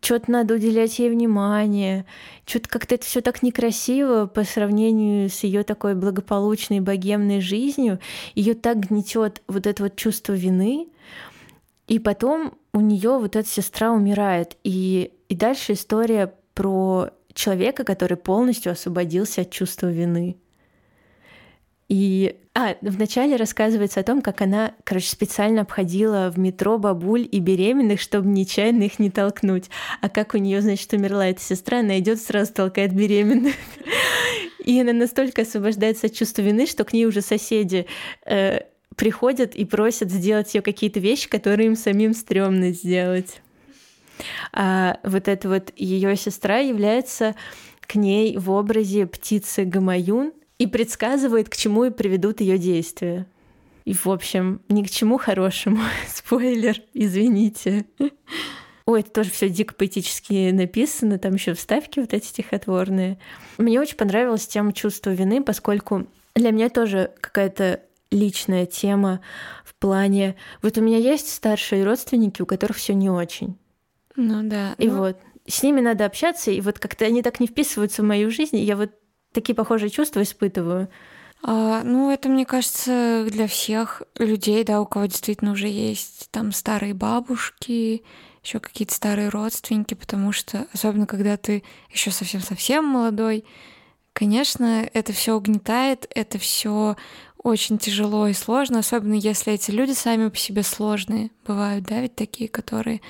что-то 0.02 0.30
надо 0.30 0.54
уделять 0.54 0.98
ей 0.98 1.10
внимание, 1.10 2.04
что-то 2.44 2.68
как-то 2.68 2.94
это 2.94 3.04
все 3.04 3.20
так 3.20 3.42
некрасиво 3.42 4.26
по 4.26 4.44
сравнению 4.44 5.28
с 5.30 5.42
ее 5.42 5.64
такой 5.64 5.94
благополучной 5.94 6.80
богемной 6.80 7.40
жизнью, 7.40 7.98
ее 8.34 8.54
так 8.54 8.78
гнетет 8.88 9.42
вот 9.48 9.66
это 9.66 9.82
вот 9.82 9.96
чувство 9.96 10.34
вины, 10.34 10.88
и 11.86 11.98
потом 11.98 12.54
у 12.72 12.80
нее 12.80 13.18
вот 13.18 13.36
эта 13.36 13.48
сестра 13.48 13.92
умирает. 13.92 14.56
И, 14.64 15.12
и 15.28 15.34
дальше 15.34 15.74
история 15.74 16.34
про 16.54 17.10
человека, 17.32 17.84
который 17.84 18.16
полностью 18.16 18.72
освободился 18.72 19.42
от 19.42 19.50
чувства 19.50 19.90
вины. 19.90 20.36
И 21.88 22.36
а, 22.54 22.74
вначале 22.80 23.36
рассказывается 23.36 24.00
о 24.00 24.02
том, 24.02 24.20
как 24.20 24.40
она, 24.40 24.74
короче, 24.82 25.08
специально 25.08 25.62
обходила 25.62 26.32
в 26.34 26.38
метро 26.38 26.78
бабуль 26.78 27.28
и 27.30 27.38
беременных, 27.38 28.00
чтобы 28.00 28.26
нечаянно 28.28 28.82
их 28.82 28.98
не 28.98 29.10
толкнуть. 29.10 29.70
А 30.00 30.08
как 30.08 30.34
у 30.34 30.38
нее, 30.38 30.62
значит, 30.62 30.92
умерла 30.92 31.28
эта 31.28 31.40
сестра, 31.40 31.80
она 31.80 31.98
идет 32.00 32.20
сразу 32.20 32.52
толкает 32.52 32.92
беременных. 32.92 33.54
И 34.64 34.80
она 34.80 34.92
настолько 34.92 35.42
освобождается 35.42 36.08
от 36.08 36.14
чувства 36.14 36.42
вины, 36.42 36.66
что 36.66 36.84
к 36.84 36.92
ней 36.92 37.06
уже 37.06 37.20
соседи 37.20 37.86
э, 38.24 38.62
приходят 38.96 39.54
и 39.54 39.64
просят 39.64 40.10
сделать 40.10 40.54
ее 40.54 40.62
какие-то 40.62 41.00
вещи, 41.00 41.28
которые 41.28 41.66
им 41.66 41.76
самим 41.76 42.14
стрёмно 42.14 42.72
сделать. 42.72 43.40
А 44.52 44.98
вот 45.02 45.28
эта 45.28 45.48
вот 45.48 45.72
ее 45.76 46.16
сестра 46.16 46.58
является 46.58 47.34
к 47.80 47.94
ней 47.94 48.36
в 48.36 48.50
образе 48.50 49.06
птицы 49.06 49.64
Гамаюн 49.64 50.32
и 50.58 50.66
предсказывает, 50.66 51.48
к 51.48 51.56
чему 51.56 51.84
и 51.84 51.90
приведут 51.90 52.40
ее 52.40 52.58
действия. 52.58 53.26
И, 53.84 53.92
в 53.92 54.06
общем, 54.08 54.62
ни 54.68 54.82
к 54.82 54.90
чему 54.90 55.18
хорошему. 55.18 55.78
Спойлер, 56.08 56.80
извините. 56.92 57.84
Ой, 58.86 59.00
это 59.00 59.10
тоже 59.10 59.30
все 59.30 59.48
дико 59.48 59.74
поэтически 59.74 60.50
написано, 60.50 61.18
там 61.18 61.34
еще 61.34 61.54
вставки 61.54 62.00
вот 62.00 62.14
эти 62.14 62.26
стихотворные. 62.26 63.18
Мне 63.58 63.80
очень 63.80 63.96
понравилась 63.96 64.46
тема 64.46 64.72
чувства 64.72 65.10
вины, 65.10 65.42
поскольку 65.42 66.06
для 66.34 66.50
меня 66.50 66.68
тоже 66.68 67.12
какая-то 67.20 67.80
личная 68.16 68.66
тема 68.66 69.20
в 69.64 69.74
плане... 69.74 70.36
Вот 70.62 70.78
у 70.78 70.80
меня 70.80 70.98
есть 70.98 71.32
старшие 71.32 71.84
родственники, 71.84 72.42
у 72.42 72.46
которых 72.46 72.76
все 72.76 72.94
не 72.94 73.10
очень. 73.10 73.56
Ну 74.16 74.48
да. 74.48 74.74
И 74.78 74.88
ну... 74.88 74.98
вот 74.98 75.18
с 75.46 75.62
ними 75.62 75.80
надо 75.80 76.04
общаться, 76.06 76.50
и 76.50 76.60
вот 76.60 76.78
как-то 76.78 77.04
они 77.04 77.22
так 77.22 77.40
не 77.40 77.46
вписываются 77.46 78.02
в 78.02 78.06
мою 78.06 78.30
жизнь, 78.30 78.56
и 78.56 78.64
я 78.64 78.76
вот 78.76 78.90
такие 79.32 79.54
похожие 79.54 79.90
чувства 79.90 80.22
испытываю. 80.22 80.88
А, 81.42 81.82
ну, 81.84 82.10
это, 82.10 82.28
мне 82.28 82.46
кажется, 82.46 83.26
для 83.30 83.46
всех 83.46 84.02
людей, 84.18 84.64
да, 84.64 84.80
у 84.80 84.86
кого 84.86 85.06
действительно 85.06 85.52
уже 85.52 85.68
есть 85.68 86.28
там 86.30 86.52
старые 86.52 86.94
бабушки, 86.94 88.02
еще 88.42 88.58
какие-то 88.58 88.94
старые 88.94 89.28
родственники, 89.28 89.94
потому 89.94 90.32
что, 90.32 90.66
особенно 90.72 91.06
когда 91.06 91.36
ты 91.36 91.62
еще 91.90 92.10
совсем-совсем 92.10 92.84
молодой, 92.84 93.44
конечно, 94.12 94.88
это 94.92 95.12
все 95.12 95.34
угнетает, 95.34 96.10
это 96.14 96.38
все 96.38 96.96
очень 97.46 97.78
тяжело 97.78 98.26
и 98.26 98.32
сложно, 98.32 98.80
особенно 98.80 99.14
если 99.14 99.52
эти 99.52 99.70
люди 99.70 99.92
сами 99.92 100.28
по 100.28 100.36
себе 100.36 100.64
сложные. 100.64 101.30
Бывают, 101.46 101.84
да, 101.84 102.00
ведь 102.00 102.16
такие, 102.16 102.48
которые 102.48 103.00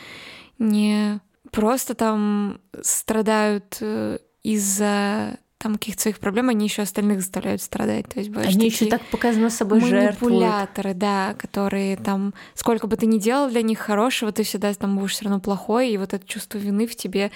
не 0.59 1.21
просто 1.51 1.95
там 1.95 2.61
страдают 2.83 3.79
э, 3.81 4.19
из-за 4.43 5.39
там 5.57 5.77
каких-то 5.77 6.03
своих 6.03 6.19
проблем, 6.19 6.51
они 6.51 6.67
еще 6.67 6.83
остальных 6.83 7.21
заставляют 7.21 7.63
страдать. 7.63 8.09
То 8.09 8.21
есть, 8.21 8.31
они 8.37 8.67
еще 8.67 8.87
так 8.87 9.03
показано 9.07 9.49
собой 9.49 9.81
манипуляторы, 9.81 10.91
жертвуют. 10.91 10.99
да, 10.99 11.35
которые 11.39 11.97
там 11.97 12.35
сколько 12.55 12.87
бы 12.87 12.97
ты 12.97 13.07
ни 13.07 13.19
делал 13.19 13.49
для 13.49 13.63
них 13.63 13.79
хорошего, 13.79 14.33
ты 14.33 14.43
всегда 14.43 14.75
там 14.75 14.99
будешь 14.99 15.13
все 15.13 15.25
равно 15.25 15.41
плохой, 15.41 15.91
и 15.91 15.97
вот 15.97 16.13
это 16.13 16.27
чувство 16.27 16.59
вины 16.59 16.87
в 16.87 16.95
тебе 16.95 17.31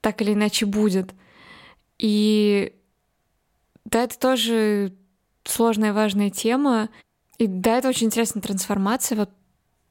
так 0.00 0.22
или 0.22 0.32
иначе 0.32 0.64
будет. 0.64 1.10
И 1.98 2.72
да, 3.84 4.04
это 4.04 4.18
тоже 4.18 4.94
сложная, 5.48 5.92
важная 5.92 6.30
тема. 6.30 6.88
И 7.38 7.46
да, 7.46 7.78
это 7.78 7.88
очень 7.88 8.06
интересная 8.06 8.42
трансформация, 8.42 9.16
вот 9.16 9.30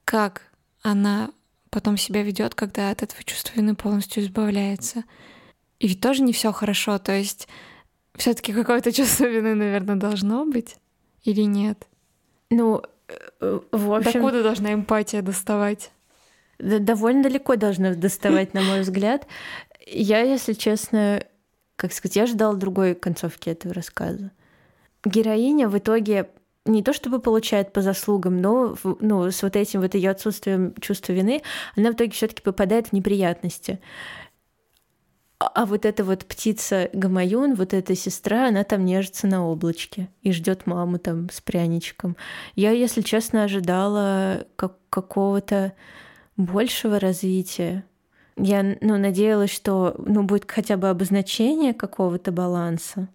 как 0.06 0.44
она 0.82 1.32
потом 1.70 1.98
себя 1.98 2.24
ведет, 2.24 2.56
когда 2.56 2.92
от 2.92 3.04
этого 3.04 3.24
чувства 3.24 3.56
вины 3.56 3.76
полностью 3.76 4.24
избавляется. 4.24 5.04
И 5.80 5.88
ведь 5.88 6.02
тоже 6.02 6.24
не 6.24 6.34
все 6.34 6.52
хорошо, 6.52 6.98
то 6.98 7.12
есть 7.12 7.48
все-таки 8.16 8.54
какое-то 8.54 8.92
чувство 8.94 9.26
вины, 9.26 9.56
наверное, 9.56 9.96
должно 9.96 10.46
быть 10.46 10.78
или 11.24 11.42
нет? 11.42 11.88
Ну, 12.50 12.82
э, 13.40 13.60
в 13.72 13.94
общем... 13.94 14.14
Докуда 14.14 14.44
должна 14.44 14.74
эмпатия 14.74 15.22
доставать? 15.22 15.92
довольно 16.60 17.24
далеко 17.24 17.56
должны 17.56 17.94
доставать, 17.96 18.54
на 18.54 18.62
мой 18.62 18.82
взгляд. 18.82 19.28
Я, 19.86 20.22
если 20.22 20.54
честно, 20.54 21.24
как 21.76 21.94
сказать, 21.94 22.16
я 22.16 22.26
ждала 22.26 22.56
другой 22.56 22.96
концовки 22.96 23.50
этого 23.50 23.76
рассказа. 23.76 24.32
Героиня 25.08 25.70
в 25.70 25.78
итоге 25.78 26.30
не 26.66 26.84
то 26.84 26.94
чтобы 26.94 27.20
получает 27.20 27.74
по 27.74 27.82
заслугам, 27.82 28.42
но 28.42 28.76
ну, 29.00 29.32
с 29.32 29.42
вот 29.42 29.56
этим 29.56 29.82
вот 29.82 29.96
ее 29.96 30.12
отсутствием 30.12 30.74
чувства 30.80 31.14
вины, 31.14 31.42
она 31.76 31.92
в 31.92 31.96
итоге 31.96 32.12
все-таки 32.12 32.42
попадает 32.42 32.88
в 32.88 32.94
неприятности. 32.94 33.80
А, 35.40 35.66
вот 35.66 35.86
эта 35.86 36.04
вот 36.04 36.26
птица 36.26 36.90
Гамаюн, 36.94 37.54
вот 37.54 37.74
эта 37.74 37.96
сестра, 37.96 38.48
она 38.48 38.64
там 38.64 38.86
нежится 38.86 39.28
на 39.28 39.48
облачке 39.48 40.10
и 40.24 40.32
ждет 40.32 40.66
маму 40.66 40.98
там 40.98 41.30
с 41.30 41.42
пряничком. 41.42 42.18
Я, 42.56 42.72
если 42.72 43.02
честно, 43.02 43.44
ожидала 43.44 44.48
как 44.56 44.78
какого-то 44.90 45.74
большего 46.38 47.00
развития. 47.00 47.86
Я 48.36 48.78
ну, 48.82 48.98
надеялась, 48.98 49.52
что 49.52 49.96
ну, 50.00 50.24
будет 50.24 50.50
хотя 50.50 50.76
бы 50.76 50.90
обозначение 50.90 51.74
какого-то 51.74 52.32
баланса. 52.32 53.08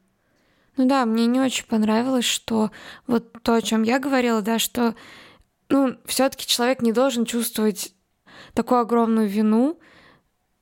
Ну 0.77 0.87
да, 0.87 1.05
мне 1.05 1.27
не 1.27 1.41
очень 1.41 1.67
понравилось, 1.67 2.25
что 2.25 2.71
вот 3.07 3.43
то, 3.43 3.55
о 3.55 3.63
чем 3.63 3.83
я 3.83 3.99
говорила, 3.99 4.41
да, 4.41 4.59
что 4.59 4.95
ну, 5.69 5.97
все-таки 6.07 6.47
человек 6.47 6.83
не 6.83 6.93
должен 6.93 7.25
чувствовать 7.25 7.95
такую 8.55 8.81
огромную 8.81 9.29
вину 9.29 9.79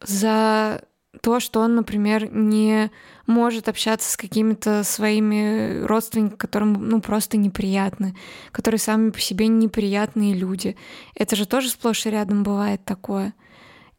за 0.01 0.83
то, 1.23 1.41
что 1.41 1.61
он, 1.61 1.75
например, 1.75 2.33
не 2.33 2.91
может 3.27 3.69
общаться 3.69 4.11
с 4.11 4.17
какими-то 4.17 4.85
своими 4.85 5.83
родственниками, 5.85 6.37
которым 6.37 6.89
ну, 6.89 7.01
просто 7.01 7.37
неприятны, 7.37 8.17
которые 8.53 8.79
сами 8.79 9.11
по 9.11 9.21
себе 9.21 9.49
неприятные 9.49 10.35
люди. 10.35 10.77
Это 11.15 11.37
же 11.37 11.47
тоже 11.47 11.69
сплошь 11.69 12.07
и 12.07 12.11
рядом 12.11 12.43
бывает 12.43 12.85
такое. 12.85 13.35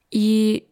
И 0.09 0.67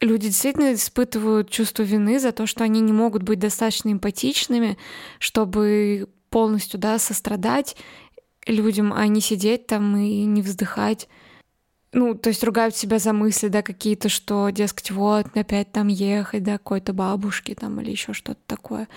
люди 0.00 0.28
действительно 0.28 0.74
испытывают 0.74 1.50
чувство 1.50 1.82
вины 1.82 2.18
за 2.18 2.32
то, 2.32 2.46
что 2.46 2.64
они 2.64 2.80
не 2.80 2.92
могут 2.92 3.22
быть 3.22 3.38
достаточно 3.38 3.90
эмпатичными, 3.90 4.78
чтобы 5.18 6.08
полностью 6.30 6.78
да, 6.80 6.98
сострадать 6.98 7.76
людям, 8.46 8.92
а 8.92 9.06
не 9.06 9.20
сидеть 9.20 9.66
там 9.66 9.96
и 9.96 10.24
не 10.24 10.42
вздыхать 10.42 11.08
ну, 11.92 12.14
то 12.14 12.28
есть 12.28 12.44
ругают 12.44 12.76
себя 12.76 12.98
за 12.98 13.12
мысли, 13.12 13.48
да, 13.48 13.62
какие-то, 13.62 14.08
что, 14.08 14.50
дескать, 14.50 14.90
вот, 14.90 15.26
опять 15.36 15.72
там 15.72 15.88
ехать, 15.88 16.42
да, 16.42 16.52
какой-то 16.52 16.92
бабушки 16.92 17.54
там 17.54 17.80
или 17.80 17.90
еще 17.90 18.12
что-то 18.12 18.40
такое. 18.46 18.88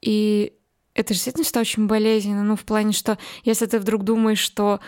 И 0.00 0.52
это 0.94 1.14
же 1.14 1.18
действительно 1.18 1.44
что 1.44 1.60
очень 1.60 1.86
болезненно, 1.86 2.44
ну, 2.44 2.56
в 2.56 2.64
плане, 2.64 2.92
что 2.92 3.18
если 3.44 3.66
ты 3.66 3.78
вдруг 3.78 4.04
думаешь, 4.04 4.38
что 4.38 4.80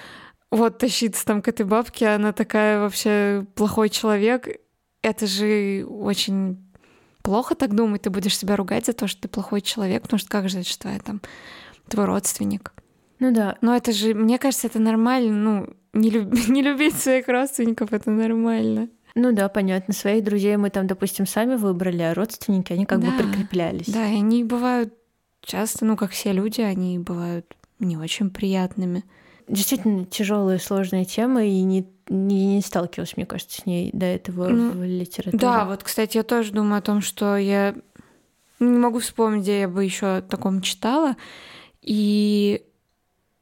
вот 0.51 0.78
тащиться 0.78 1.24
там 1.24 1.42
к 1.42 1.49
этой 1.49 1.66
бабке, 1.66 2.09
она 2.09 2.32
такая 2.32 2.78
вообще 2.78 3.45
плохой 3.57 3.88
человек, 3.88 4.61
это 5.05 5.27
же 5.27 5.87
очень 5.89 6.59
плохо 7.23 7.55
так 7.55 7.75
думать, 7.75 8.03
ты 8.03 8.11
будешь 8.11 8.39
себя 8.39 8.57
ругать 8.57 8.87
за 8.87 8.93
то, 8.93 9.07
что 9.07 9.23
ты 9.23 9.29
плохой 9.29 9.61
человек, 9.61 10.03
потому 10.03 10.19
что 10.19 10.29
как 10.29 10.49
же 10.49 10.61
это, 10.61 10.69
что 10.69 10.89
я 10.89 10.99
там 10.99 11.21
твой 11.89 12.05
родственник. 12.05 12.73
Ну 13.19 13.33
да. 13.33 13.57
Но 13.61 13.75
это 13.75 13.93
же, 13.93 14.15
мне 14.15 14.39
кажется, 14.39 14.67
это 14.67 14.79
нормально, 14.79 15.33
ну, 15.33 15.67
не, 15.93 16.11
люб... 16.11 16.33
не 16.49 16.63
любить 16.63 16.97
своих 16.97 17.29
родственников 17.29 17.93
это 17.93 18.11
нормально. 18.11 18.89
Ну 19.15 19.33
да, 19.33 19.49
понятно. 19.49 19.95
Своих 19.95 20.25
друзей 20.25 20.57
мы 20.57 20.71
там, 20.71 20.87
допустим, 20.87 21.27
сами 21.27 21.55
выбрали, 21.55 22.03
а 22.03 22.15
родственники, 22.15 22.73
они 22.73 22.85
как 22.85 23.01
да, 23.01 23.11
бы 23.11 23.17
прикреплялись. 23.17 23.87
Да, 23.87 24.07
и 24.09 24.17
они 24.17 24.43
бывают 24.43 24.93
часто, 25.41 25.85
ну, 25.85 25.97
как 25.97 26.11
все 26.11 26.33
люди, 26.33 26.61
они 26.61 26.99
бывают 26.99 27.47
не 27.79 27.97
очень 27.97 28.31
приятными. 28.31 29.05
Действительно 29.47 30.05
тяжелая, 30.07 30.59
сложная 30.59 31.05
тема, 31.05 31.45
и 31.45 31.61
не, 31.62 31.86
не, 32.09 32.57
не 32.57 32.62
сталкивалась, 32.62 33.16
мне 33.16 33.26
кажется, 33.26 33.61
с 33.61 33.66
ней 33.66 33.90
до 33.92 34.07
этого 34.07 34.49
ну, 34.49 34.70
в 34.70 34.84
литературе. 34.84 35.38
Да, 35.38 35.66
вот, 35.66 35.82
кстати, 35.82 36.16
я 36.16 36.22
тоже 36.22 36.53
думаю 36.53 36.78
о 36.78 36.82
том, 36.82 37.03
что 37.03 37.36
я 37.36 37.74
не 38.59 38.78
могу 38.78 39.01
вспомнить, 39.01 39.42
где 39.42 39.61
я 39.61 39.68
бы 39.68 39.84
еще 39.84 40.16
о 40.16 40.22
таком 40.22 40.62
читала. 40.62 41.16
И 41.82 42.64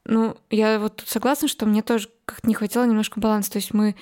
ну, 0.05 0.37
я 0.51 0.79
вот 0.81 0.97
тут 0.97 1.09
согласна, 1.09 1.49
что 1.49 1.67
мне 1.67 1.83
тоже 1.83 2.09
как-то 2.25 2.49
не 2.49 2.55
хватило 2.55 2.85
немножко 2.85 3.21
баланса. 3.21 3.53
То 3.53 3.59
есть 3.59 3.73
мы 3.73 3.95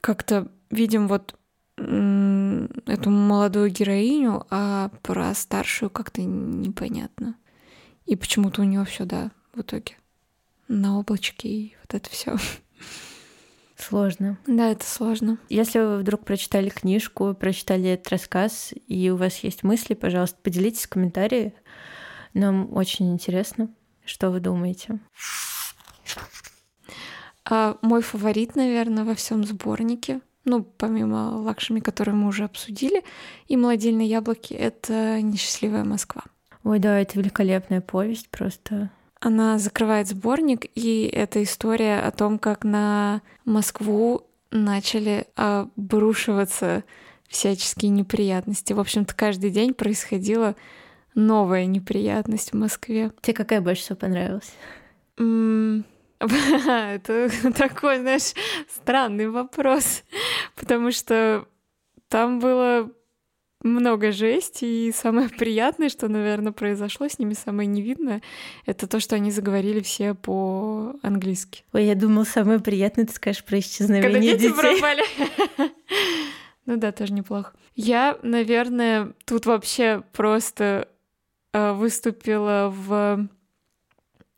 как-то 0.00 0.48
видим 0.70 1.08
вот 1.08 1.34
эту 1.76 3.10
молодую 3.10 3.70
героиню, 3.70 4.46
а 4.50 4.90
про 5.02 5.34
старшую 5.34 5.90
как-то 5.90 6.22
непонятно. 6.22 7.36
И 8.06 8.16
почему-то 8.16 8.62
у 8.62 8.64
нее 8.64 8.84
все, 8.84 9.04
да, 9.04 9.30
в 9.54 9.60
итоге 9.60 9.96
на 10.70 10.98
облачке 10.98 11.48
и 11.48 11.76
вот 11.80 11.94
это 11.94 12.08
все. 12.08 12.36
Сложно. 13.76 14.38
Да, 14.46 14.70
это 14.70 14.86
сложно. 14.86 15.38
Если 15.48 15.78
вы 15.80 15.98
вдруг 15.98 16.24
прочитали 16.24 16.68
книжку, 16.68 17.34
прочитали 17.34 17.90
этот 17.90 18.08
рассказ, 18.08 18.72
и 18.86 19.10
у 19.10 19.16
вас 19.16 19.38
есть 19.38 19.62
мысли, 19.62 19.94
пожалуйста, 19.94 20.38
поделитесь 20.42 20.84
в 20.84 20.90
комментариях. 20.90 21.54
Нам 22.34 22.74
очень 22.76 23.10
интересно. 23.12 23.68
Что 24.04 24.30
вы 24.30 24.40
думаете? 24.40 25.00
А, 27.44 27.78
мой 27.82 28.02
фаворит, 28.02 28.54
наверное, 28.54 29.04
во 29.04 29.14
всем 29.14 29.44
сборнике, 29.44 30.20
ну, 30.44 30.62
помимо 30.62 31.36
лакшами, 31.38 31.80
которые 31.80 32.14
мы 32.14 32.28
уже 32.28 32.44
обсудили, 32.44 33.02
и 33.48 33.56
«Молодильные 33.56 34.08
яблоки»— 34.08 34.54
это 34.54 35.20
«Несчастливая 35.20 35.84
Москва». 35.84 36.22
Ой, 36.62 36.78
да, 36.78 36.98
это 36.98 37.18
великолепная 37.18 37.80
повесть 37.80 38.28
просто. 38.28 38.90
Она 39.20 39.58
закрывает 39.58 40.08
сборник, 40.08 40.66
и 40.74 41.04
это 41.04 41.42
история 41.42 42.00
о 42.00 42.10
том, 42.10 42.38
как 42.38 42.64
на 42.64 43.20
Москву 43.44 44.26
начали 44.50 45.26
обрушиваться 45.36 46.84
всяческие 47.28 47.90
неприятности. 47.90 48.72
В 48.72 48.80
общем-то, 48.80 49.14
каждый 49.14 49.50
день 49.50 49.74
происходило 49.74 50.56
новая 51.14 51.66
неприятность 51.66 52.52
в 52.52 52.56
Москве. 52.56 53.12
Тебе 53.20 53.34
какая 53.34 53.60
больше 53.60 53.82
всего 53.82 53.96
понравилась? 53.96 54.52
Это 56.20 57.30
такой, 57.56 57.98
знаешь, 57.98 58.32
странный 58.74 59.28
вопрос, 59.28 60.02
потому 60.56 60.90
что 60.92 61.46
там 62.08 62.40
было 62.40 62.90
много 63.62 64.12
жести, 64.12 64.64
и 64.64 64.92
самое 64.92 65.28
приятное, 65.38 65.88
что, 65.88 66.08
наверное, 66.08 66.52
произошло 66.52 67.08
с 67.08 67.18
ними, 67.18 67.34
самое 67.34 67.66
невидное, 67.66 68.22
это 68.66 68.86
то, 68.86 69.00
что 69.00 69.16
они 69.16 69.30
заговорили 69.30 69.80
все 69.80 70.14
по-английски. 70.14 71.64
Ой, 71.72 71.84
я 71.84 71.94
думал, 71.94 72.24
самое 72.24 72.60
приятное, 72.60 73.06
ты 73.06 73.12
скажешь 73.12 73.44
про 73.44 73.58
исчезновение 73.58 74.02
Когда 74.02 74.20
дети 74.20 74.42
детей. 74.42 74.54
пропали. 74.54 75.02
Ну 76.66 76.76
да, 76.76 76.92
тоже 76.92 77.14
неплохо. 77.14 77.52
Я, 77.74 78.18
наверное, 78.22 79.14
тут 79.24 79.46
вообще 79.46 80.04
просто 80.12 80.86
Э, 81.52 81.72
выступила 81.72 82.72
в 82.72 83.26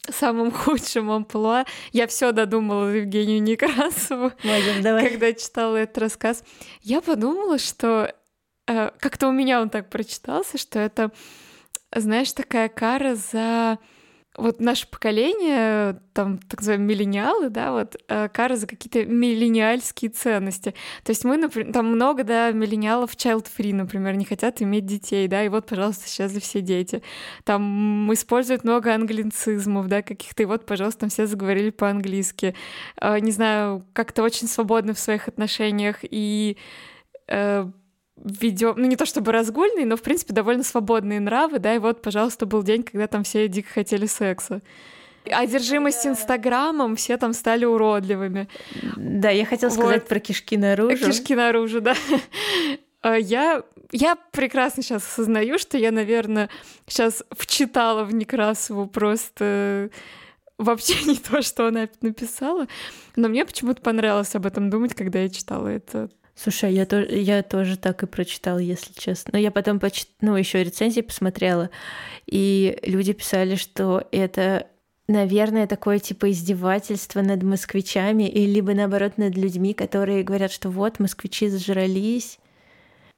самом 0.08 0.50
худшем 0.50 1.10
амплуа. 1.10 1.64
Я 1.92 2.06
все 2.06 2.32
додумала 2.32 2.88
Евгению 2.88 3.42
Некрасову, 3.42 4.32
Можем, 4.42 4.82
давай. 4.82 5.10
когда 5.10 5.32
читала 5.34 5.76
этот 5.76 5.98
рассказ. 5.98 6.42
Я 6.80 7.02
подумала, 7.02 7.58
что 7.58 8.14
как-то 8.98 9.28
у 9.28 9.32
меня 9.32 9.60
он 9.60 9.70
так 9.70 9.88
прочитался, 9.90 10.58
что 10.58 10.78
это, 10.78 11.10
знаешь, 11.94 12.32
такая 12.32 12.68
кара 12.68 13.14
за 13.14 13.78
вот 14.36 14.60
наше 14.60 14.88
поколение, 14.88 16.00
там, 16.14 16.38
так 16.38 16.60
называемые 16.60 16.88
миллениалы, 16.88 17.50
да, 17.50 17.72
вот, 17.72 17.96
э, 18.08 18.28
кара 18.30 18.56
за 18.56 18.66
какие-то 18.66 19.04
миллениальские 19.04 20.10
ценности. 20.10 20.74
То 21.04 21.10
есть 21.10 21.24
мы, 21.24 21.36
например, 21.36 21.72
там 21.72 21.86
много, 21.86 22.24
да, 22.24 22.50
миллениалов 22.50 23.14
child-free, 23.14 23.74
например, 23.74 24.16
не 24.16 24.24
хотят 24.24 24.62
иметь 24.62 24.86
детей, 24.86 25.28
да, 25.28 25.44
и 25.44 25.48
вот, 25.48 25.66
пожалуйста, 25.66 26.08
сейчас 26.08 26.32
все 26.32 26.62
дети. 26.62 27.02
Там 27.44 28.10
используют 28.12 28.64
много 28.64 28.94
англицизмов, 28.94 29.88
да, 29.88 30.00
каких-то, 30.00 30.42
и 30.42 30.46
вот, 30.46 30.64
пожалуйста, 30.64 31.00
там 31.00 31.10
все 31.10 31.26
заговорили 31.26 31.70
по-английски. 31.70 32.54
Э, 33.00 33.18
не 33.18 33.32
знаю, 33.32 33.84
как-то 33.92 34.22
очень 34.22 34.48
свободны 34.48 34.94
в 34.94 34.98
своих 34.98 35.28
отношениях 35.28 35.98
и 36.02 36.56
э, 37.28 37.66
ведем, 38.24 38.74
ну 38.76 38.86
не 38.86 38.96
то 38.96 39.06
чтобы 39.06 39.32
разгульные, 39.32 39.86
но 39.86 39.96
в 39.96 40.02
принципе 40.02 40.32
довольно 40.32 40.62
свободные 40.62 41.20
нравы, 41.20 41.58
да, 41.58 41.74
и 41.74 41.78
вот, 41.78 42.02
пожалуйста, 42.02 42.46
был 42.46 42.62
день, 42.62 42.82
когда 42.82 43.06
там 43.06 43.24
все 43.24 43.48
дико 43.48 43.70
хотели 43.70 44.06
секса. 44.06 44.62
Одержимость 45.24 46.06
Инстаграмом, 46.06 46.96
все 46.96 47.16
там 47.16 47.32
стали 47.32 47.64
уродливыми. 47.64 48.48
Да, 48.96 49.30
я 49.30 49.44
хотела 49.44 49.70
сказать 49.70 50.02
вот. 50.02 50.08
про 50.08 50.18
кишки 50.18 50.56
наружу. 50.56 50.96
Кишки 50.96 51.34
наружу, 51.34 51.80
да. 51.80 51.94
А 53.02 53.16
я, 53.16 53.62
я 53.92 54.16
прекрасно 54.32 54.82
сейчас 54.82 55.04
осознаю, 55.04 55.58
что 55.58 55.78
я, 55.78 55.92
наверное, 55.92 56.48
сейчас 56.86 57.24
вчитала 57.30 58.04
в 58.04 58.14
Некрасову 58.14 58.86
просто 58.86 59.90
вообще 60.58 60.94
не 61.06 61.16
то, 61.16 61.42
что 61.42 61.68
она 61.68 61.88
написала, 62.00 62.66
но 63.16 63.28
мне 63.28 63.44
почему-то 63.44 63.80
понравилось 63.80 64.34
об 64.34 64.46
этом 64.46 64.70
думать, 64.70 64.94
когда 64.94 65.20
я 65.20 65.28
читала 65.28 65.68
это 65.68 66.10
Слушай, 66.34 66.72
я, 66.72 66.86
тоже, 66.86 67.08
я 67.10 67.42
тоже 67.42 67.76
так 67.76 68.02
и 68.02 68.06
прочитала, 68.06 68.58
если 68.58 68.92
честно. 68.94 69.32
Но 69.34 69.38
я 69.38 69.50
потом 69.50 69.78
поч... 69.78 70.06
ну, 70.20 70.34
еще 70.36 70.64
рецензии 70.64 71.02
посмотрела, 71.02 71.70
и 72.26 72.78
люди 72.82 73.12
писали, 73.12 73.56
что 73.56 74.06
это 74.12 74.66
наверное, 75.08 75.66
такое 75.66 75.98
типа 75.98 76.30
издевательство 76.30 77.20
над 77.20 77.42
москвичами, 77.42 78.28
и 78.28 78.46
либо 78.46 78.72
наоборот 78.72 79.18
над 79.18 79.36
людьми, 79.36 79.74
которые 79.74 80.22
говорят, 80.22 80.52
что 80.52 80.70
вот 80.70 80.98
москвичи 80.98 81.48
зажрались. 81.48 82.38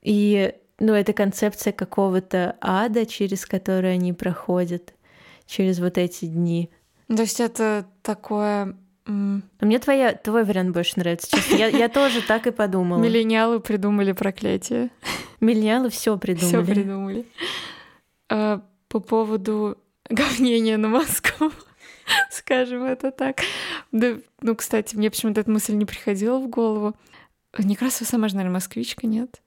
И 0.02 0.54
ну, 0.78 0.92
это 0.92 1.12
концепция 1.12 1.72
какого-то 1.72 2.56
ада, 2.60 3.06
через 3.06 3.46
который 3.46 3.94
они 3.94 4.12
проходят, 4.12 4.94
через 5.46 5.78
вот 5.78 5.98
эти 5.98 6.24
дни. 6.24 6.70
То 7.08 7.22
есть 7.22 7.40
это 7.40 7.86
такое 8.02 8.76
мне 9.07 9.78
твоя, 9.78 10.14
твой 10.14 10.44
вариант 10.44 10.70
больше 10.70 10.94
нравится. 10.96 11.28
Честно. 11.30 11.57
Я, 11.57 11.68
я 11.68 11.88
тоже 11.88 12.22
так 12.22 12.46
и 12.46 12.50
подумала. 12.50 13.00
Миллениалы 13.00 13.61
придумали 13.61 14.12
проклятие. 14.12 14.90
Миллениалы 15.40 15.90
все 15.90 16.16
придумали. 16.16 16.64
Все 16.64 16.74
придумали. 16.74 17.26
А, 18.30 18.62
по 18.88 19.00
поводу 19.00 19.76
говнения 20.09 20.78
на 20.78 20.88
Москву, 20.88 21.52
скажем 22.30 22.84
это 22.84 23.11
так. 23.11 23.40
Да, 23.92 24.16
ну, 24.40 24.57
кстати, 24.57 24.96
мне 24.96 25.11
почему-то 25.11 25.40
эта 25.40 25.50
мысль 25.50 25.74
не 25.74 25.84
приходила 25.84 26.38
в 26.38 26.48
голову. 26.48 26.94
Некрасова 27.59 28.09
сама 28.09 28.28
же, 28.28 28.36
наверное, 28.36 28.55
москвичка, 28.55 29.07
нет? 29.07 29.40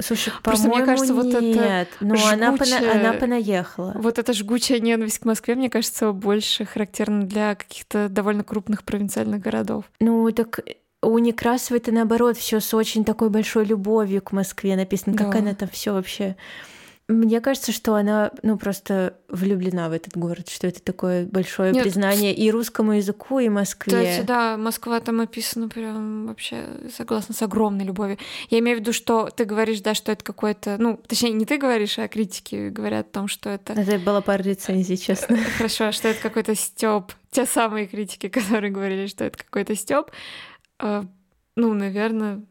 Слушай, 0.00 0.32
Просто 0.42 0.68
мне 0.68 0.84
кажется, 0.84 1.12
вот 1.12 1.26
это 1.26 1.40
нет, 1.42 1.88
но 2.00 2.14
жгучая, 2.14 2.34
она, 2.34 2.56
пона, 2.56 2.92
она 2.92 3.12
понаехала. 3.14 3.92
Вот 3.96 4.18
эта 4.18 4.32
жгучая 4.32 4.78
ненависть 4.78 5.18
к 5.18 5.24
Москве, 5.24 5.56
мне 5.56 5.68
кажется, 5.68 6.12
больше 6.12 6.64
характерна 6.64 7.24
для 7.24 7.56
каких-то 7.56 8.08
довольно 8.08 8.44
крупных 8.44 8.84
провинциальных 8.84 9.40
городов. 9.40 9.84
Ну, 9.98 10.30
так 10.30 10.60
у 11.02 11.18
Некрасовой 11.18 11.80
это 11.80 11.92
наоборот 11.92 12.36
все 12.36 12.60
с 12.60 12.72
очень 12.74 13.04
такой 13.04 13.30
большой 13.30 13.64
любовью 13.64 14.22
к 14.22 14.32
Москве 14.32 14.76
написано, 14.76 15.16
да. 15.16 15.24
как 15.24 15.36
она 15.36 15.54
там 15.54 15.68
все 15.68 15.92
вообще 15.92 16.36
мне 17.08 17.40
кажется, 17.40 17.72
что 17.72 17.94
она, 17.94 18.30
ну, 18.42 18.58
просто 18.58 19.16
влюблена 19.28 19.88
в 19.88 19.92
этот 19.92 20.14
город, 20.14 20.50
что 20.50 20.66
это 20.66 20.82
такое 20.82 21.24
большое 21.24 21.72
Нет, 21.72 21.84
признание 21.84 22.34
и 22.34 22.50
русскому 22.50 22.92
языку, 22.92 23.38
и 23.38 23.48
Москве. 23.48 24.16
Есть, 24.16 24.26
да, 24.26 24.58
Москва 24.58 25.00
там 25.00 25.22
описана 25.22 25.70
прям 25.70 26.26
вообще, 26.26 26.66
согласно, 26.94 27.34
с 27.34 27.40
огромной 27.40 27.86
любовью. 27.86 28.18
Я 28.50 28.58
имею 28.58 28.76
в 28.76 28.80
виду, 28.80 28.92
что 28.92 29.30
ты 29.34 29.46
говоришь, 29.46 29.80
да, 29.80 29.94
что 29.94 30.12
это 30.12 30.22
какое-то, 30.22 30.76
ну, 30.78 31.00
точнее, 31.08 31.30
не 31.30 31.46
ты 31.46 31.56
говоришь, 31.56 31.98
а 31.98 32.08
критики 32.08 32.68
говорят 32.68 33.06
о 33.06 33.10
том, 33.10 33.28
что 33.28 33.48
это... 33.48 33.72
Это 33.72 33.98
была 33.98 34.20
пара 34.20 34.42
рецензий, 34.42 34.98
честно. 34.98 35.38
Хорошо, 35.56 35.92
что 35.92 36.08
это 36.08 36.20
какой-то 36.20 36.54
стёб. 36.54 37.12
Те 37.30 37.46
самые 37.46 37.86
критики, 37.86 38.28
которые 38.28 38.70
говорили, 38.70 39.06
что 39.06 39.24
это 39.24 39.38
какой-то 39.38 39.74
стёб. 39.74 40.10
А, 40.78 41.06
ну, 41.56 41.72
наверное, 41.72 42.42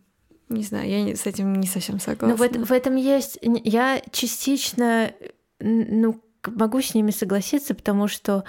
не 0.49 0.63
знаю, 0.63 0.89
я 0.89 1.15
с 1.15 1.25
этим 1.25 1.53
не 1.53 1.67
совсем 1.67 1.99
согласна. 1.99 2.29
Но 2.29 2.35
в, 2.35 2.67
в 2.67 2.71
этом 2.71 2.95
есть... 2.95 3.37
Я 3.41 4.01
частично 4.11 5.11
ну, 5.59 6.21
могу 6.45 6.81
с 6.81 6.93
ними 6.93 7.11
согласиться, 7.11 7.75
потому 7.75 8.07
что 8.07 8.43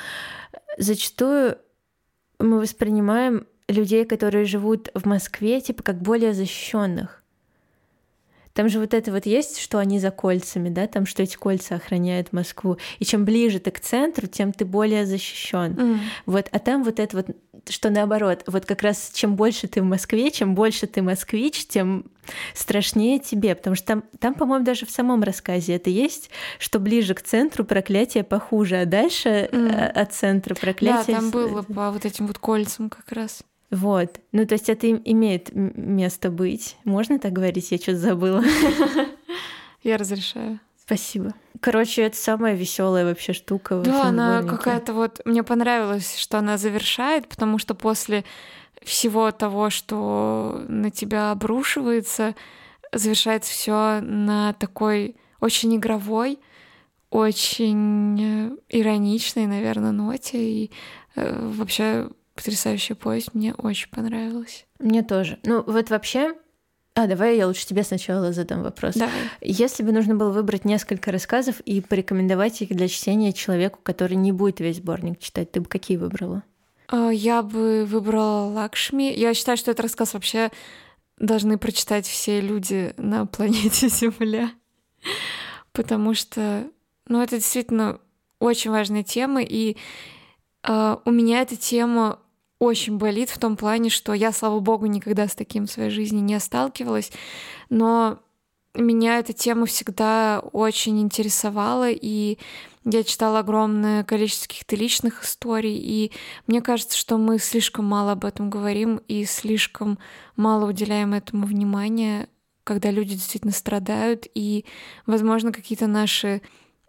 зачастую 0.76 1.59
мы 2.38 2.61
воспринимаем 2.61 3.46
людей, 3.68 4.05
которые 4.05 4.44
живут 4.44 4.90
в 4.94 5.07
Москве, 5.07 5.61
типа 5.61 5.82
как 5.82 6.01
более 6.01 6.34
защищенных. 6.34 7.17
Там 8.59 8.68
же 8.68 8.80
вот 8.80 8.92
это 8.92 9.12
вот 9.12 9.24
есть, 9.24 9.61
что 9.61 9.78
они 9.78 10.00
за 10.00 10.11
кольцами, 10.11 10.68
да, 10.68 10.88
там, 10.88 11.06
что 11.06 11.22
эти 11.22 11.36
кольца 11.36 11.76
охраняют 11.76 12.32
Москву. 12.32 12.76
И 12.98 13.04
чем 13.04 13.24
ближе 13.24 13.61
ты 13.61 13.70
к 13.70 13.78
центру, 13.78 14.26
тем 14.26 14.52
ты 14.52 14.64
более 14.64 15.06
защищен. 15.06 15.74
Mm. 15.74 15.98
Вот, 16.26 16.48
а 16.50 16.59
там 16.59 16.82
вот 16.82 16.98
это 16.98 17.18
вот, 17.18 17.26
что 17.68 17.88
наоборот, 17.88 18.42
вот 18.48 18.66
как 18.66 18.82
раз 18.82 19.12
чем 19.14 19.36
больше 19.36 19.68
ты 19.68 19.80
в 19.80 19.84
Москве, 19.84 20.32
чем 20.32 20.56
больше 20.56 20.88
ты 20.88 21.02
москвич, 21.02 21.68
тем 21.68 22.06
страшнее 22.52 23.20
тебе, 23.20 23.54
потому 23.54 23.76
что 23.76 23.86
там, 23.86 24.04
там 24.18 24.34
по-моему, 24.34 24.64
даже 24.64 24.86
в 24.86 24.90
самом 24.90 25.22
рассказе 25.22 25.76
это 25.76 25.90
есть, 25.90 26.28
что 26.59 26.80
ближе 26.80 27.14
к 27.14 27.22
центру 27.22 27.62
проклятие 27.64 28.24
похуже, 28.24 28.80
а 28.80 28.86
дальше 28.86 29.48
mm. 29.52 29.86
от 29.92 30.12
центра 30.12 30.56
проклятие... 30.56 31.14
Да, 31.14 31.20
там 31.20 31.30
было 31.30 31.62
по 31.62 31.92
вот 31.92 32.04
этим 32.04 32.26
вот 32.26 32.38
кольцам 32.38 32.90
как 32.90 33.12
раз. 33.12 33.44
Вот. 33.70 34.20
Ну, 34.32 34.46
то 34.46 34.54
есть 34.54 34.68
это 34.68 34.90
имеет 34.90 35.50
место 35.54 36.30
быть. 36.30 36.76
Можно 36.84 37.18
так 37.18 37.32
говорить? 37.32 37.70
Я 37.70 37.78
что-то 37.78 37.98
забыла. 37.98 38.42
Я 39.82 39.96
разрешаю. 39.96 40.60
Спасибо. 40.76 41.34
Короче, 41.60 42.02
это 42.02 42.16
самая 42.16 42.54
веселая 42.54 43.04
вообще 43.04 43.34
штука. 43.34 43.82
Да, 43.84 44.04
она 44.04 44.42
какая-то 44.42 44.94
вот... 44.94 45.20
Мне 45.26 45.42
понравилось, 45.42 46.16
что 46.16 46.38
она 46.38 46.56
завершает, 46.56 47.28
потому 47.28 47.58
что 47.58 47.74
после 47.74 48.24
всего 48.82 49.30
того, 49.32 49.68
что 49.68 50.64
на 50.66 50.90
тебя 50.90 51.30
обрушивается, 51.30 52.34
завершается 52.92 53.52
все 53.52 54.00
на 54.00 54.54
такой 54.54 55.16
очень 55.40 55.76
игровой, 55.76 56.38
очень 57.10 58.20
э, 58.20 58.56
ироничной, 58.68 59.46
наверное, 59.46 59.92
ноте. 59.92 60.38
И 60.38 60.70
э, 61.16 61.48
вообще 61.50 62.08
потрясающая 62.39 62.95
повесть, 62.95 63.34
мне 63.34 63.53
очень 63.53 63.91
понравилась. 63.91 64.64
Мне 64.78 65.03
тоже. 65.03 65.41
Ну, 65.43 65.64
вот 65.66 65.91
вообще, 65.91 66.34
а, 66.95 67.09
давай 67.09 67.36
я 67.36 67.49
лучше 67.49 67.66
тебе 67.66 67.82
сначала 67.82 68.32
задам 68.32 68.62
вопрос. 68.62 68.95
Давай. 68.95 69.12
Если 69.41 69.82
бы 69.82 69.91
нужно 69.91 70.14
было 70.14 70.30
выбрать 70.30 70.64
несколько 70.64 71.11
рассказов 71.11 71.59
и 71.61 71.80
порекомендовать 71.80 72.62
их 72.62 72.68
для 72.68 72.86
чтения 72.86 73.32
человеку, 73.32 73.80
который 73.82 74.16
не 74.16 74.30
будет 74.30 74.61
весь 74.61 74.76
сборник 74.76 75.18
читать, 75.18 75.51
ты 75.51 75.61
бы 75.61 75.66
какие 75.66 75.97
выбрала? 75.97 76.45
А, 76.86 77.11
я 77.11 77.43
бы 77.43 77.84
выбрала 77.84 78.49
Лакшми. 78.51 79.12
Я 79.12 79.34
считаю, 79.34 79.59
что 79.59 79.72
этот 79.72 79.82
рассказ 79.82 80.14
вообще 80.14 80.53
должны 81.18 81.59
прочитать 81.59 82.07
все 82.07 82.41
люди 82.41 82.95
на 82.99 83.26
планете 83.26 83.89
Земля. 83.89 84.53
Потому 85.72 86.14
что, 86.14 86.68
ну, 87.09 87.20
это 87.20 87.36
действительно 87.36 87.99
очень 88.39 88.70
важная 88.70 89.03
тема, 89.03 89.43
и 89.43 89.76
э, 90.62 90.97
у 91.05 91.11
меня 91.11 91.43
эта 91.43 91.57
тема 91.57 92.20
очень 92.59 92.98
болит 92.98 93.30
в 93.30 93.38
том 93.38 93.56
плане, 93.56 93.90
что 93.90 94.12
я, 94.12 94.32
слава 94.32 94.61
богу, 94.61 94.86
никогда 94.86 95.28
с 95.28 95.34
таким 95.34 95.66
в 95.66 95.70
своей 95.70 95.90
жизни 95.90 96.20
не 96.20 96.38
сталкивалась, 96.40 97.12
но 97.70 98.18
меня 98.74 99.18
эта 99.18 99.32
тема 99.32 99.66
всегда 99.66 100.40
очень 100.52 101.00
интересовала, 101.00 101.90
и 101.90 102.38
я 102.84 103.02
читала 103.04 103.40
огромное 103.40 104.04
количество 104.04 104.48
каких-то 104.48 104.76
личных 104.76 105.24
историй, 105.24 105.76
и 105.76 106.12
мне 106.46 106.61
кажется, 106.61 106.96
что 106.96 107.18
мы 107.18 107.38
слишком 107.38 107.84
мало 107.84 108.12
об 108.12 108.24
этом 108.24 108.50
говорим 108.50 109.00
и 109.09 109.24
слишком 109.24 109.98
мало 110.36 110.68
уделяем 110.68 111.14
этому 111.14 111.46
внимания, 111.46 112.28
когда 112.64 112.90
люди 112.90 113.14
действительно 113.14 113.52
страдают, 113.52 114.26
и, 114.34 114.64
возможно, 115.06 115.52
какие-то 115.52 115.86
наши 115.86 116.42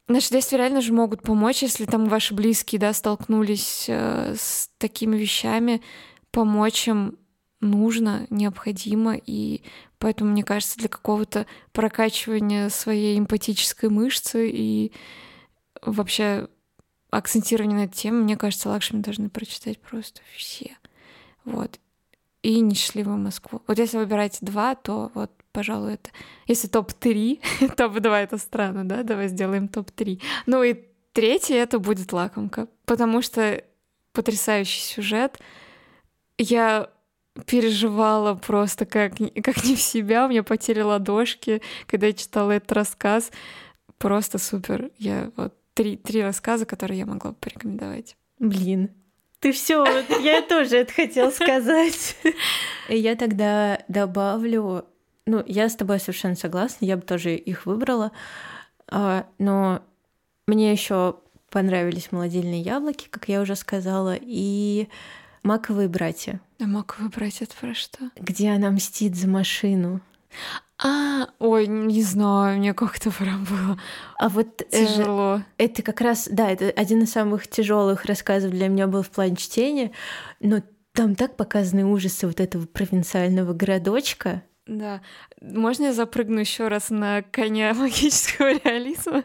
Наши 0.09 0.31
действия 0.31 0.57
реально 0.57 0.81
же 0.81 0.91
могут 0.91 1.21
помочь, 1.21 1.61
если 1.61 1.85
там 1.85 2.09
ваши 2.09 2.33
близкие, 2.33 2.81
да, 2.81 2.93
столкнулись 2.93 3.85
э, 3.87 4.33
с 4.35 4.71
такими 4.79 5.15
вещами, 5.15 5.83
помочь 6.31 6.87
им 6.87 7.19
нужно, 7.61 8.25
необходимо, 8.31 9.15
и 9.15 9.61
поэтому, 9.99 10.31
мне 10.31 10.43
кажется, 10.43 10.79
для 10.79 10.89
какого-то 10.89 11.45
прокачивания 11.73 12.69
своей 12.69 13.19
эмпатической 13.19 13.89
мышцы 13.89 14.49
и 14.49 14.91
вообще 15.83 16.47
акцентирования 17.11 17.77
на 17.77 17.83
эту 17.83 17.93
тему, 17.93 18.23
мне 18.23 18.35
кажется, 18.35 18.69
Лакшми 18.69 19.01
должны 19.01 19.29
прочитать 19.29 19.79
просто 19.79 20.21
все. 20.35 20.75
Вот. 21.45 21.79
И 22.41 22.59
«Несчастливую 22.61 23.17
Москву». 23.17 23.61
Вот 23.67 23.77
если 23.77 23.97
выбирать 23.97 24.39
два, 24.41 24.73
то 24.73 25.11
вот 25.13 25.31
пожалуй, 25.51 25.95
это... 25.95 26.09
Если 26.47 26.67
топ-3, 26.67 27.39
топ-2 27.75 28.23
это 28.23 28.37
странно, 28.37 28.87
да? 28.87 29.03
Давай 29.03 29.27
сделаем 29.27 29.67
топ-3. 29.67 30.21
Ну 30.45 30.63
и 30.63 30.75
третий 31.13 31.55
это 31.55 31.79
будет 31.79 32.13
лакомка, 32.13 32.67
потому 32.85 33.21
что 33.21 33.63
потрясающий 34.13 34.81
сюжет. 34.81 35.39
Я 36.37 36.89
переживала 37.45 38.35
просто 38.35 38.85
как, 38.85 39.13
как 39.43 39.63
не 39.63 39.75
в 39.75 39.81
себя, 39.81 40.25
у 40.25 40.29
меня 40.29 40.43
потели 40.43 40.81
ладошки, 40.81 41.61
когда 41.85 42.07
я 42.07 42.13
читала 42.13 42.51
этот 42.51 42.71
рассказ. 42.71 43.31
Просто 43.97 44.37
супер. 44.37 44.91
Я 44.97 45.31
вот 45.35 45.53
три, 45.73 45.97
три 45.97 46.21
рассказа, 46.21 46.65
которые 46.65 46.99
я 46.99 47.05
могла 47.05 47.31
бы 47.31 47.37
порекомендовать. 47.39 48.15
Блин, 48.39 48.91
ты 49.39 49.53
все, 49.53 49.85
я 50.21 50.41
тоже 50.41 50.77
это 50.77 50.93
хотела 50.93 51.29
сказать. 51.31 52.17
Я 52.87 53.15
тогда 53.15 53.81
добавлю 53.87 54.85
ну, 55.29 55.43
я 55.45 55.69
с 55.69 55.75
тобой 55.75 55.99
совершенно 55.99 56.35
согласна, 56.35 56.85
я 56.85 56.97
бы 56.97 57.03
тоже 57.03 57.35
их 57.35 57.67
выбрала. 57.67 58.11
А, 58.87 59.27
но 59.37 59.83
мне 60.47 60.71
еще 60.71 61.17
понравились 61.51 62.11
молодильные 62.11 62.61
яблоки, 62.61 63.07
как 63.09 63.29
я 63.29 63.41
уже 63.41 63.55
сказала, 63.55 64.15
и 64.19 64.87
маковые 65.43 65.87
братья. 65.87 66.41
А 66.59 66.65
маковые 66.65 67.09
братья 67.09 67.45
это 67.45 67.55
про 67.55 67.75
что? 67.75 68.09
Где 68.15 68.49
она 68.49 68.71
мстит 68.71 69.15
за 69.15 69.27
машину. 69.27 70.01
А, 70.81 71.27
ой, 71.37 71.67
не 71.67 72.01
знаю, 72.01 72.57
мне 72.57 72.73
как-то 72.73 73.11
прям 73.11 73.43
было 73.43 73.79
а 74.17 74.29
вот 74.29 74.61
э, 74.71 74.85
тяжело. 74.85 75.43
Э, 75.57 75.65
это 75.65 75.83
как 75.83 76.01
раз, 76.01 76.27
да, 76.31 76.49
это 76.49 76.69
один 76.69 77.03
из 77.03 77.11
самых 77.11 77.47
тяжелых 77.47 78.05
рассказов 78.05 78.51
для 78.51 78.67
меня 78.67 78.87
был 78.87 79.03
в 79.03 79.09
плане 79.09 79.35
чтения, 79.35 79.91
но 80.39 80.61
там 80.93 81.15
так 81.15 81.35
показаны 81.35 81.85
ужасы 81.85 82.25
вот 82.25 82.39
этого 82.39 82.65
провинциального 82.65 83.53
городочка, 83.53 84.43
да. 84.77 85.01
Можно 85.41 85.85
я 85.85 85.93
запрыгну 85.93 86.39
еще 86.39 86.67
раз 86.67 86.89
на 86.89 87.21
коня 87.21 87.73
магического 87.75 88.53
реализма? 88.53 89.23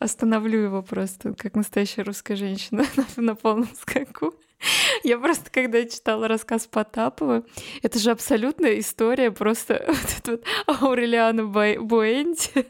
остановлю 0.00 0.60
его 0.60 0.82
просто, 0.82 1.34
как 1.34 1.54
настоящая 1.54 2.02
русская 2.02 2.34
женщина 2.34 2.84
на, 2.96 3.22
на 3.22 3.34
полном 3.36 3.68
скаку. 3.80 4.34
Я 5.04 5.18
просто, 5.18 5.50
когда 5.50 5.84
читала 5.84 6.26
рассказ 6.26 6.66
Потапова, 6.66 7.44
это 7.82 7.98
же 7.98 8.10
абсолютная 8.10 8.78
история 8.78 9.30
просто 9.30 9.84
вот 9.86 10.18
это 10.18 10.30
вот 10.32 10.82
Аурелиана 10.82 11.44
Буэнди. 11.46 12.66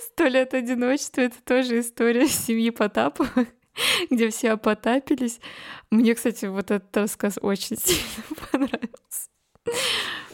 Сто 0.00 0.24
лет 0.24 0.54
одиночества— 0.54 1.20
это 1.22 1.42
тоже 1.44 1.80
история 1.80 2.26
семьи 2.28 2.70
Потаповых, 2.70 3.48
где 4.10 4.30
все 4.30 4.52
опотапились. 4.52 5.40
Мне, 5.90 6.14
кстати, 6.14 6.46
вот 6.46 6.70
этот 6.70 6.94
рассказ 6.96 7.38
очень 7.40 7.76
сильно 7.78 8.24
понравился. 8.50 9.28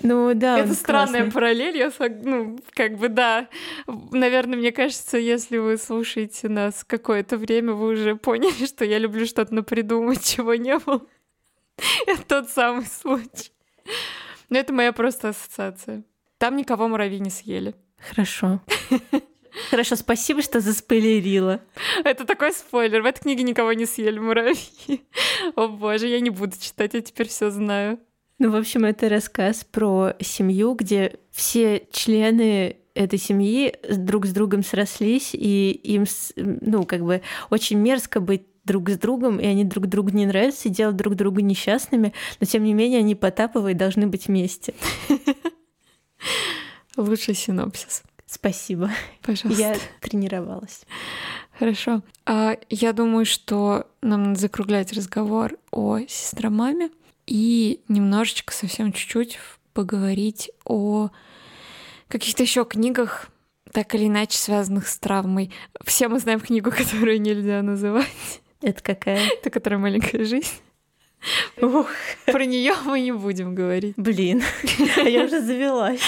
Ну 0.03 0.33
да. 0.35 0.61
Это 0.61 0.75
странная 0.75 1.23
классный. 1.23 1.33
параллель, 1.33 1.77
я 1.77 1.91
ну, 2.23 2.59
как 2.75 2.97
бы 2.99 3.09
да. 3.09 3.49
Наверное, 3.87 4.59
мне 4.59 4.73
кажется, 4.73 5.19
если 5.19 5.59
вы 5.59 5.77
слушаете 5.77 6.49
нас 6.49 6.85
какое-то 6.85 7.37
время, 7.37 7.73
вы 7.73 7.89
уже 7.89 8.17
поняли, 8.17 8.67
что 8.67 8.85
я 8.85 8.99
люблю 8.99 9.27
что-то 9.27 9.55
напридумать, 9.55 10.25
чего 10.25 10.55
не 10.55 10.79
было. 10.79 11.03
Это 12.07 12.23
тот 12.25 12.51
самый 12.51 12.87
случай. 12.87 13.51
Но 14.51 14.59
это 14.59 14.73
моя 14.73 14.93
просто 14.93 15.31
ассоциация. 15.31 16.05
Там 16.39 16.57
никого 16.57 16.89
муравьи 16.89 17.19
не 17.21 17.31
съели. 17.31 17.75
Хорошо. 17.99 18.61
Хорошо, 19.71 19.97
спасибо, 19.97 20.43
что 20.43 20.61
заспойлерила. 20.61 21.61
Это 22.05 22.25
такой 22.25 22.53
спойлер. 22.53 23.03
В 23.03 23.07
этой 23.07 23.23
книге 23.23 23.43
никого 23.43 23.73
не 23.73 23.87
съели 23.87 24.19
муравьи. 24.19 25.05
О 25.57 25.69
боже, 25.69 26.07
я 26.07 26.21
не 26.21 26.31
буду 26.31 26.57
читать, 26.59 26.95
я 26.95 27.01
теперь 27.01 27.29
все 27.29 27.51
знаю. 27.51 27.99
Ну, 28.39 28.51
в 28.51 28.57
общем, 28.57 28.85
это 28.85 29.09
рассказ 29.09 29.65
про 29.65 30.13
семью, 30.21 30.75
где 30.75 31.19
все 31.33 31.87
члены 31.91 32.77
этой 32.95 33.19
семьи 33.19 33.75
друг 33.97 34.27
с 34.27 34.33
другом 34.33 34.63
срослись, 34.63 35.31
и 35.33 35.71
им, 35.71 36.05
ну, 36.37 36.85
как 36.85 37.03
бы 37.03 37.23
очень 37.51 37.79
мерзко 37.79 38.21
быть 38.21 38.43
друг 38.65 38.91
с 38.91 38.99
другом, 38.99 39.41
и 39.41 39.47
они 39.47 39.65
друг 39.65 39.87
другу 39.87 40.11
не 40.11 40.27
нравятся, 40.27 40.69
и 40.69 40.73
делают 40.73 40.97
друг 40.97 41.15
друга 41.15 41.43
несчастными, 41.43 42.13
но 42.39 42.47
тем 42.47 42.65
не 42.65 42.75
менее 42.75 43.01
они 43.01 43.15
Потаповы 43.15 43.75
должны 43.75 44.07
быть 44.07 44.29
вместе. 44.29 44.75
Лучший 46.97 47.35
синопсис. 47.35 48.03
Спасибо. 48.27 48.91
Пожалуйста. 49.23 49.63
Я 49.63 49.77
тренировалась. 50.01 50.83
Хорошо. 51.59 52.03
А, 52.27 52.57
я 52.69 52.93
думаю, 52.93 53.25
что 53.25 53.87
нам 54.03 54.25
надо 54.25 54.41
закруглять 54.41 54.93
разговор 54.93 55.57
о 55.71 56.01
сестромаме 56.01 56.91
и 57.29 57.83
немножечко, 57.89 58.55
совсем 58.55 58.93
чуть-чуть 58.93 59.39
поговорить 59.75 60.51
о 60.65 61.11
каких-то 62.09 62.43
еще 62.43 62.65
книгах, 62.65 63.29
так 63.73 63.95
или 63.95 64.07
иначе 64.07 64.39
связанных 64.39 64.89
с 64.89 64.99
травмой. 64.99 65.53
Все 65.85 66.09
мы 66.09 66.19
знаем 66.21 66.41
книгу, 66.41 66.71
которую 66.77 67.21
нельзя 67.21 67.63
называть. 67.63 68.41
Это 68.63 68.83
какая? 68.83 69.29
Это 69.29 69.51
которая 69.51 69.79
маленькая 69.79 70.25
жизнь. 70.25 70.55
Ух. 71.61 71.89
Про 72.27 72.45
нее 72.47 72.75
мы 72.85 73.01
не 73.01 73.13
будем 73.13 73.55
говорить. 73.55 73.95
Блин, 73.97 74.43
а 74.97 75.01
я 75.03 75.25
уже 75.25 75.43
завелась. 75.43 76.01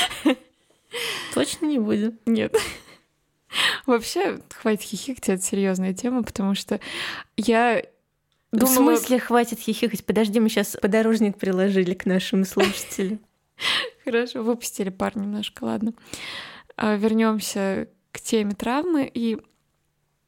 Точно 1.34 1.66
не 1.66 1.78
будем? 1.78 2.18
Нет. 2.26 2.56
Вообще, 3.84 4.40
хватит 4.54 4.82
хихикать, 4.82 5.28
это 5.28 5.42
серьезная 5.42 5.92
тема, 5.92 6.22
потому 6.22 6.54
что 6.54 6.80
я 7.36 7.82
Думала... 8.52 8.72
В 8.72 8.98
смысле 8.98 9.18
хватит 9.18 9.60
хихикать? 9.60 10.04
Подожди, 10.04 10.40
мы 10.40 10.48
сейчас 10.48 10.76
подорожник 10.80 11.38
приложили 11.38 11.94
к 11.94 12.04
нашим 12.06 12.44
слушателям. 12.44 13.20
Хорошо, 14.04 14.42
выпустили 14.42 14.90
пар 14.90 15.16
немножко, 15.16 15.64
ладно. 15.64 15.92
А, 16.76 16.96
Вернемся 16.96 17.88
к 18.12 18.20
теме 18.20 18.52
травмы. 18.52 19.10
И 19.12 19.38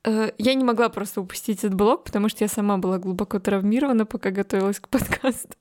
э, 0.04 0.30
я 0.38 0.54
не 0.54 0.64
могла 0.64 0.88
просто 0.88 1.20
упустить 1.20 1.58
этот 1.58 1.74
блог, 1.74 2.04
потому 2.04 2.28
что 2.28 2.44
я 2.44 2.48
сама 2.48 2.78
была 2.78 2.98
глубоко 2.98 3.40
травмирована, 3.40 4.06
пока 4.06 4.30
готовилась 4.30 4.78
к 4.78 4.88
подкасту. 4.90 5.56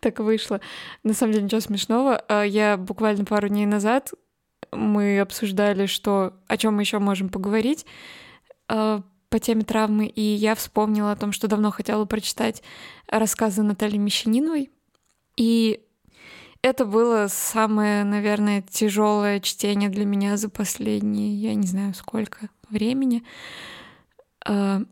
так 0.00 0.20
вышло. 0.20 0.60
На 1.02 1.14
самом 1.14 1.32
деле 1.32 1.44
ничего 1.44 1.60
смешного. 1.60 2.22
А, 2.28 2.42
я 2.42 2.76
буквально 2.76 3.24
пару 3.24 3.48
дней 3.48 3.66
назад 3.66 4.12
мы 4.70 5.20
обсуждали, 5.20 5.86
что 5.86 6.34
о 6.48 6.56
чем 6.56 6.74
мы 6.74 6.82
еще 6.82 6.98
можем 6.98 7.28
поговорить 7.28 7.86
а, 8.68 9.02
по 9.34 9.40
теме 9.40 9.64
травмы, 9.64 10.06
и 10.06 10.22
я 10.22 10.54
вспомнила 10.54 11.10
о 11.10 11.16
том, 11.16 11.32
что 11.32 11.48
давно 11.48 11.72
хотела 11.72 12.04
прочитать 12.04 12.62
рассказы 13.08 13.64
Натальи 13.64 13.96
Мещаниновой. 13.96 14.70
И 15.36 15.80
это 16.62 16.84
было 16.84 17.26
самое, 17.28 18.04
наверное, 18.04 18.62
тяжелое 18.62 19.40
чтение 19.40 19.88
для 19.88 20.04
меня 20.04 20.36
за 20.36 20.48
последние, 20.48 21.34
я 21.34 21.56
не 21.56 21.66
знаю, 21.66 21.94
сколько 21.94 22.48
времени. 22.70 23.24
А, 24.46 24.82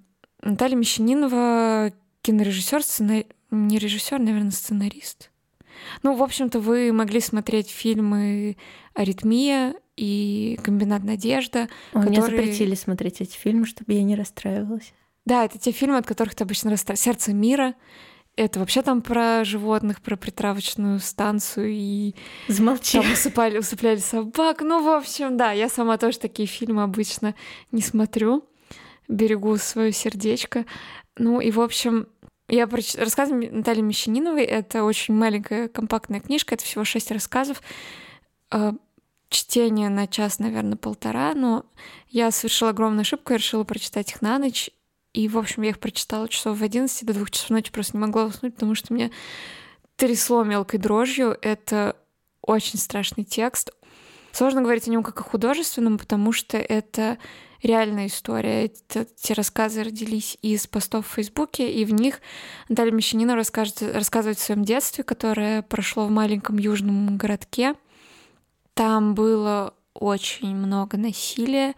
Наталья 0.40 0.74
Мещанинова 0.74 1.93
кинорежиссер, 2.22 2.82
сцена... 2.82 3.22
не 3.53 3.78
режиссер, 3.78 4.18
наверное, 4.18 4.51
сценарист. 4.51 5.30
Ну, 6.03 6.16
в 6.16 6.22
общем-то, 6.24 6.59
вы 6.59 6.93
могли 6.93 7.20
смотреть 7.20 7.70
фильмы 7.70 8.57
«Аритмия» 8.93 9.76
и 9.97 10.59
«Комбинат 10.62 11.05
Надежда». 11.05 11.68
Которые... 11.93 12.11
Мне 12.11 12.22
запретили 12.22 12.74
смотреть 12.74 13.20
эти 13.20 13.36
фильмы, 13.36 13.66
чтобы 13.66 13.93
я 13.93 14.03
не 14.03 14.16
расстраивалась. 14.16 14.93
Да, 15.24 15.45
это 15.45 15.59
те 15.59 15.70
фильмы, 15.70 15.99
от 15.99 16.07
которых 16.07 16.34
ты 16.34 16.45
обычно 16.45 16.70
расстраиваешься. 16.70 17.05
«Сердце 17.05 17.32
мира», 17.32 17.74
это 18.34 18.61
вообще 18.61 18.80
там 18.82 19.03
про 19.03 19.45
животных, 19.45 20.01
про 20.01 20.16
притравочную 20.16 20.99
станцию 21.01 21.70
и 21.70 22.14
Замолчи. 22.49 22.99
там 22.99 23.12
усыпали, 23.12 23.59
усыпляли 23.59 23.99
собак. 23.99 24.62
Ну, 24.62 24.82
в 24.82 24.88
общем, 24.88 25.36
да, 25.36 25.53
я 25.53 25.68
сама 25.68 25.99
тоже 25.99 26.18
такие 26.18 26.49
фильмы 26.49 26.82
обычно 26.82 27.34
не 27.72 27.82
смотрю, 27.82 28.49
берегу 29.07 29.57
свое 29.59 29.93
сердечко. 29.93 30.64
Ну 31.18 31.40
и, 31.40 31.51
в 31.51 31.61
общем, 31.61 32.09
я 32.49 32.66
проч... 32.66 32.95
Рассказ 32.95 33.28
Натальи 33.30 33.82
Мещаниновой— 33.82 34.45
это 34.45 34.84
очень 34.84 35.14
маленькая 35.14 35.68
компактная 35.68 36.20
книжка, 36.20 36.55
это 36.55 36.64
всего 36.64 36.84
шесть 36.84 37.11
рассказов. 37.11 37.61
Чтение 39.33 39.89
на 39.89 40.07
час, 40.07 40.39
наверное, 40.39 40.76
полтора, 40.76 41.33
но 41.35 41.64
я 42.11 42.30
совершила 42.30 42.68
огромную 42.68 43.01
ошибку, 43.01 43.33
я 43.33 43.39
решила 43.39 43.64
прочитать 43.64 44.11
их 44.11 44.20
на 44.20 44.39
ночь, 44.39 44.68
и, 45.14 45.26
в 45.26 45.39
общем, 45.39 45.62
я 45.62 45.70
их 45.70 45.78
прочитала 45.78 46.28
часов 46.28 46.59
в 46.59 46.62
11 46.62 47.07
до 47.07 47.14
двух 47.14 47.30
часов 47.30 47.49
ночи, 47.49 47.72
просто 47.72 47.97
не 47.97 48.03
могла 48.03 48.24
уснуть, 48.26 48.53
потому 48.53 48.74
что 48.74 48.93
меня 48.93 49.11
трясло 49.97 50.45
мелкой 50.45 50.78
дрожью. 50.78 51.35
Это 51.41 51.97
очень 52.43 52.78
страшный 52.78 53.24
текст. 53.24 53.70
Сложно 54.33 54.61
говорить 54.61 54.87
о 54.87 54.91
нем 54.91 55.03
как 55.03 55.20
о 55.20 55.24
художественном, 55.24 55.97
потому 55.97 56.33
что 56.33 56.59
это 56.59 57.16
реальная 57.62 58.09
история. 58.09 58.66
Это, 58.66 59.07
те 59.16 59.33
рассказы 59.33 59.83
родились 59.83 60.37
из 60.43 60.66
постов 60.66 61.07
в 61.07 61.14
Фейсбуке, 61.14 61.72
и 61.72 61.87
в 61.87 61.95
них 61.95 62.20
Наталья 62.68 62.93
Мещанина 62.93 63.35
расскажет, 63.35 63.80
рассказывает 63.80 64.37
о 64.37 64.43
своем 64.43 64.62
детстве, 64.62 65.05
которое 65.05 65.62
прошло 65.62 66.05
в 66.05 66.11
маленьком 66.11 66.59
южном 66.59 67.16
городке. 67.16 67.76
Там 68.74 69.14
было 69.14 69.74
очень 69.94 70.54
много 70.54 70.96
насилия. 70.96 71.74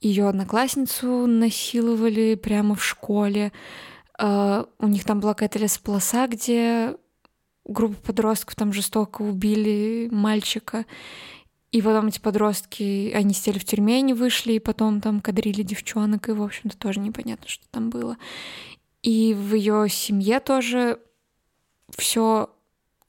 Ее 0.00 0.28
одноклассницу 0.28 1.26
насиловали 1.26 2.34
прямо 2.34 2.74
в 2.74 2.84
школе. 2.84 3.52
Uh, 4.20 4.68
у 4.78 4.88
них 4.88 5.04
там 5.04 5.20
была 5.20 5.34
какая-то 5.34 5.58
лесополоса, 5.58 6.26
где 6.28 6.96
группа 7.64 7.94
подростков 7.94 8.54
там 8.54 8.72
жестоко 8.72 9.22
убили 9.22 10.08
мальчика. 10.12 10.86
И 11.70 11.80
потом 11.80 12.08
эти 12.08 12.20
подростки, 12.20 13.10
они 13.14 13.32
сидели 13.32 13.58
в 13.58 13.64
тюрьме, 13.64 13.96
они 13.96 14.12
вышли, 14.12 14.52
и 14.52 14.58
потом 14.58 15.00
там 15.00 15.20
кадрили 15.20 15.62
девчонок, 15.62 16.28
и, 16.28 16.32
в 16.32 16.42
общем-то, 16.42 16.76
тоже 16.76 17.00
непонятно, 17.00 17.48
что 17.48 17.64
там 17.70 17.88
было. 17.88 18.18
И 19.02 19.32
в 19.32 19.54
ее 19.54 19.88
семье 19.88 20.38
тоже 20.40 21.00
все 21.96 22.50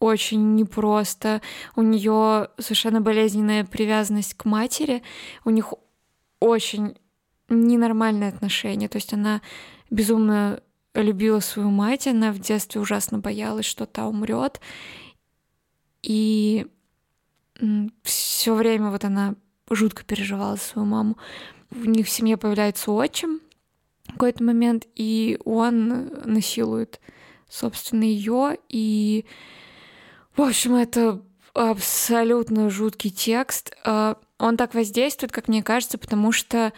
очень 0.04 0.56
непросто. 0.56 1.42
У 1.78 1.82
нее 1.82 2.50
совершенно 2.58 3.00
болезненная 3.00 3.64
привязанность 3.64 4.34
к 4.34 4.44
матери. 4.44 5.02
У 5.46 5.50
них 5.50 5.74
очень 6.42 6.98
ненормальные 7.48 8.30
отношения. 8.30 8.90
То 8.90 8.98
есть 8.98 9.14
она 9.14 9.42
безумно 9.90 10.62
любила 10.94 11.40
свою 11.40 11.70
мать, 11.70 12.08
она 12.08 12.34
в 12.34 12.40
детстве 12.40 12.82
ужасно 12.82 13.20
боялась, 13.20 13.66
что 13.66 13.86
та 13.86 14.08
умрет. 14.08 14.60
И 16.02 16.68
все 18.04 18.56
время 18.56 18.90
вот 18.90 19.06
она 19.06 19.36
жутко 19.70 20.04
переживала 20.04 20.58
свою 20.58 20.86
маму. 20.86 21.18
У 21.72 21.86
них 21.86 22.08
в 22.08 22.10
семье 22.10 22.36
появляется 22.36 22.92
отчим 22.92 23.40
в 24.08 24.14
какой-то 24.14 24.44
момент, 24.44 24.86
и 24.96 25.40
он 25.46 26.10
насилует, 26.26 27.00
собственно, 27.48 28.04
ее. 28.04 28.58
И, 28.68 29.26
в 30.36 30.42
общем, 30.42 30.76
это 30.76 31.22
абсолютно 31.54 32.70
жуткий 32.70 33.12
текст. 33.12 33.76
А, 33.84 34.18
он 34.40 34.58
так 34.58 34.74
воздействует, 34.74 35.32
как 35.32 35.48
мне 35.48 35.64
кажется, 35.64 35.98
потому 35.98 36.32
что 36.32 36.74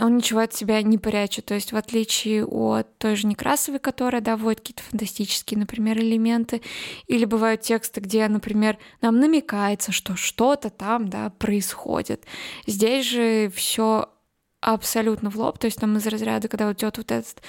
он 0.00 0.16
ничего 0.16 0.40
от 0.40 0.54
себя 0.54 0.82
не 0.82 0.98
прячет. 0.98 1.46
То 1.46 1.54
есть 1.54 1.72
в 1.72 1.76
отличие 1.76 2.44
от 2.44 2.98
той 2.98 3.16
же 3.16 3.26
Некрасовой, 3.26 3.78
которая 3.78 4.20
да, 4.20 4.36
вводит 4.36 4.60
какие-то 4.60 4.82
фантастические, 4.82 5.58
например, 5.58 5.98
элементы, 5.98 6.62
или 7.06 7.24
бывают 7.24 7.62
тексты, 7.62 8.00
где, 8.00 8.26
например, 8.28 8.78
нам 9.00 9.18
намекается, 9.18 9.92
что 9.92 10.16
что-то 10.16 10.70
там 10.70 11.08
да, 11.08 11.30
происходит. 11.30 12.24
Здесь 12.66 13.06
же 13.06 13.50
все 13.54 14.08
абсолютно 14.60 15.30
в 15.30 15.36
лоб, 15.36 15.58
то 15.58 15.66
есть 15.66 15.78
там 15.78 15.96
из 15.96 16.06
разряда, 16.06 16.48
когда 16.48 16.66
вот 16.66 16.78
идет 16.78 16.96
вот 16.96 17.10
этот 17.12 17.42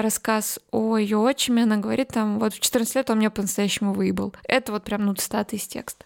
рассказ 0.00 0.58
о 0.70 0.96
ее 0.96 1.18
отчиме, 1.18 1.64
она 1.64 1.76
говорит 1.76 2.08
там, 2.08 2.38
вот 2.38 2.54
в 2.54 2.60
14 2.60 2.94
лет 2.94 3.10
он 3.10 3.18
меня 3.18 3.30
по-настоящему 3.30 3.92
выебал. 3.92 4.34
Это 4.44 4.72
вот 4.72 4.84
прям, 4.84 5.04
ну, 5.04 5.14
цитата 5.14 5.56
из 5.56 5.66
текста. 5.66 6.04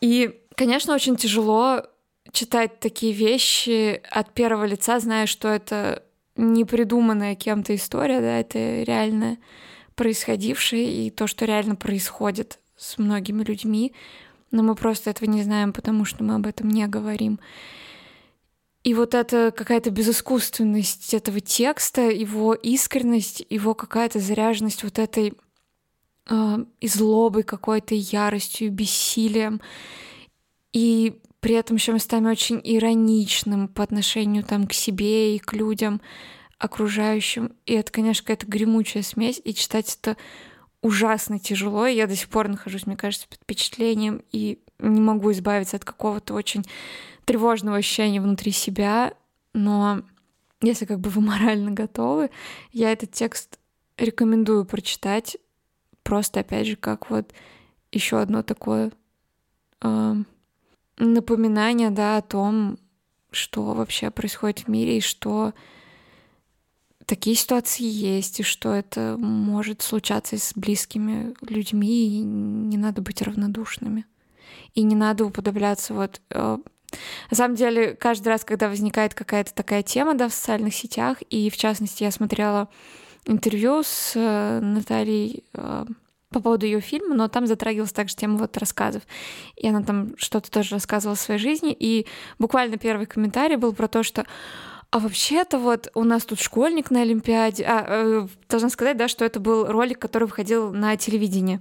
И, 0.00 0.40
конечно, 0.56 0.94
очень 0.94 1.16
тяжело 1.16 1.86
читать 2.32 2.80
такие 2.80 3.12
вещи 3.12 4.02
от 4.10 4.32
первого 4.32 4.64
лица, 4.64 4.98
зная, 5.00 5.26
что 5.26 5.48
это 5.48 6.02
не 6.36 6.64
придуманная 6.64 7.34
кем-то 7.34 7.74
история, 7.74 8.20
да, 8.20 8.40
это 8.40 8.82
реально 8.82 9.38
происходившее 9.94 11.06
и 11.06 11.10
то, 11.10 11.26
что 11.26 11.44
реально 11.44 11.76
происходит 11.76 12.58
с 12.76 12.98
многими 12.98 13.44
людьми, 13.44 13.92
но 14.50 14.62
мы 14.62 14.74
просто 14.74 15.10
этого 15.10 15.28
не 15.28 15.42
знаем, 15.42 15.72
потому 15.72 16.04
что 16.04 16.24
мы 16.24 16.34
об 16.34 16.46
этом 16.46 16.68
не 16.68 16.86
говорим. 16.86 17.38
И 18.82 18.94
вот 18.94 19.14
эта 19.14 19.52
какая-то 19.56 19.90
безыскусственность 19.90 21.14
этого 21.14 21.40
текста, 21.40 22.10
его 22.10 22.52
искренность, 22.52 23.44
его 23.48 23.74
какая-то 23.74 24.18
заряженность 24.18 24.82
вот 24.82 24.98
этой 24.98 25.34
э, 26.28 26.64
и 26.80 26.88
злобой 26.88 27.44
какой-то, 27.44 27.94
яростью, 27.94 28.72
бессилием. 28.72 29.60
И 30.72 31.20
при 31.38 31.54
этом 31.54 31.76
еще 31.76 31.92
местами 31.92 32.28
очень 32.28 32.60
ироничным 32.62 33.68
по 33.68 33.84
отношению 33.84 34.42
там 34.42 34.66
к 34.66 34.72
себе 34.72 35.36
и 35.36 35.38
к 35.38 35.52
людям 35.52 36.00
окружающим. 36.58 37.54
И 37.66 37.74
это, 37.74 37.92
конечно, 37.92 38.24
какая-то 38.24 38.46
гремучая 38.46 39.02
смесь, 39.04 39.40
и 39.44 39.54
читать 39.54 39.98
это 40.00 40.16
ужасно 40.80 41.38
тяжело. 41.38 41.86
И 41.86 41.94
я 41.94 42.08
до 42.08 42.16
сих 42.16 42.28
пор 42.28 42.48
нахожусь, 42.48 42.86
мне 42.86 42.96
кажется, 42.96 43.28
под 43.28 43.38
впечатлением 43.38 44.22
и 44.32 44.58
не 44.80 45.00
могу 45.00 45.30
избавиться 45.32 45.76
от 45.76 45.84
какого-то 45.84 46.34
очень 46.34 46.64
тревожного 47.24 47.78
ощущения 47.78 48.20
внутри 48.20 48.52
себя, 48.52 49.14
но 49.54 50.02
если 50.60 50.84
как 50.84 51.00
бы 51.00 51.10
вы 51.10 51.20
морально 51.22 51.70
готовы, 51.70 52.30
я 52.72 52.92
этот 52.92 53.12
текст 53.12 53.58
рекомендую 53.96 54.64
прочитать. 54.64 55.36
Просто, 56.02 56.40
опять 56.40 56.66
же, 56.66 56.76
как 56.76 57.10
вот 57.10 57.32
еще 57.92 58.20
одно 58.20 58.42
такое 58.42 58.90
э, 59.82 60.14
напоминание, 60.98 61.90
да, 61.90 62.16
о 62.16 62.22
том, 62.22 62.78
что 63.30 63.74
вообще 63.74 64.10
происходит 64.10 64.60
в 64.60 64.68
мире 64.68 64.98
и 64.98 65.00
что 65.00 65.54
такие 67.06 67.36
ситуации 67.36 67.84
есть, 67.84 68.40
и 68.40 68.42
что 68.42 68.72
это 68.72 69.16
может 69.18 69.82
случаться 69.82 70.38
с 70.38 70.52
близкими 70.54 71.34
людьми, 71.42 72.08
и 72.08 72.22
не 72.22 72.76
надо 72.76 73.02
быть 73.02 73.22
равнодушными. 73.22 74.06
И 74.74 74.82
не 74.82 74.94
надо 74.94 75.24
уподобляться 75.24 75.94
вот 75.94 76.20
э, 76.30 76.58
на 77.30 77.36
самом 77.36 77.54
деле, 77.54 77.94
каждый 77.94 78.28
раз, 78.28 78.44
когда 78.44 78.68
возникает 78.68 79.14
какая-то 79.14 79.54
такая 79.54 79.82
тема 79.82 80.14
да, 80.14 80.28
в 80.28 80.34
социальных 80.34 80.74
сетях, 80.74 81.18
и 81.30 81.50
в 81.50 81.56
частности 81.56 82.04
я 82.04 82.10
смотрела 82.10 82.68
интервью 83.26 83.82
с 83.82 84.12
э, 84.14 84.60
Натальей 84.60 85.44
э, 85.54 85.84
по 86.30 86.40
поводу 86.40 86.66
ее 86.66 86.80
фильма, 86.80 87.14
но 87.14 87.28
там 87.28 87.46
затрагивалась 87.46 87.92
также 87.92 88.16
тема 88.16 88.38
вот 88.38 88.56
рассказов. 88.56 89.02
И 89.56 89.68
она 89.68 89.82
там 89.82 90.16
что-то 90.16 90.50
тоже 90.50 90.74
рассказывала 90.74 91.14
о 91.14 91.16
своей 91.16 91.38
жизни. 91.38 91.76
И 91.78 92.06
буквально 92.38 92.78
первый 92.78 93.06
комментарий 93.06 93.56
был 93.56 93.72
про 93.72 93.86
то, 93.86 94.02
что 94.02 94.24
а 94.92 94.98
вообще-то 94.98 95.58
вот 95.58 95.90
у 95.94 96.04
нас 96.04 96.26
тут 96.26 96.38
школьник 96.38 96.90
на 96.90 97.00
Олимпиаде. 97.00 97.64
А, 97.64 97.84
э, 97.88 98.28
должна 98.46 98.68
сказать, 98.68 98.98
да, 98.98 99.08
что 99.08 99.24
это 99.24 99.40
был 99.40 99.64
ролик, 99.64 99.98
который 99.98 100.24
выходил 100.24 100.70
на 100.70 100.98
телевидении. 100.98 101.60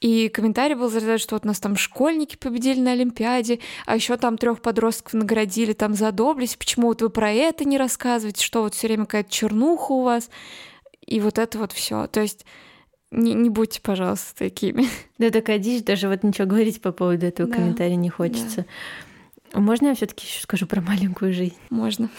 И 0.00 0.28
комментарий 0.28 0.74
был 0.74 0.90
заряжен, 0.90 1.18
что 1.18 1.36
вот 1.36 1.44
у 1.44 1.46
нас 1.46 1.60
там 1.60 1.76
школьники 1.76 2.36
победили 2.36 2.80
на 2.80 2.90
Олимпиаде, 2.90 3.60
а 3.86 3.94
еще 3.94 4.16
там 4.16 4.36
трех 4.36 4.60
подростков 4.60 5.14
наградили 5.14 5.74
там 5.74 5.94
за 5.94 6.10
доблесть. 6.10 6.58
Почему 6.58 6.88
вот 6.88 7.02
вы 7.02 7.08
про 7.08 7.30
это 7.30 7.64
не 7.64 7.78
рассказываете? 7.78 8.44
Что 8.44 8.62
вот 8.62 8.74
все 8.74 8.88
время 8.88 9.04
какая-то 9.04 9.30
чернуха 9.30 9.92
у 9.92 10.02
вас? 10.02 10.28
И 11.06 11.20
вот 11.20 11.38
это 11.38 11.58
вот 11.58 11.70
все. 11.70 12.08
То 12.08 12.20
есть 12.20 12.44
не, 13.12 13.32
не 13.32 13.48
будьте, 13.48 13.80
пожалуйста, 13.80 14.34
такими. 14.34 14.88
Да, 15.18 15.30
такая 15.30 15.58
дичь, 15.58 15.84
даже 15.84 16.08
вот 16.08 16.24
ничего 16.24 16.48
говорить 16.48 16.82
по 16.82 16.90
поводу 16.90 17.26
этого 17.26 17.48
да. 17.48 17.56
комментария 17.56 17.96
не 17.96 18.10
хочется. 18.10 18.62
Да. 18.62 18.66
Можно 19.60 19.88
я 19.88 19.94
все-таки 19.94 20.26
еще 20.26 20.42
скажу 20.42 20.66
про 20.66 20.80
маленькую 20.80 21.32
жизнь? 21.32 21.56
Можно. 21.70 22.10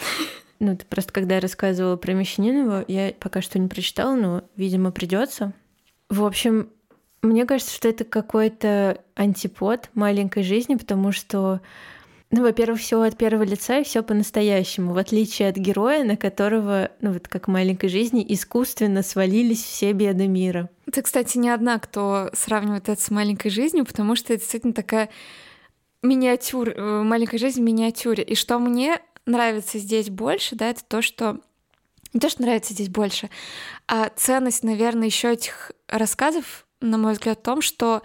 Ну, 0.58 0.76
ты 0.76 0.84
просто 0.86 1.12
когда 1.12 1.36
я 1.36 1.40
рассказывала 1.40 1.96
про 1.96 2.12
Мещанинова, 2.12 2.84
я 2.88 3.12
пока 3.18 3.40
что 3.42 3.58
не 3.58 3.68
прочитала, 3.68 4.16
но, 4.16 4.44
видимо, 4.56 4.90
придется. 4.90 5.52
В 6.08 6.24
общем, 6.24 6.70
мне 7.22 7.46
кажется, 7.46 7.74
что 7.74 7.88
это 7.88 8.04
какой-то 8.04 8.98
антипод 9.14 9.90
маленькой 9.94 10.42
жизни, 10.42 10.74
потому 10.74 11.12
что, 11.12 11.60
ну, 12.32 12.42
во-первых, 12.42 12.80
все 12.80 13.00
от 13.00 13.16
первого 13.16 13.44
лица 13.44 13.78
и 13.78 13.84
все 13.84 14.02
по-настоящему, 14.02 14.92
в 14.92 14.98
отличие 14.98 15.48
от 15.48 15.56
героя, 15.56 16.02
на 16.02 16.16
которого, 16.16 16.90
ну, 17.00 17.12
вот 17.12 17.28
как 17.28 17.46
в 17.46 17.50
маленькой 17.50 17.88
жизни, 17.88 18.26
искусственно 18.28 19.04
свалились 19.04 19.62
все 19.62 19.92
беды 19.92 20.26
мира. 20.26 20.70
Ты, 20.92 21.02
кстати, 21.02 21.38
не 21.38 21.50
одна, 21.50 21.78
кто 21.78 22.30
сравнивает 22.32 22.88
это 22.88 23.00
с 23.00 23.10
маленькой 23.10 23.50
жизнью, 23.50 23.84
потому 23.84 24.16
что 24.16 24.32
это 24.32 24.42
действительно 24.42 24.72
такая 24.72 25.08
миниатюр, 26.02 26.70
э, 26.70 27.02
маленькая 27.02 27.38
жизнь 27.38 27.60
в 27.60 27.64
миниатюре. 27.64 28.22
И 28.22 28.34
что 28.34 28.58
мне 28.58 29.00
нравится 29.26 29.78
здесь 29.78 30.10
больше, 30.10 30.56
да, 30.56 30.70
это 30.70 30.84
то, 30.84 31.02
что 31.02 31.40
не 32.12 32.20
то, 32.20 32.30
что 32.30 32.42
нравится 32.42 32.72
здесь 32.72 32.88
больше, 32.88 33.28
а 33.86 34.10
ценность, 34.16 34.64
наверное, 34.64 35.06
еще 35.06 35.32
этих 35.32 35.72
рассказов, 35.88 36.66
на 36.80 36.96
мой 36.96 37.12
взгляд, 37.12 37.38
в 37.38 37.42
том, 37.42 37.60
что 37.60 38.02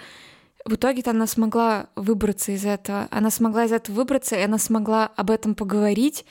в 0.65 0.75
итоге-то 0.75 1.11
она 1.11 1.27
смогла 1.27 1.87
выбраться 1.95 2.51
из 2.51 2.65
этого. 2.65 3.07
Она 3.11 3.29
смогла 3.29 3.65
из 3.65 3.71
этого 3.71 3.95
выбраться, 3.95 4.35
и 4.35 4.41
она 4.41 4.57
смогла 4.57 5.11
об 5.15 5.29
этом 5.29 5.55
поговорить. 5.55 6.25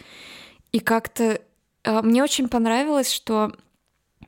И 0.72 0.80
как-то 0.80 1.40
э, 1.84 2.02
мне 2.02 2.22
очень 2.22 2.48
понравилось, 2.48 3.10
что... 3.10 3.52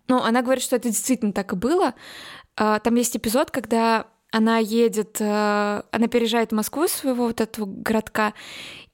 Ну, 0.09 0.23
она 0.23 0.43
говорит, 0.43 0.63
что 0.63 0.77
это 0.77 0.91
действительно 0.91 1.33
так 1.33 1.55
и 1.55 1.57
было. 1.57 1.95
Э, 2.57 2.81
там 2.83 2.95
есть 2.97 3.17
эпизод, 3.17 3.51
когда 3.51 4.07
она 4.35 4.59
едет, 4.59 5.19
э, 5.21 5.83
она 5.93 6.09
переезжает 6.09 6.51
в 6.51 6.57
Москву 6.57 6.89
своего 6.89 7.29
вот 7.29 7.41
этого 7.41 7.67
городка, 7.67 8.35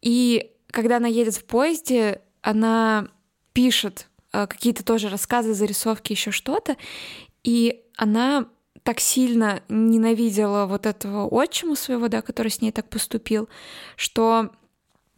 и 0.03 0.53
когда 0.71 0.99
она 0.99 1.09
едет 1.09 1.35
в 1.35 1.45
поезде, 1.47 2.21
она 2.43 3.09
пишет 3.55 4.09
э, 4.35 4.47
какие-то 4.47 4.85
тоже 4.85 5.09
рассказы, 5.09 5.55
зарисовки, 5.55 6.13
еще 6.13 6.31
что-то, 6.31 6.77
и 7.43 7.87
она 7.97 8.49
так 8.83 9.01
сильно 9.01 9.63
ненавидела 9.71 10.67
вот 10.67 10.85
этого 10.85 11.27
отчима 11.27 11.75
своего, 11.75 12.09
да, 12.09 12.21
который 12.21 12.49
с 12.49 12.61
ней 12.61 12.71
так 12.71 12.91
поступил, 12.91 13.49
что 13.97 14.51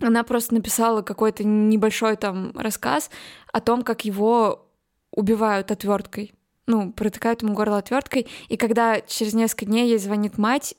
она 0.01 0.23
просто 0.23 0.55
написала 0.55 1.03
какой-то 1.03 1.43
небольшой 1.43 2.15
там 2.15 2.53
рассказ 2.57 3.11
о 3.53 3.61
том, 3.61 3.83
как 3.83 4.05
его 4.05 4.69
убивают 5.11 5.73
отверткой 5.73 6.33
ну, 6.67 6.93
протыкают 6.93 7.43
ему 7.43 7.55
горло 7.55 7.79
отверткой, 7.79 8.27
и 8.49 8.57
когда 8.57 9.01
через 9.01 9.35
несколько 9.35 9.67
дней 9.67 9.89
ей 9.89 9.99
звонит 9.99 10.39
мать 10.39 10.75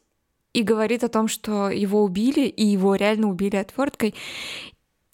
и 0.53 0.61
говорит 0.61 1.03
о 1.03 1.09
том, 1.09 1.27
что 1.27 1.69
его 1.69 2.03
убили, 2.03 2.47
и 2.47 2.65
его 2.65 2.95
реально 2.95 3.29
убили 3.29 3.55
отверткой, 3.55 4.15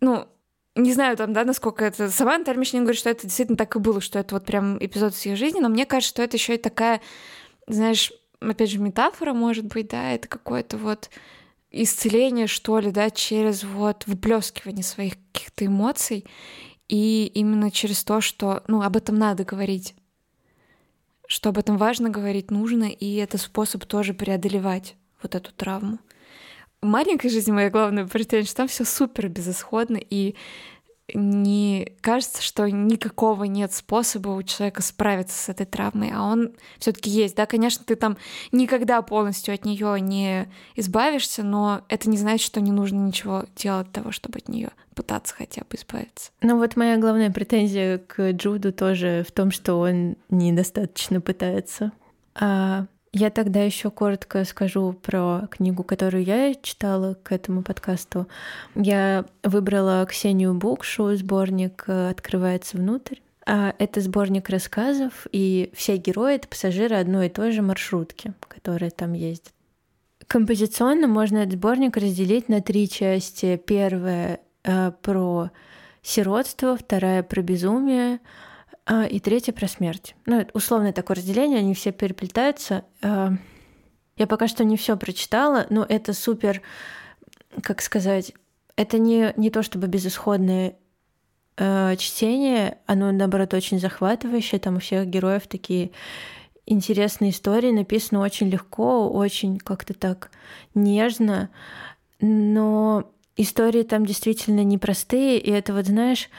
ну, 0.02 0.28
не 0.76 0.94
знаю 0.94 1.18
там, 1.18 1.34
да, 1.34 1.44
насколько 1.44 1.84
это... 1.84 2.10
Сама 2.10 2.38
Наталья 2.38 2.60
Мишнин 2.60 2.84
говорит, 2.84 3.00
что 3.00 3.10
это 3.10 3.24
действительно 3.24 3.58
так 3.58 3.76
и 3.76 3.80
было, 3.80 4.02
что 4.02 4.20
это 4.20 4.36
вот 4.36 4.46
прям 4.46 4.78
эпизод 4.80 5.16
с 5.16 5.26
ее 5.26 5.36
жизни, 5.36 5.60
но 5.60 5.70
мне 5.70 5.86
кажется, 5.86 6.10
что 6.10 6.24
это 6.24 6.38
еще 6.38 6.56
и 6.56 6.60
такая, 6.60 7.02
знаешь, 7.68 8.14
опять 8.40 8.70
же, 8.70 8.80
метафора, 8.80 9.34
может 9.34 9.66
быть, 9.66 9.90
да, 9.90 10.12
это 10.12 10.28
какое-то 10.28 10.78
вот 10.78 11.10
исцеление, 11.72 12.48
что 12.48 12.80
ли, 12.80 12.92
да, 12.92 13.10
через 13.10 13.64
вот 13.64 14.04
выплескивание 14.08 14.84
своих 14.84 15.14
каких-то 15.32 15.66
эмоций, 15.66 16.26
и 16.88 17.28
именно 17.36 17.70
через 17.72 18.04
то, 18.04 18.22
что, 18.22 18.64
ну, 18.68 18.82
об 18.82 18.98
этом 18.98 19.16
надо 19.16 19.44
говорить 19.44 19.94
что 21.30 21.50
об 21.50 21.60
этом 21.60 21.78
важно 21.78 22.10
говорить, 22.10 22.50
нужно, 22.50 22.86
и 22.86 23.16
это 23.18 23.38
способ 23.38 23.86
тоже 23.86 24.16
преодолевать 24.16 24.96
вот 25.22 25.36
эту 25.36 25.54
травму. 25.54 26.00
В 26.82 26.88
маленькой 26.88 27.30
жизни 27.30 27.52
моя 27.52 27.70
главная 27.70 28.08
претензия, 28.08 28.48
что 28.48 28.58
там 28.58 28.68
все 28.68 28.84
супер 28.84 29.30
безысходно, 29.30 29.98
и 29.98 30.36
не 31.14 31.94
кажется, 32.02 32.42
что 32.42 32.70
никакого 32.70 33.46
нет 33.46 33.74
способа 33.74 34.30
у 34.30 34.44
человека 34.44 34.82
справиться 34.82 35.38
с 35.38 35.50
этой 35.50 35.66
травмой, 35.66 36.12
а 36.14 36.24
он 36.24 36.52
все-таки 36.78 37.10
есть. 37.10 37.36
Да, 37.36 37.46
конечно, 37.46 37.84
ты 37.86 37.96
там 37.96 38.18
никогда 38.52 39.02
полностью 39.02 39.54
от 39.54 39.66
нее 39.66 40.00
не 40.00 40.50
избавишься, 40.76 41.44
но 41.44 41.82
это 41.90 42.10
не 42.10 42.18
значит, 42.18 42.46
что 42.46 42.62
не 42.62 42.72
нужно 42.72 42.98
ничего 42.98 43.46
делать 43.56 43.92
того, 43.92 44.12
чтобы 44.12 44.40
от 44.40 44.50
нее 44.50 44.72
пытаться 44.96 45.34
хотя 45.34 45.62
бы 45.62 45.78
избавиться. 45.78 46.32
Ну 46.42 46.58
вот 46.58 46.76
моя 46.76 46.98
главная 46.98 47.32
претензия 47.32 48.00
к 48.00 48.32
Джуду 48.32 48.74
тоже 48.74 49.26
в 49.28 49.32
том, 49.32 49.52
что 49.52 49.76
он 49.76 50.18
недостаточно 50.30 51.22
пытается. 51.22 51.92
А 52.36 52.86
я 53.12 53.30
тогда 53.30 53.62
еще 53.62 53.90
коротко 53.90 54.46
скажу 54.46 54.94
про 54.94 55.48
книгу, 55.50 55.84
которую 55.84 56.24
я 56.24 56.54
читала 56.56 57.16
к 57.16 57.32
этому 57.32 57.64
подкасту. 57.64 58.28
Я 58.76 59.26
выбрала 59.44 60.06
Ксению 60.06 60.54
Букшу, 60.54 61.16
сборник 61.16 61.86
«Открывается 61.88 62.78
внутрь». 62.78 63.18
А 63.46 63.74
это 63.80 64.00
сборник 64.02 64.50
рассказов, 64.50 65.26
и 65.32 65.72
все 65.74 65.98
герои— 65.98 66.36
это 66.36 66.48
пассажиры 66.48 66.98
одной 66.98 67.28
и 67.28 67.30
той 67.30 67.52
же 67.52 67.64
маршрутки, 67.64 68.34
которые 68.48 68.92
там 68.92 69.14
ездят. 69.14 69.54
Композиционно 70.28 71.08
можно 71.08 71.40
этот 71.40 71.54
сборник 71.54 71.98
разделить 71.98 72.48
на 72.48 72.62
три 72.62 72.88
части. 72.88 73.60
Первая 73.66 74.40
э, 74.64 74.92
про 75.02 75.50
сиротство, 76.04 76.78
вторая 76.78 77.24
про 77.24 77.42
безумие, 77.42 78.20
и 78.90 79.20
третья 79.20 79.54
про 79.54 79.68
смерть. 79.68 80.16
Ну, 80.26 80.46
условное 80.54 80.94
такое 80.94 81.18
разделение, 81.18 81.60
они 81.60 81.74
все 81.74 81.92
переплетаются. 81.92 82.86
А, 83.02 83.34
я 84.18 84.28
пока 84.28 84.48
что 84.48 84.64
не 84.64 84.78
все 84.78 84.98
прочитала, 84.98 85.68
но 85.70 85.86
это 85.88 86.14
супер, 86.14 86.62
как 87.62 87.82
сказать, 87.82 88.34
это 88.76 88.98
не, 88.98 89.34
не 89.38 89.52
то 89.52 89.62
чтобы 89.62 89.88
безысходное 89.88 90.76
э, 91.58 91.96
чтение, 91.98 92.80
оно, 92.86 93.12
наоборот, 93.12 93.54
очень 93.54 93.80
захватывающее. 93.80 94.60
Там 94.60 94.78
у 94.78 94.80
всех 94.80 95.08
героев 95.08 95.48
такие 95.48 95.92
интересные 96.66 97.32
истории, 97.32 97.72
написано 97.72 98.22
очень 98.22 98.50
легко, 98.50 99.10
очень 99.10 99.58
как-то 99.58 99.94
так 99.94 100.32
нежно, 100.74 101.50
но 102.22 103.12
истории 103.42 103.84
там 103.84 104.06
действительно 104.06 104.64
непростые, 104.64 105.40
и 105.40 105.50
это 105.50 105.74
вот, 105.74 105.86
знаешь, 105.86 106.30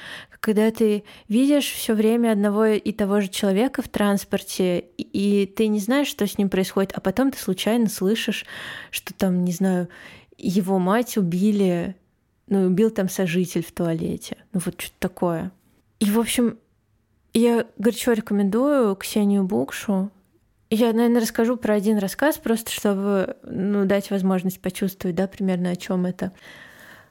когда 0.41 0.71
ты 0.71 1.05
видишь 1.29 1.71
все 1.71 1.95
время 1.95 2.33
одного 2.33 2.67
и 2.67 2.93
того 2.93 3.21
же 3.21 3.29
человека 3.29 3.83
в 3.83 3.89
транспорте, 3.89 4.81
и 4.97 5.47
ты 5.47 5.69
не 5.69 5.81
знаешь, 5.81 6.09
что 6.09 6.27
с 6.27 6.39
ним 6.39 6.49
происходит, 6.49 6.93
а 6.95 7.01
потом 7.01 7.31
ты 7.31 7.39
случайно 7.39 7.89
слышишь, 7.89 8.47
что 8.91 9.15
там, 9.15 9.45
не 9.45 9.53
знаю, 9.53 9.89
его 10.39 10.79
мать 10.79 11.17
убили, 11.17 11.97
ну, 12.49 12.67
убил 12.67 12.91
там 12.91 13.09
сожитель 13.09 13.65
в 13.65 13.73
туалете. 13.73 14.37
Ну, 14.53 14.61
вот 14.65 14.81
что-то 14.81 14.97
такое. 14.99 15.53
И, 16.01 16.07
в 16.07 16.19
общем, 16.19 16.59
я 17.33 17.67
горячо 17.79 18.13
рекомендую 18.13 18.97
Ксению 18.97 19.45
Букшу. 19.45 20.11
Я, 20.71 20.93
наверное, 20.93 21.21
расскажу 21.21 21.57
про 21.57 21.75
один 21.75 21.99
рассказ, 21.99 22.39
просто 22.39 22.71
чтобы 22.71 23.37
ну, 23.43 23.85
дать 23.85 24.11
возможность 24.11 24.61
почувствовать, 24.61 25.17
да, 25.17 25.27
примерно 25.27 25.71
о 25.71 25.77
чем 25.77 26.07
это. 26.07 26.33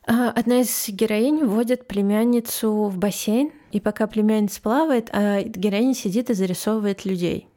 А, 0.05 0.29
одна 0.31 0.61
из 0.61 0.89
героинь 0.89 1.43
вводит 1.45 1.87
племянницу 1.87 2.85
в 2.85 2.97
бассейн, 2.97 3.51
и 3.71 3.79
пока 3.79 4.07
племянница 4.07 4.61
плавает, 4.61 5.09
а 5.11 5.41
героиня 5.43 5.93
сидит 5.93 6.29
и 6.29 6.33
зарисовывает 6.33 7.05
людей. 7.05 7.47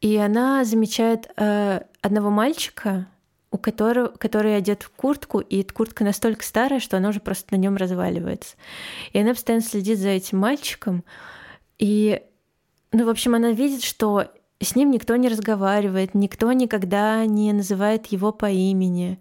И 0.00 0.16
она 0.16 0.64
замечает 0.64 1.30
э, 1.36 1.80
одного 2.02 2.30
мальчика, 2.30 3.08
у 3.50 3.58
которого, 3.58 4.08
который 4.08 4.56
одет 4.56 4.82
в 4.82 4.90
куртку, 4.90 5.40
и 5.40 5.60
эта 5.60 5.72
куртка 5.72 6.04
настолько 6.04 6.44
старая, 6.44 6.80
что 6.80 6.96
она 6.96 7.08
уже 7.08 7.20
просто 7.20 7.54
на 7.54 7.56
нем 7.56 7.76
разваливается. 7.76 8.56
И 9.12 9.18
она 9.18 9.30
постоянно 9.30 9.64
следит 9.64 9.98
за 9.98 10.08
этим 10.08 10.38
мальчиком, 10.38 11.04
и, 11.78 12.22
ну, 12.92 13.06
в 13.06 13.08
общем, 13.08 13.34
она 13.34 13.52
видит, 13.52 13.82
что 13.82 14.28
с 14.60 14.76
ним 14.76 14.90
никто 14.90 15.16
не 15.16 15.28
разговаривает, 15.28 16.14
никто 16.14 16.52
никогда 16.52 17.24
не 17.26 17.52
называет 17.52 18.06
его 18.06 18.32
по 18.32 18.50
имени, 18.50 19.20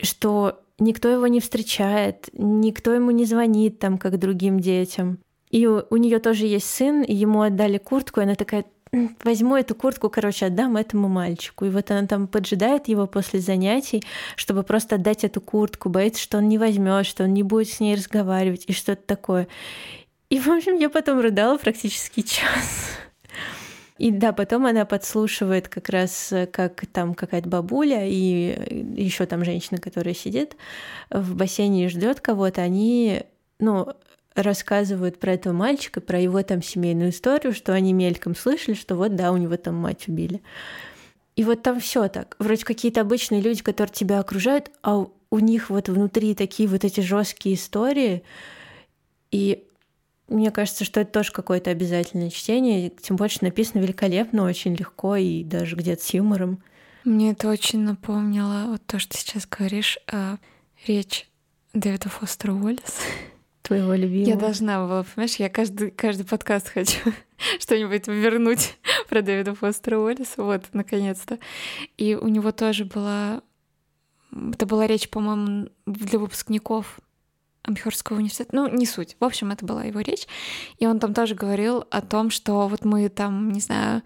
что 0.00 0.62
никто 0.80 1.08
его 1.08 1.26
не 1.28 1.40
встречает, 1.40 2.28
никто 2.32 2.92
ему 2.92 3.10
не 3.12 3.24
звонит 3.24 3.78
там, 3.78 3.98
как 3.98 4.18
другим 4.18 4.58
детям. 4.58 5.18
И 5.50 5.66
у, 5.66 5.82
у 5.90 5.96
нее 5.96 6.18
тоже 6.18 6.46
есть 6.46 6.68
сын, 6.68 7.02
и 7.02 7.14
ему 7.14 7.42
отдали 7.42 7.78
куртку, 7.78 8.20
и 8.20 8.24
она 8.24 8.34
такая, 8.34 8.64
возьму 9.24 9.56
эту 9.56 9.74
куртку, 9.74 10.08
короче, 10.08 10.46
отдам 10.46 10.76
этому 10.76 11.08
мальчику. 11.08 11.64
И 11.64 11.70
вот 11.70 11.90
она 11.90 12.06
там 12.06 12.26
поджидает 12.26 12.88
его 12.88 13.06
после 13.06 13.40
занятий, 13.40 14.02
чтобы 14.36 14.62
просто 14.62 14.96
отдать 14.96 15.24
эту 15.24 15.40
куртку, 15.40 15.88
боится, 15.88 16.22
что 16.22 16.38
он 16.38 16.48
не 16.48 16.58
возьмет, 16.58 17.06
что 17.06 17.24
он 17.24 17.34
не 17.34 17.42
будет 17.42 17.68
с 17.68 17.80
ней 17.80 17.94
разговаривать 17.94 18.64
и 18.66 18.72
что-то 18.72 19.02
такое. 19.02 19.48
И, 20.28 20.38
в 20.38 20.48
общем, 20.48 20.76
я 20.76 20.88
потом 20.88 21.20
рыдала 21.20 21.58
практически 21.58 22.20
час. 22.22 22.90
И 24.00 24.10
да, 24.10 24.32
потом 24.32 24.64
она 24.64 24.86
подслушивает 24.86 25.68
как 25.68 25.90
раз, 25.90 26.32
как 26.52 26.86
там 26.86 27.12
какая-то 27.14 27.50
бабуля 27.50 28.06
и 28.08 28.94
еще 28.96 29.26
там 29.26 29.44
женщина, 29.44 29.78
которая 29.78 30.14
сидит 30.14 30.56
в 31.10 31.34
бассейне 31.34 31.84
и 31.84 31.88
ждет 31.88 32.22
кого-то, 32.22 32.62
они, 32.62 33.24
ну, 33.58 33.88
рассказывают 34.34 35.20
про 35.20 35.34
этого 35.34 35.52
мальчика, 35.52 36.00
про 36.00 36.18
его 36.18 36.42
там 36.42 36.62
семейную 36.62 37.10
историю, 37.10 37.52
что 37.52 37.74
они 37.74 37.92
мельком 37.92 38.34
слышали, 38.34 38.74
что 38.74 38.96
вот 38.96 39.16
да, 39.16 39.32
у 39.32 39.36
него 39.36 39.58
там 39.58 39.74
мать 39.74 40.08
убили. 40.08 40.40
И 41.36 41.44
вот 41.44 41.62
там 41.62 41.78
все 41.78 42.08
так. 42.08 42.36
Вроде 42.38 42.64
какие-то 42.64 43.02
обычные 43.02 43.42
люди, 43.42 43.62
которые 43.62 43.92
тебя 43.92 44.18
окружают, 44.18 44.70
а 44.82 45.08
у 45.30 45.38
них 45.38 45.68
вот 45.68 45.90
внутри 45.90 46.34
такие 46.34 46.70
вот 46.70 46.86
эти 46.86 47.02
жесткие 47.02 47.56
истории. 47.56 48.22
И 49.30 49.66
мне 50.30 50.50
кажется, 50.50 50.84
что 50.84 51.00
это 51.00 51.12
тоже 51.12 51.32
какое-то 51.32 51.70
обязательное 51.70 52.30
чтение, 52.30 52.90
тем 52.90 53.16
больше 53.16 53.38
написано 53.42 53.80
великолепно, 53.80 54.44
очень 54.44 54.74
легко 54.74 55.16
и 55.16 55.42
даже 55.44 55.76
где-то 55.76 56.02
с 56.02 56.14
юмором. 56.14 56.62
Мне 57.04 57.32
это 57.32 57.48
очень 57.48 57.80
напомнило 57.80 58.66
вот 58.68 58.82
то, 58.86 58.98
что 58.98 59.14
ты 59.14 59.18
сейчас 59.18 59.46
говоришь, 59.46 59.98
а, 60.06 60.38
речь 60.86 61.28
Дэвида 61.72 62.08
Фостера 62.08 62.52
Уоллес. 62.52 63.00
Твоего 63.62 63.94
любимого. 63.94 64.28
Я 64.28 64.36
должна 64.36 64.86
была, 64.86 65.02
понимаешь, 65.02 65.36
я 65.36 65.48
каждый, 65.48 65.90
каждый 65.90 66.24
подкаст 66.26 66.68
хочу 66.68 66.98
что-нибудь 67.58 68.06
вернуть 68.06 68.78
про 69.08 69.22
Дэвида 69.22 69.54
Фостера 69.54 69.98
Уоллеса, 69.98 70.42
вот, 70.42 70.64
наконец-то. 70.72 71.38
И 71.96 72.14
у 72.14 72.28
него 72.28 72.52
тоже 72.52 72.84
была... 72.84 73.42
Это 74.52 74.64
была 74.66 74.86
речь, 74.86 75.08
по-моему, 75.08 75.70
для 75.86 76.18
выпускников 76.20 77.00
Амхерского 77.62 78.16
университета, 78.16 78.50
ну, 78.54 78.68
не 78.68 78.86
суть. 78.86 79.16
В 79.20 79.24
общем, 79.24 79.50
это 79.50 79.64
была 79.64 79.84
его 79.84 80.00
речь. 80.00 80.26
И 80.78 80.86
он 80.86 80.98
там 80.98 81.14
тоже 81.14 81.34
говорил 81.34 81.84
о 81.90 82.00
том, 82.00 82.30
что 82.30 82.68
вот 82.68 82.84
мы 82.84 83.08
там, 83.08 83.52
не 83.52 83.60
знаю, 83.60 84.02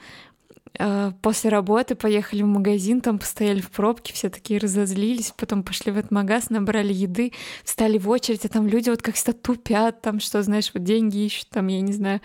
э, 0.79 1.13
после 1.23 1.51
работы 1.51 1.95
поехали 1.95 2.43
в 2.43 2.47
магазин, 2.47 3.01
там 3.01 3.19
постояли 3.19 3.61
в 3.61 3.71
пробке, 3.71 4.13
все 4.13 4.29
такие 4.29 4.59
разозлились, 4.59 5.33
потом 5.37 5.63
пошли 5.63 5.93
в 5.93 5.99
этот 5.99 6.11
магаз, 6.11 6.51
набрали 6.51 6.93
еды, 6.93 7.33
встали 7.63 7.99
в 7.99 8.09
очередь, 8.09 8.45
а 8.45 8.49
там 8.49 8.67
люди 8.67 8.91
вот 8.91 9.03
как 9.03 9.15
всегда 9.15 9.33
тупят, 9.33 10.03
там 10.03 10.19
что, 10.19 10.43
знаешь, 10.43 10.71
вот 10.75 10.83
деньги 10.83 11.19
ищут, 11.19 11.49
там, 11.51 11.69
я 11.69 11.81
не 11.81 11.93
знаю. 11.93 12.21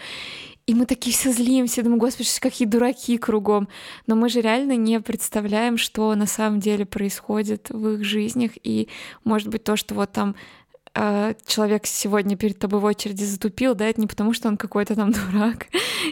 И 0.69 0.75
мы 0.75 0.85
такие 0.85 1.15
все 1.15 1.31
злимся, 1.31 1.81
думаю, 1.81 1.99
господи, 1.99 2.29
какие 2.39 2.67
дураки 2.67 3.17
кругом. 3.17 3.69
Но 4.05 4.15
мы 4.15 4.29
же 4.29 4.39
реально 4.39 4.75
не 4.75 4.99
представляем, 4.99 5.77
что 5.79 6.13
на 6.13 6.27
самом 6.27 6.59
деле 6.59 6.85
происходит 6.85 7.71
в 7.71 7.95
их 7.95 8.03
жизнях. 8.03 8.51
И, 8.61 8.87
может 9.23 9.47
быть, 9.47 9.63
то, 9.63 9.75
что 9.75 9.95
вот 9.95 10.11
там 10.11 10.35
человек 11.45 11.85
сегодня 11.85 12.35
перед 12.35 12.59
тобой 12.59 12.79
в 12.79 12.85
очереди 12.85 13.23
затупил, 13.23 13.75
да, 13.75 13.87
это 13.87 14.01
не 14.01 14.07
потому, 14.07 14.33
что 14.33 14.47
он 14.47 14.57
какой-то 14.57 14.95
там 14.95 15.11
дурак 15.31 15.67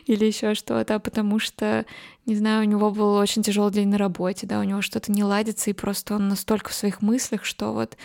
или 0.05 0.25
еще 0.25 0.53
что-то, 0.53 0.95
а 0.95 0.99
потому 0.99 1.39
что, 1.39 1.85
не 2.25 2.35
знаю, 2.35 2.61
у 2.61 2.69
него 2.69 2.91
был 2.91 3.15
очень 3.15 3.43
тяжелый 3.43 3.73
день 3.73 3.89
на 3.89 3.97
работе, 3.97 4.47
да, 4.47 4.59
у 4.59 4.63
него 4.63 4.81
что-то 4.81 5.11
не 5.11 5.23
ладится, 5.23 5.69
и 5.69 5.73
просто 5.73 6.15
он 6.15 6.27
настолько 6.27 6.69
в 6.69 6.73
своих 6.73 7.01
мыслях, 7.01 7.43
что 7.43 7.73
вот 7.73 7.97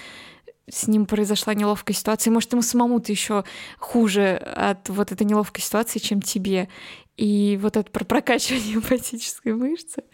с 0.70 0.86
ним 0.86 1.06
произошла 1.06 1.54
неловкая 1.54 1.94
ситуация. 1.94 2.30
Может, 2.30 2.52
ему 2.52 2.62
самому-то 2.62 3.10
еще 3.10 3.44
хуже 3.78 4.36
от 4.36 4.88
вот 4.88 5.12
этой 5.12 5.24
неловкой 5.24 5.62
ситуации, 5.62 5.98
чем 5.98 6.22
тебе. 6.22 6.68
И 7.16 7.58
вот 7.60 7.76
это 7.76 7.90
про 7.90 8.04
прокачивание 8.04 8.74
эмпатической 8.76 9.54
мышцы. 9.54 10.04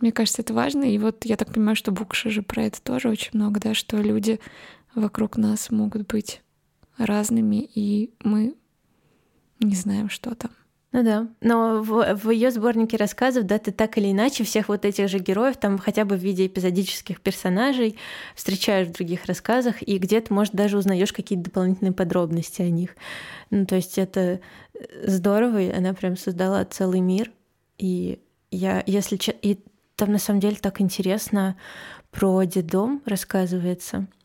Мне 0.00 0.12
кажется, 0.12 0.42
это 0.42 0.54
важно. 0.54 0.84
И 0.84 0.98
вот 0.98 1.24
я 1.24 1.36
так 1.36 1.52
понимаю, 1.52 1.76
что 1.76 1.92
Букша 1.92 2.30
же 2.30 2.42
про 2.42 2.64
это 2.64 2.80
тоже 2.80 3.08
очень 3.08 3.30
много, 3.34 3.60
да, 3.60 3.74
что 3.74 3.96
люди 3.98 4.40
вокруг 4.94 5.36
нас 5.36 5.70
могут 5.70 6.06
быть 6.06 6.42
разными, 6.98 7.68
и 7.74 8.12
мы 8.22 8.54
не 9.60 9.74
знаем, 9.74 10.08
что 10.08 10.34
там. 10.34 10.50
Ну 10.92 11.04
да, 11.04 11.28
но 11.40 11.82
в, 11.82 12.14
в 12.16 12.30
ее 12.30 12.50
сборнике 12.50 12.96
рассказов, 12.96 13.46
да, 13.46 13.58
ты 13.60 13.70
так 13.70 13.96
или 13.96 14.10
иначе 14.10 14.42
всех 14.42 14.68
вот 14.68 14.84
этих 14.84 15.08
же 15.08 15.20
героев, 15.20 15.56
там 15.56 15.78
хотя 15.78 16.04
бы 16.04 16.16
в 16.16 16.18
виде 16.18 16.46
эпизодических 16.46 17.20
персонажей, 17.20 17.96
встречаешь 18.34 18.88
в 18.88 18.92
других 18.92 19.26
рассказах, 19.26 19.86
и 19.86 19.98
где-то, 19.98 20.34
может, 20.34 20.52
даже 20.52 20.76
узнаешь 20.76 21.12
какие-то 21.12 21.44
дополнительные 21.44 21.92
подробности 21.92 22.62
о 22.62 22.70
них. 22.70 22.96
Ну, 23.50 23.66
то 23.66 23.76
есть 23.76 23.98
это 23.98 24.40
здорово, 25.04 25.62
и 25.62 25.70
она 25.70 25.94
прям 25.94 26.16
создала 26.16 26.64
целый 26.64 27.00
мир. 27.00 27.30
И 27.78 28.18
я, 28.50 28.82
если... 28.86 29.16
И 29.42 29.60
там 29.94 30.10
на 30.10 30.18
самом 30.18 30.40
деле 30.40 30.56
так 30.56 30.80
интересно 30.80 31.56
про 32.10 32.42
детдом 32.42 33.00
рассказывается— 33.04 34.08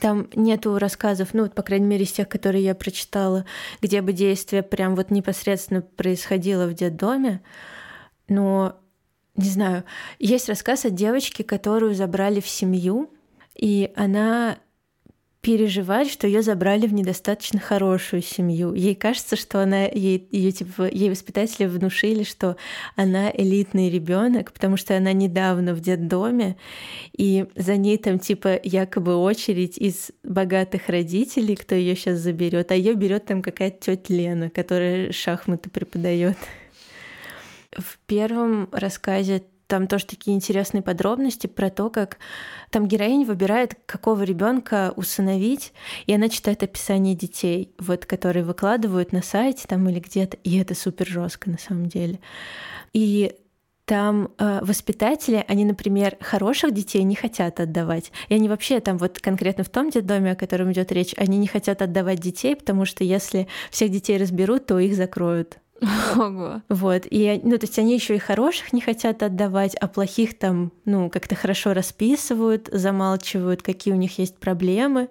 там 0.00 0.28
нету 0.34 0.78
рассказов, 0.78 1.34
ну, 1.34 1.42
вот, 1.44 1.54
по 1.54 1.62
крайней 1.62 1.86
мере, 1.86 2.04
из 2.04 2.12
тех, 2.12 2.28
которые 2.28 2.64
я 2.64 2.74
прочитала, 2.74 3.44
где 3.80 4.02
бы 4.02 4.12
действие 4.12 4.62
прям 4.62 4.96
вот 4.96 5.10
непосредственно 5.10 5.82
происходило 5.82 6.66
в 6.66 6.74
детдоме. 6.74 7.42
Но, 8.28 8.76
не 9.36 9.48
знаю, 9.48 9.84
есть 10.18 10.48
рассказ 10.48 10.84
о 10.84 10.90
девочке, 10.90 11.44
которую 11.44 11.94
забрали 11.94 12.40
в 12.40 12.48
семью, 12.48 13.10
и 13.54 13.92
она 13.96 14.58
переживать, 15.40 16.10
что 16.10 16.26
ее 16.26 16.42
забрали 16.42 16.86
в 16.86 16.92
недостаточно 16.92 17.60
хорошую 17.60 18.22
семью. 18.22 18.74
Ей 18.74 18.94
кажется, 18.94 19.36
что 19.36 19.62
она 19.62 19.84
ей, 19.84 20.28
ее, 20.32 20.50
типа, 20.50 20.88
ей 20.90 21.10
воспитатели 21.10 21.66
внушили, 21.66 22.24
что 22.24 22.56
она 22.96 23.30
элитный 23.30 23.88
ребенок, 23.88 24.52
потому 24.52 24.76
что 24.76 24.96
она 24.96 25.12
недавно 25.12 25.74
в 25.74 25.80
детдоме, 25.80 26.56
и 27.16 27.46
за 27.54 27.76
ней 27.76 27.98
там 27.98 28.18
типа 28.18 28.58
якобы 28.62 29.14
очередь 29.14 29.78
из 29.78 30.10
богатых 30.24 30.88
родителей, 30.88 31.54
кто 31.54 31.74
ее 31.74 31.94
сейчас 31.94 32.18
заберет, 32.18 32.72
а 32.72 32.74
ее 32.74 32.94
берет 32.94 33.26
там 33.26 33.40
какая-то 33.40 33.96
тетя 33.96 34.14
Лена, 34.14 34.50
которая 34.50 35.12
шахматы 35.12 35.70
преподает. 35.70 36.36
В 37.76 37.98
первом 38.06 38.68
рассказе 38.72 39.44
там 39.68 39.86
тоже 39.86 40.06
такие 40.06 40.34
интересные 40.34 40.82
подробности 40.82 41.46
про 41.46 41.70
то, 41.70 41.90
как 41.90 42.18
там 42.70 42.88
героиня 42.88 43.26
выбирает, 43.26 43.76
какого 43.86 44.22
ребенка 44.22 44.92
усыновить, 44.96 45.72
и 46.06 46.14
она 46.14 46.28
читает 46.28 46.62
описание 46.62 47.14
детей, 47.14 47.72
вот, 47.78 48.06
которые 48.06 48.44
выкладывают 48.44 49.12
на 49.12 49.22
сайте 49.22 49.66
там 49.68 49.88
или 49.88 50.00
где-то, 50.00 50.38
и 50.42 50.58
это 50.58 50.74
супер 50.74 51.06
жестко 51.06 51.50
на 51.50 51.58
самом 51.58 51.86
деле. 51.86 52.18
И 52.92 53.36
там 53.84 54.30
э, 54.38 54.60
воспитатели, 54.62 55.44
они, 55.48 55.64
например, 55.64 56.16
хороших 56.20 56.72
детей 56.72 57.02
не 57.04 57.14
хотят 57.14 57.60
отдавать. 57.60 58.12
И 58.28 58.34
они 58.34 58.48
вообще 58.48 58.80
там 58.80 58.98
вот 58.98 59.18
конкретно 59.18 59.64
в 59.64 59.70
том 59.70 59.90
детдоме, 59.90 60.32
о 60.32 60.36
котором 60.36 60.72
идет 60.72 60.92
речь, 60.92 61.14
они 61.16 61.38
не 61.38 61.46
хотят 61.46 61.80
отдавать 61.80 62.20
детей, 62.20 62.54
потому 62.54 62.84
что 62.84 63.02
если 63.04 63.48
всех 63.70 63.90
детей 63.90 64.18
разберут, 64.18 64.66
то 64.66 64.78
их 64.78 64.94
закроют. 64.94 65.58
Ого. 66.16 66.62
Вот. 66.68 67.06
И, 67.08 67.40
ну, 67.42 67.58
то 67.58 67.66
есть 67.66 67.78
они 67.78 67.94
еще 67.94 68.16
и 68.16 68.18
хороших 68.18 68.72
не 68.72 68.80
хотят 68.80 69.22
отдавать, 69.22 69.74
а 69.76 69.88
плохих 69.88 70.38
там, 70.38 70.72
ну, 70.84 71.10
как-то 71.10 71.34
хорошо 71.34 71.72
расписывают, 71.72 72.68
замалчивают, 72.72 73.62
какие 73.62 73.94
у 73.94 73.96
них 73.96 74.18
есть 74.18 74.38
проблемы. 74.38 75.08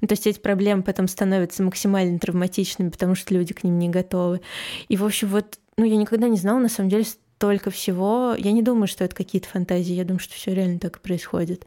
Ну, 0.00 0.08
то 0.08 0.12
есть 0.12 0.26
эти 0.26 0.38
проблемы 0.38 0.82
потом 0.82 1.08
становятся 1.08 1.62
максимально 1.62 2.18
травматичными, 2.18 2.90
потому 2.90 3.14
что 3.14 3.32
люди 3.34 3.54
к 3.54 3.64
ним 3.64 3.78
не 3.78 3.88
готовы. 3.88 4.40
И, 4.88 4.96
в 4.96 5.04
общем, 5.04 5.28
вот, 5.28 5.58
ну, 5.76 5.84
я 5.84 5.96
никогда 5.96 6.28
не 6.28 6.36
знала, 6.36 6.58
на 6.58 6.68
самом 6.68 6.90
деле, 6.90 7.04
столько 7.04 7.70
всего. 7.70 8.34
Я 8.36 8.52
не 8.52 8.62
думаю, 8.62 8.86
что 8.86 9.04
это 9.04 9.14
какие-то 9.14 9.48
фантазии, 9.48 9.94
я 9.94 10.04
думаю, 10.04 10.20
что 10.20 10.34
все 10.34 10.54
реально 10.54 10.78
так 10.78 10.96
и 10.96 11.00
происходит. 11.00 11.66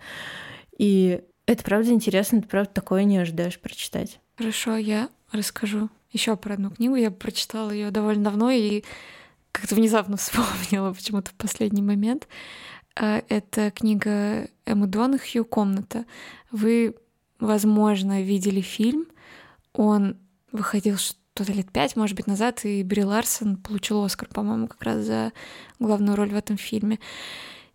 И 0.78 1.21
это 1.45 1.63
правда 1.63 1.91
интересно, 1.91 2.41
ты 2.41 2.47
правда 2.47 2.71
такое 2.73 3.03
не 3.05 3.17
ожидаешь 3.17 3.59
прочитать. 3.59 4.19
Хорошо, 4.38 4.75
я 4.75 5.09
расскажу 5.32 5.89
еще 6.11 6.35
про 6.35 6.55
одну 6.55 6.69
книгу. 6.69 6.95
Я 6.95 7.11
прочитала 7.11 7.71
ее 7.71 7.91
довольно 7.91 8.25
давно 8.25 8.51
и 8.51 8.83
как-то 9.51 9.75
внезапно 9.75 10.17
вспомнила 10.17 10.93
почему-то 10.93 11.31
в 11.31 11.35
последний 11.35 11.81
момент. 11.81 12.27
А, 12.95 13.23
это 13.29 13.71
книга 13.71 14.47
Эммы 14.65 14.87
Донахью 14.87 15.45
«Комната». 15.45 16.05
Вы, 16.51 16.95
возможно, 17.39 18.21
видели 18.21 18.61
фильм. 18.61 19.05
Он 19.73 20.17
выходил 20.51 20.97
что-то 20.97 21.51
лет 21.53 21.71
пять, 21.71 21.95
может 21.95 22.15
быть, 22.15 22.27
назад, 22.27 22.65
и 22.65 22.83
Бри 22.83 23.03
Ларсон 23.03 23.57
получил 23.57 24.03
Оскар, 24.03 24.27
по-моему, 24.29 24.67
как 24.67 24.81
раз 24.81 25.05
за 25.05 25.33
главную 25.79 26.15
роль 26.15 26.29
в 26.29 26.35
этом 26.35 26.57
фильме. 26.57 26.99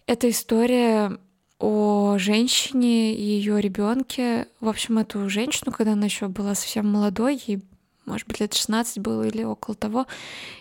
Это 0.07 0.29
история 0.29 1.19
о 1.61 2.17
женщине 2.19 3.15
и 3.15 3.23
ее 3.23 3.61
ребенке. 3.61 4.49
В 4.61 4.69
общем, 4.69 4.99
эту 4.99 5.29
женщину, 5.29 5.71
когда 5.71 5.93
она 5.93 6.07
еще 6.07 6.27
была 6.27 6.57
совсем 6.57 6.91
молодой, 6.91 7.41
ей 7.47 7.63
может 8.07 8.27
быть, 8.27 8.41
лет 8.41 8.55
16 8.55 8.99
было 8.99 9.23
или 9.27 9.45
около 9.45 9.75
того, 9.75 10.07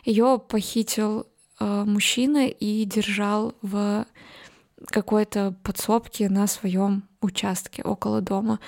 ее 0.04 0.40
похитил 0.40 1.28
э, 1.60 1.84
мужчина 1.86 2.48
и 2.48 2.86
держал 2.86 3.56
в 3.62 4.06
какой-то 4.88 5.54
подсобке 5.64 6.30
на 6.30 6.48
своем 6.48 7.04
участке 7.22 7.84
около 7.84 8.22
дома. 8.22 8.60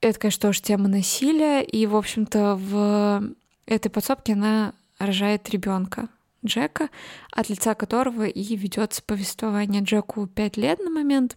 Это, 0.00 0.18
конечно, 0.18 0.48
тоже 0.48 0.62
тема 0.62 0.88
насилия, 0.88 1.62
и, 1.62 1.86
в 1.86 1.96
общем-то, 1.96 2.56
в 2.56 3.22
этой 3.66 3.88
подсобке 3.88 4.34
она 4.34 4.72
рожает 4.98 5.48
ребенка 5.50 6.08
Джека, 6.44 6.90
от 7.32 7.48
лица 7.48 7.74
которого 7.74 8.26
и 8.26 8.56
ведется 8.56 9.02
повествование. 9.02 9.82
Джеку 9.82 10.26
5 10.26 10.56
лет 10.56 10.78
на 10.78 10.90
момент 10.90 11.36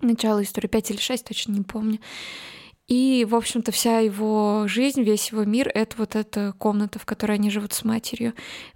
начала 0.00 0.42
истории, 0.42 0.68
5 0.68 0.90
или 0.90 0.98
6, 0.98 1.24
точно 1.24 1.52
не 1.52 1.62
помню. 1.62 2.00
И, 2.88 3.26
в 3.28 3.34
общем-то, 3.34 3.72
вся 3.72 3.98
его 3.98 4.66
жизнь, 4.68 5.02
весь 5.02 5.32
его 5.32 5.44
мир— 5.44 5.68
это 5.74 5.96
вот 5.96 6.14
эта 6.14 6.54
комната, 6.56 7.00
в 7.00 7.04
которой 7.04 7.32
они 7.32 7.50
живут 7.50 7.72
с 7.72 7.82
матерью. 7.82 8.34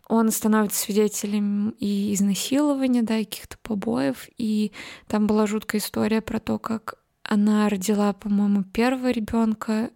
Он 0.09 0.31
становится 0.31 0.81
свидетелем 0.81 1.71
и 1.79 2.13
изнасилования, 2.13 3.03
да, 3.03 3.19
и 3.19 3.25
каких-то 3.25 3.57
побоев. 3.63 4.29
И 4.37 4.73
там 5.07 5.29
была 5.29 5.47
жуткая 5.47 5.81
история 5.81 6.21
про 6.21 6.41
то, 6.41 6.59
как 6.59 6.95
она 7.23 7.69
родила, 7.69 8.13
по-моему, 8.13 8.65
первого 8.65 9.13
ребенка, 9.13 9.91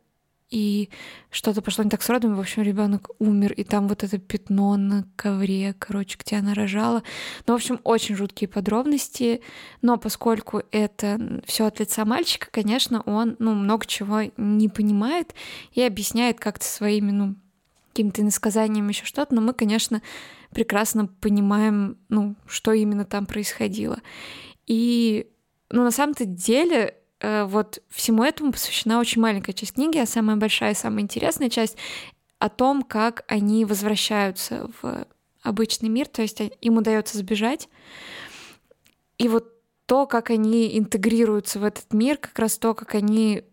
и 0.50 0.90
что-то 1.30 1.62
пошло 1.62 1.84
не 1.84 1.90
так 1.90 2.02
с 2.02 2.08
родом, 2.08 2.36
в 2.36 2.40
общем, 2.40 2.62
ребенок 2.62 3.10
умер, 3.18 3.52
и 3.52 3.64
там 3.64 3.88
вот 3.88 4.04
это 4.04 4.18
пятно 4.18 4.76
на 4.76 5.06
ковре, 5.16 5.74
короче, 5.78 6.16
где 6.18 6.36
она 6.36 6.54
рожала. 6.54 7.02
Ну, 7.46 7.54
в 7.54 7.56
общем, 7.56 7.80
очень 7.84 8.14
жуткие 8.14 8.48
подробности, 8.48 9.40
но 9.82 9.96
поскольку 9.96 10.62
это 10.70 11.42
все 11.46 11.66
от 11.66 11.80
лица 11.80 12.04
мальчика, 12.04 12.48
конечно, 12.50 13.00
он, 13.02 13.36
ну, 13.38 13.54
много 13.54 13.86
чего 13.86 14.22
не 14.36 14.68
понимает 14.68 15.34
и 15.72 15.82
объясняет 15.82 16.38
как-то 16.38 16.64
своими, 16.64 17.10
ну, 17.10 17.34
какими-то 17.92 18.22
иносказаниями 18.22 18.88
еще 18.88 19.04
что-то, 19.04 19.34
но 19.34 19.40
мы, 19.40 19.54
конечно, 19.54 20.02
прекрасно 20.50 21.06
понимаем, 21.06 21.96
ну, 22.08 22.36
что 22.46 22.72
именно 22.72 23.04
там 23.04 23.26
происходило. 23.26 24.00
И, 24.66 25.28
ну, 25.70 25.84
на 25.84 25.90
самом-то 25.90 26.24
деле 26.24 26.96
вот 27.46 27.82
всему 27.90 28.24
этому 28.24 28.52
посвящена 28.52 28.98
очень 28.98 29.22
маленькая 29.22 29.52
часть 29.52 29.74
книги, 29.74 29.98
а 29.98 30.06
самая 30.06 30.36
большая 30.36 30.72
и 30.72 30.76
самая 30.76 31.02
интересная 31.02 31.50
часть 31.50 31.76
о 32.38 32.48
том, 32.48 32.82
как 32.82 33.24
они 33.28 33.64
возвращаются 33.64 34.70
в 34.80 35.06
обычный 35.42 35.88
мир, 35.88 36.08
то 36.08 36.22
есть 36.22 36.40
им 36.60 36.76
удается 36.76 37.18
сбежать. 37.18 37.68
И 39.18 39.28
вот 39.28 39.52
то, 39.86 40.06
как 40.06 40.30
они 40.30 40.78
интегрируются 40.78 41.58
в 41.58 41.64
этот 41.64 41.92
мир, 41.92 42.16
как 42.16 42.38
раз 42.38 42.58
то, 42.58 42.74
как 42.74 42.94
они 42.94 43.44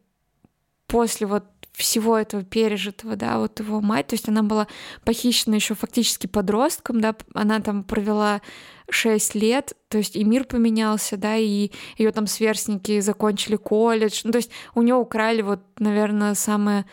после 0.88 1.28
вот 1.28 1.46
всего 1.72 2.18
этого 2.18 2.44
пережитого, 2.44 3.16
да, 3.16 3.40
вот 3.40 3.60
его 3.60 3.82
мать, 3.82 4.08
то 4.08 4.14
есть 4.16 4.28
она 4.28 4.44
была 4.44 4.68
похищена 5.04 5.56
еще 5.56 5.74
фактически 5.74 6.28
подростком, 6.28 7.02
да, 7.02 7.16
она 7.34 7.60
там 7.60 7.84
провела 7.84 8.42
6 8.90 9.36
лет, 9.36 9.74
то 9.88 9.98
есть 9.98 10.16
и 10.16 10.24
мир 10.24 10.44
поменялся, 10.44 11.18
да, 11.18 11.36
и 11.38 11.72
ее 11.98 12.12
там 12.12 12.28
сверстники 12.28 13.00
закончили 13.00 13.56
колледж, 13.56 14.22
ну, 14.24 14.32
то 14.32 14.38
есть 14.38 14.52
у 14.76 14.82
нее 14.82 14.96
украли 14.96 15.42
вот, 15.42 15.62
наверное, 15.80 16.36
самое 16.36 16.86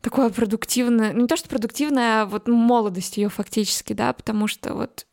такое 0.00 0.30
продуктивное, 0.30 1.12
ну, 1.12 1.22
не 1.22 1.26
то, 1.26 1.36
что 1.36 1.48
продуктивное, 1.48 2.22
а 2.22 2.26
вот 2.26 2.48
молодость 2.48 3.16
ее 3.16 3.28
фактически, 3.28 3.92
да, 3.92 4.12
потому 4.12 4.46
что 4.46 4.74
вот 4.74 5.06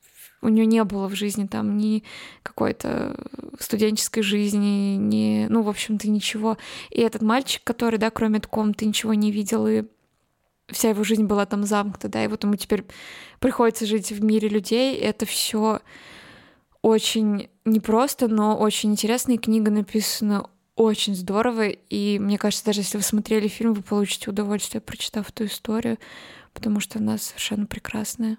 у 0.45 0.49
нее 0.49 0.65
не 0.65 0.83
было 0.83 1.07
в 1.07 1.15
жизни 1.15 1.47
там 1.47 1.77
ни 1.77 2.03
какой-то 2.43 3.17
студенческой 3.59 4.21
жизни, 4.21 4.95
ни, 4.95 5.47
ну, 5.49 5.61
в 5.61 5.69
общем-то, 5.69 6.09
ничего. 6.09 6.57
И 6.89 7.01
этот 7.01 7.21
мальчик, 7.21 7.61
который, 7.63 7.97
да, 7.97 8.09
кроме 8.09 8.39
комнаты 8.39 8.85
ничего 8.85 9.13
не 9.13 9.31
видел, 9.31 9.67
и 9.67 9.83
вся 10.69 10.89
его 10.89 11.03
жизнь 11.03 11.25
была 11.25 11.45
там 11.45 11.63
замкнута, 11.63 12.09
да, 12.09 12.23
и 12.23 12.27
вот 12.27 12.43
ему 12.43 12.55
теперь 12.55 12.85
приходится 13.39 13.85
жить 13.85 14.11
в 14.11 14.23
мире 14.23 14.49
людей, 14.49 14.95
это 14.95 15.25
все 15.25 15.81
очень 16.81 17.49
непросто, 17.65 18.27
но 18.27 18.57
очень 18.57 18.91
интересно, 18.91 19.33
и 19.33 19.37
книга 19.37 19.71
написана 19.71 20.47
очень 20.75 21.15
здорово, 21.15 21.69
и 21.69 22.19
мне 22.19 22.37
кажется, 22.37 22.65
даже 22.65 22.81
если 22.81 22.97
вы 22.97 23.03
смотрели 23.03 23.47
фильм, 23.47 23.73
вы 23.73 23.81
получите 23.81 24.29
удовольствие, 24.29 24.81
прочитав 24.81 25.29
эту 25.29 25.45
историю, 25.45 25.97
потому 26.53 26.79
что 26.79 26.99
она 26.99 27.17
совершенно 27.17 27.65
прекрасная. 27.65 28.37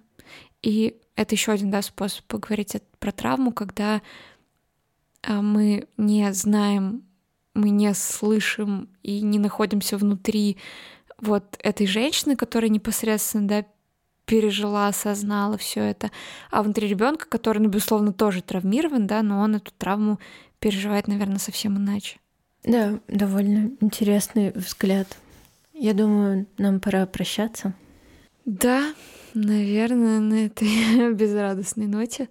И 0.66 0.96
это 1.14 1.36
еще 1.36 1.52
один 1.52 1.70
да, 1.70 1.80
способ 1.80 2.24
поговорить 2.24 2.76
про 2.98 3.12
травму, 3.12 3.52
когда 3.52 4.02
а, 5.22 5.40
мы 5.40 5.86
не 5.96 6.32
знаем, 6.32 7.04
мы 7.54 7.70
не 7.70 7.94
слышим 7.94 8.88
и 9.04 9.20
не 9.20 9.38
находимся 9.38 9.96
внутри 9.96 10.56
вот 11.20 11.56
этой 11.62 11.86
женщины, 11.86 12.34
которая 12.34 12.68
непосредственно 12.68 13.46
да, 13.46 13.64
пережила, 14.24 14.88
осознала 14.88 15.56
все 15.56 15.82
это, 15.82 16.10
а 16.50 16.64
внутри 16.64 16.88
ребенка, 16.88 17.26
который, 17.28 17.58
ну, 17.58 17.68
безусловно, 17.68 18.12
тоже 18.12 18.42
травмирован, 18.42 19.06
да, 19.06 19.22
но 19.22 19.38
он 19.38 19.54
эту 19.54 19.70
травму 19.78 20.18
переживает, 20.58 21.06
наверное, 21.06 21.38
совсем 21.38 21.76
иначе. 21.76 22.18
Да, 22.64 22.98
довольно 23.06 23.70
интересный 23.80 24.50
взгляд. 24.50 25.16
Я 25.74 25.94
думаю, 25.94 26.48
нам 26.58 26.80
пора 26.80 27.06
прощаться. 27.06 27.72
Да, 28.44 28.92
Наверное, 29.36 30.18
на 30.18 30.46
этой 30.46 31.12
безрадостной 31.14 31.86
ноте. 31.86 32.30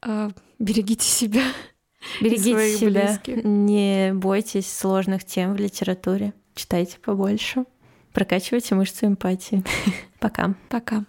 А, 0.00 0.30
берегите 0.60 1.04
себя. 1.04 1.42
Берегите 2.20 2.76
себя. 2.76 3.06
Близких. 3.08 3.44
Не 3.44 4.12
бойтесь 4.14 4.72
сложных 4.72 5.24
тем 5.24 5.54
в 5.54 5.56
литературе. 5.56 6.34
Читайте 6.54 6.98
побольше. 7.00 7.64
Прокачивайте 8.12 8.76
мышцы 8.76 9.06
эмпатии. 9.06 9.64
Пока. 10.20 10.54
Пока. 10.68 11.04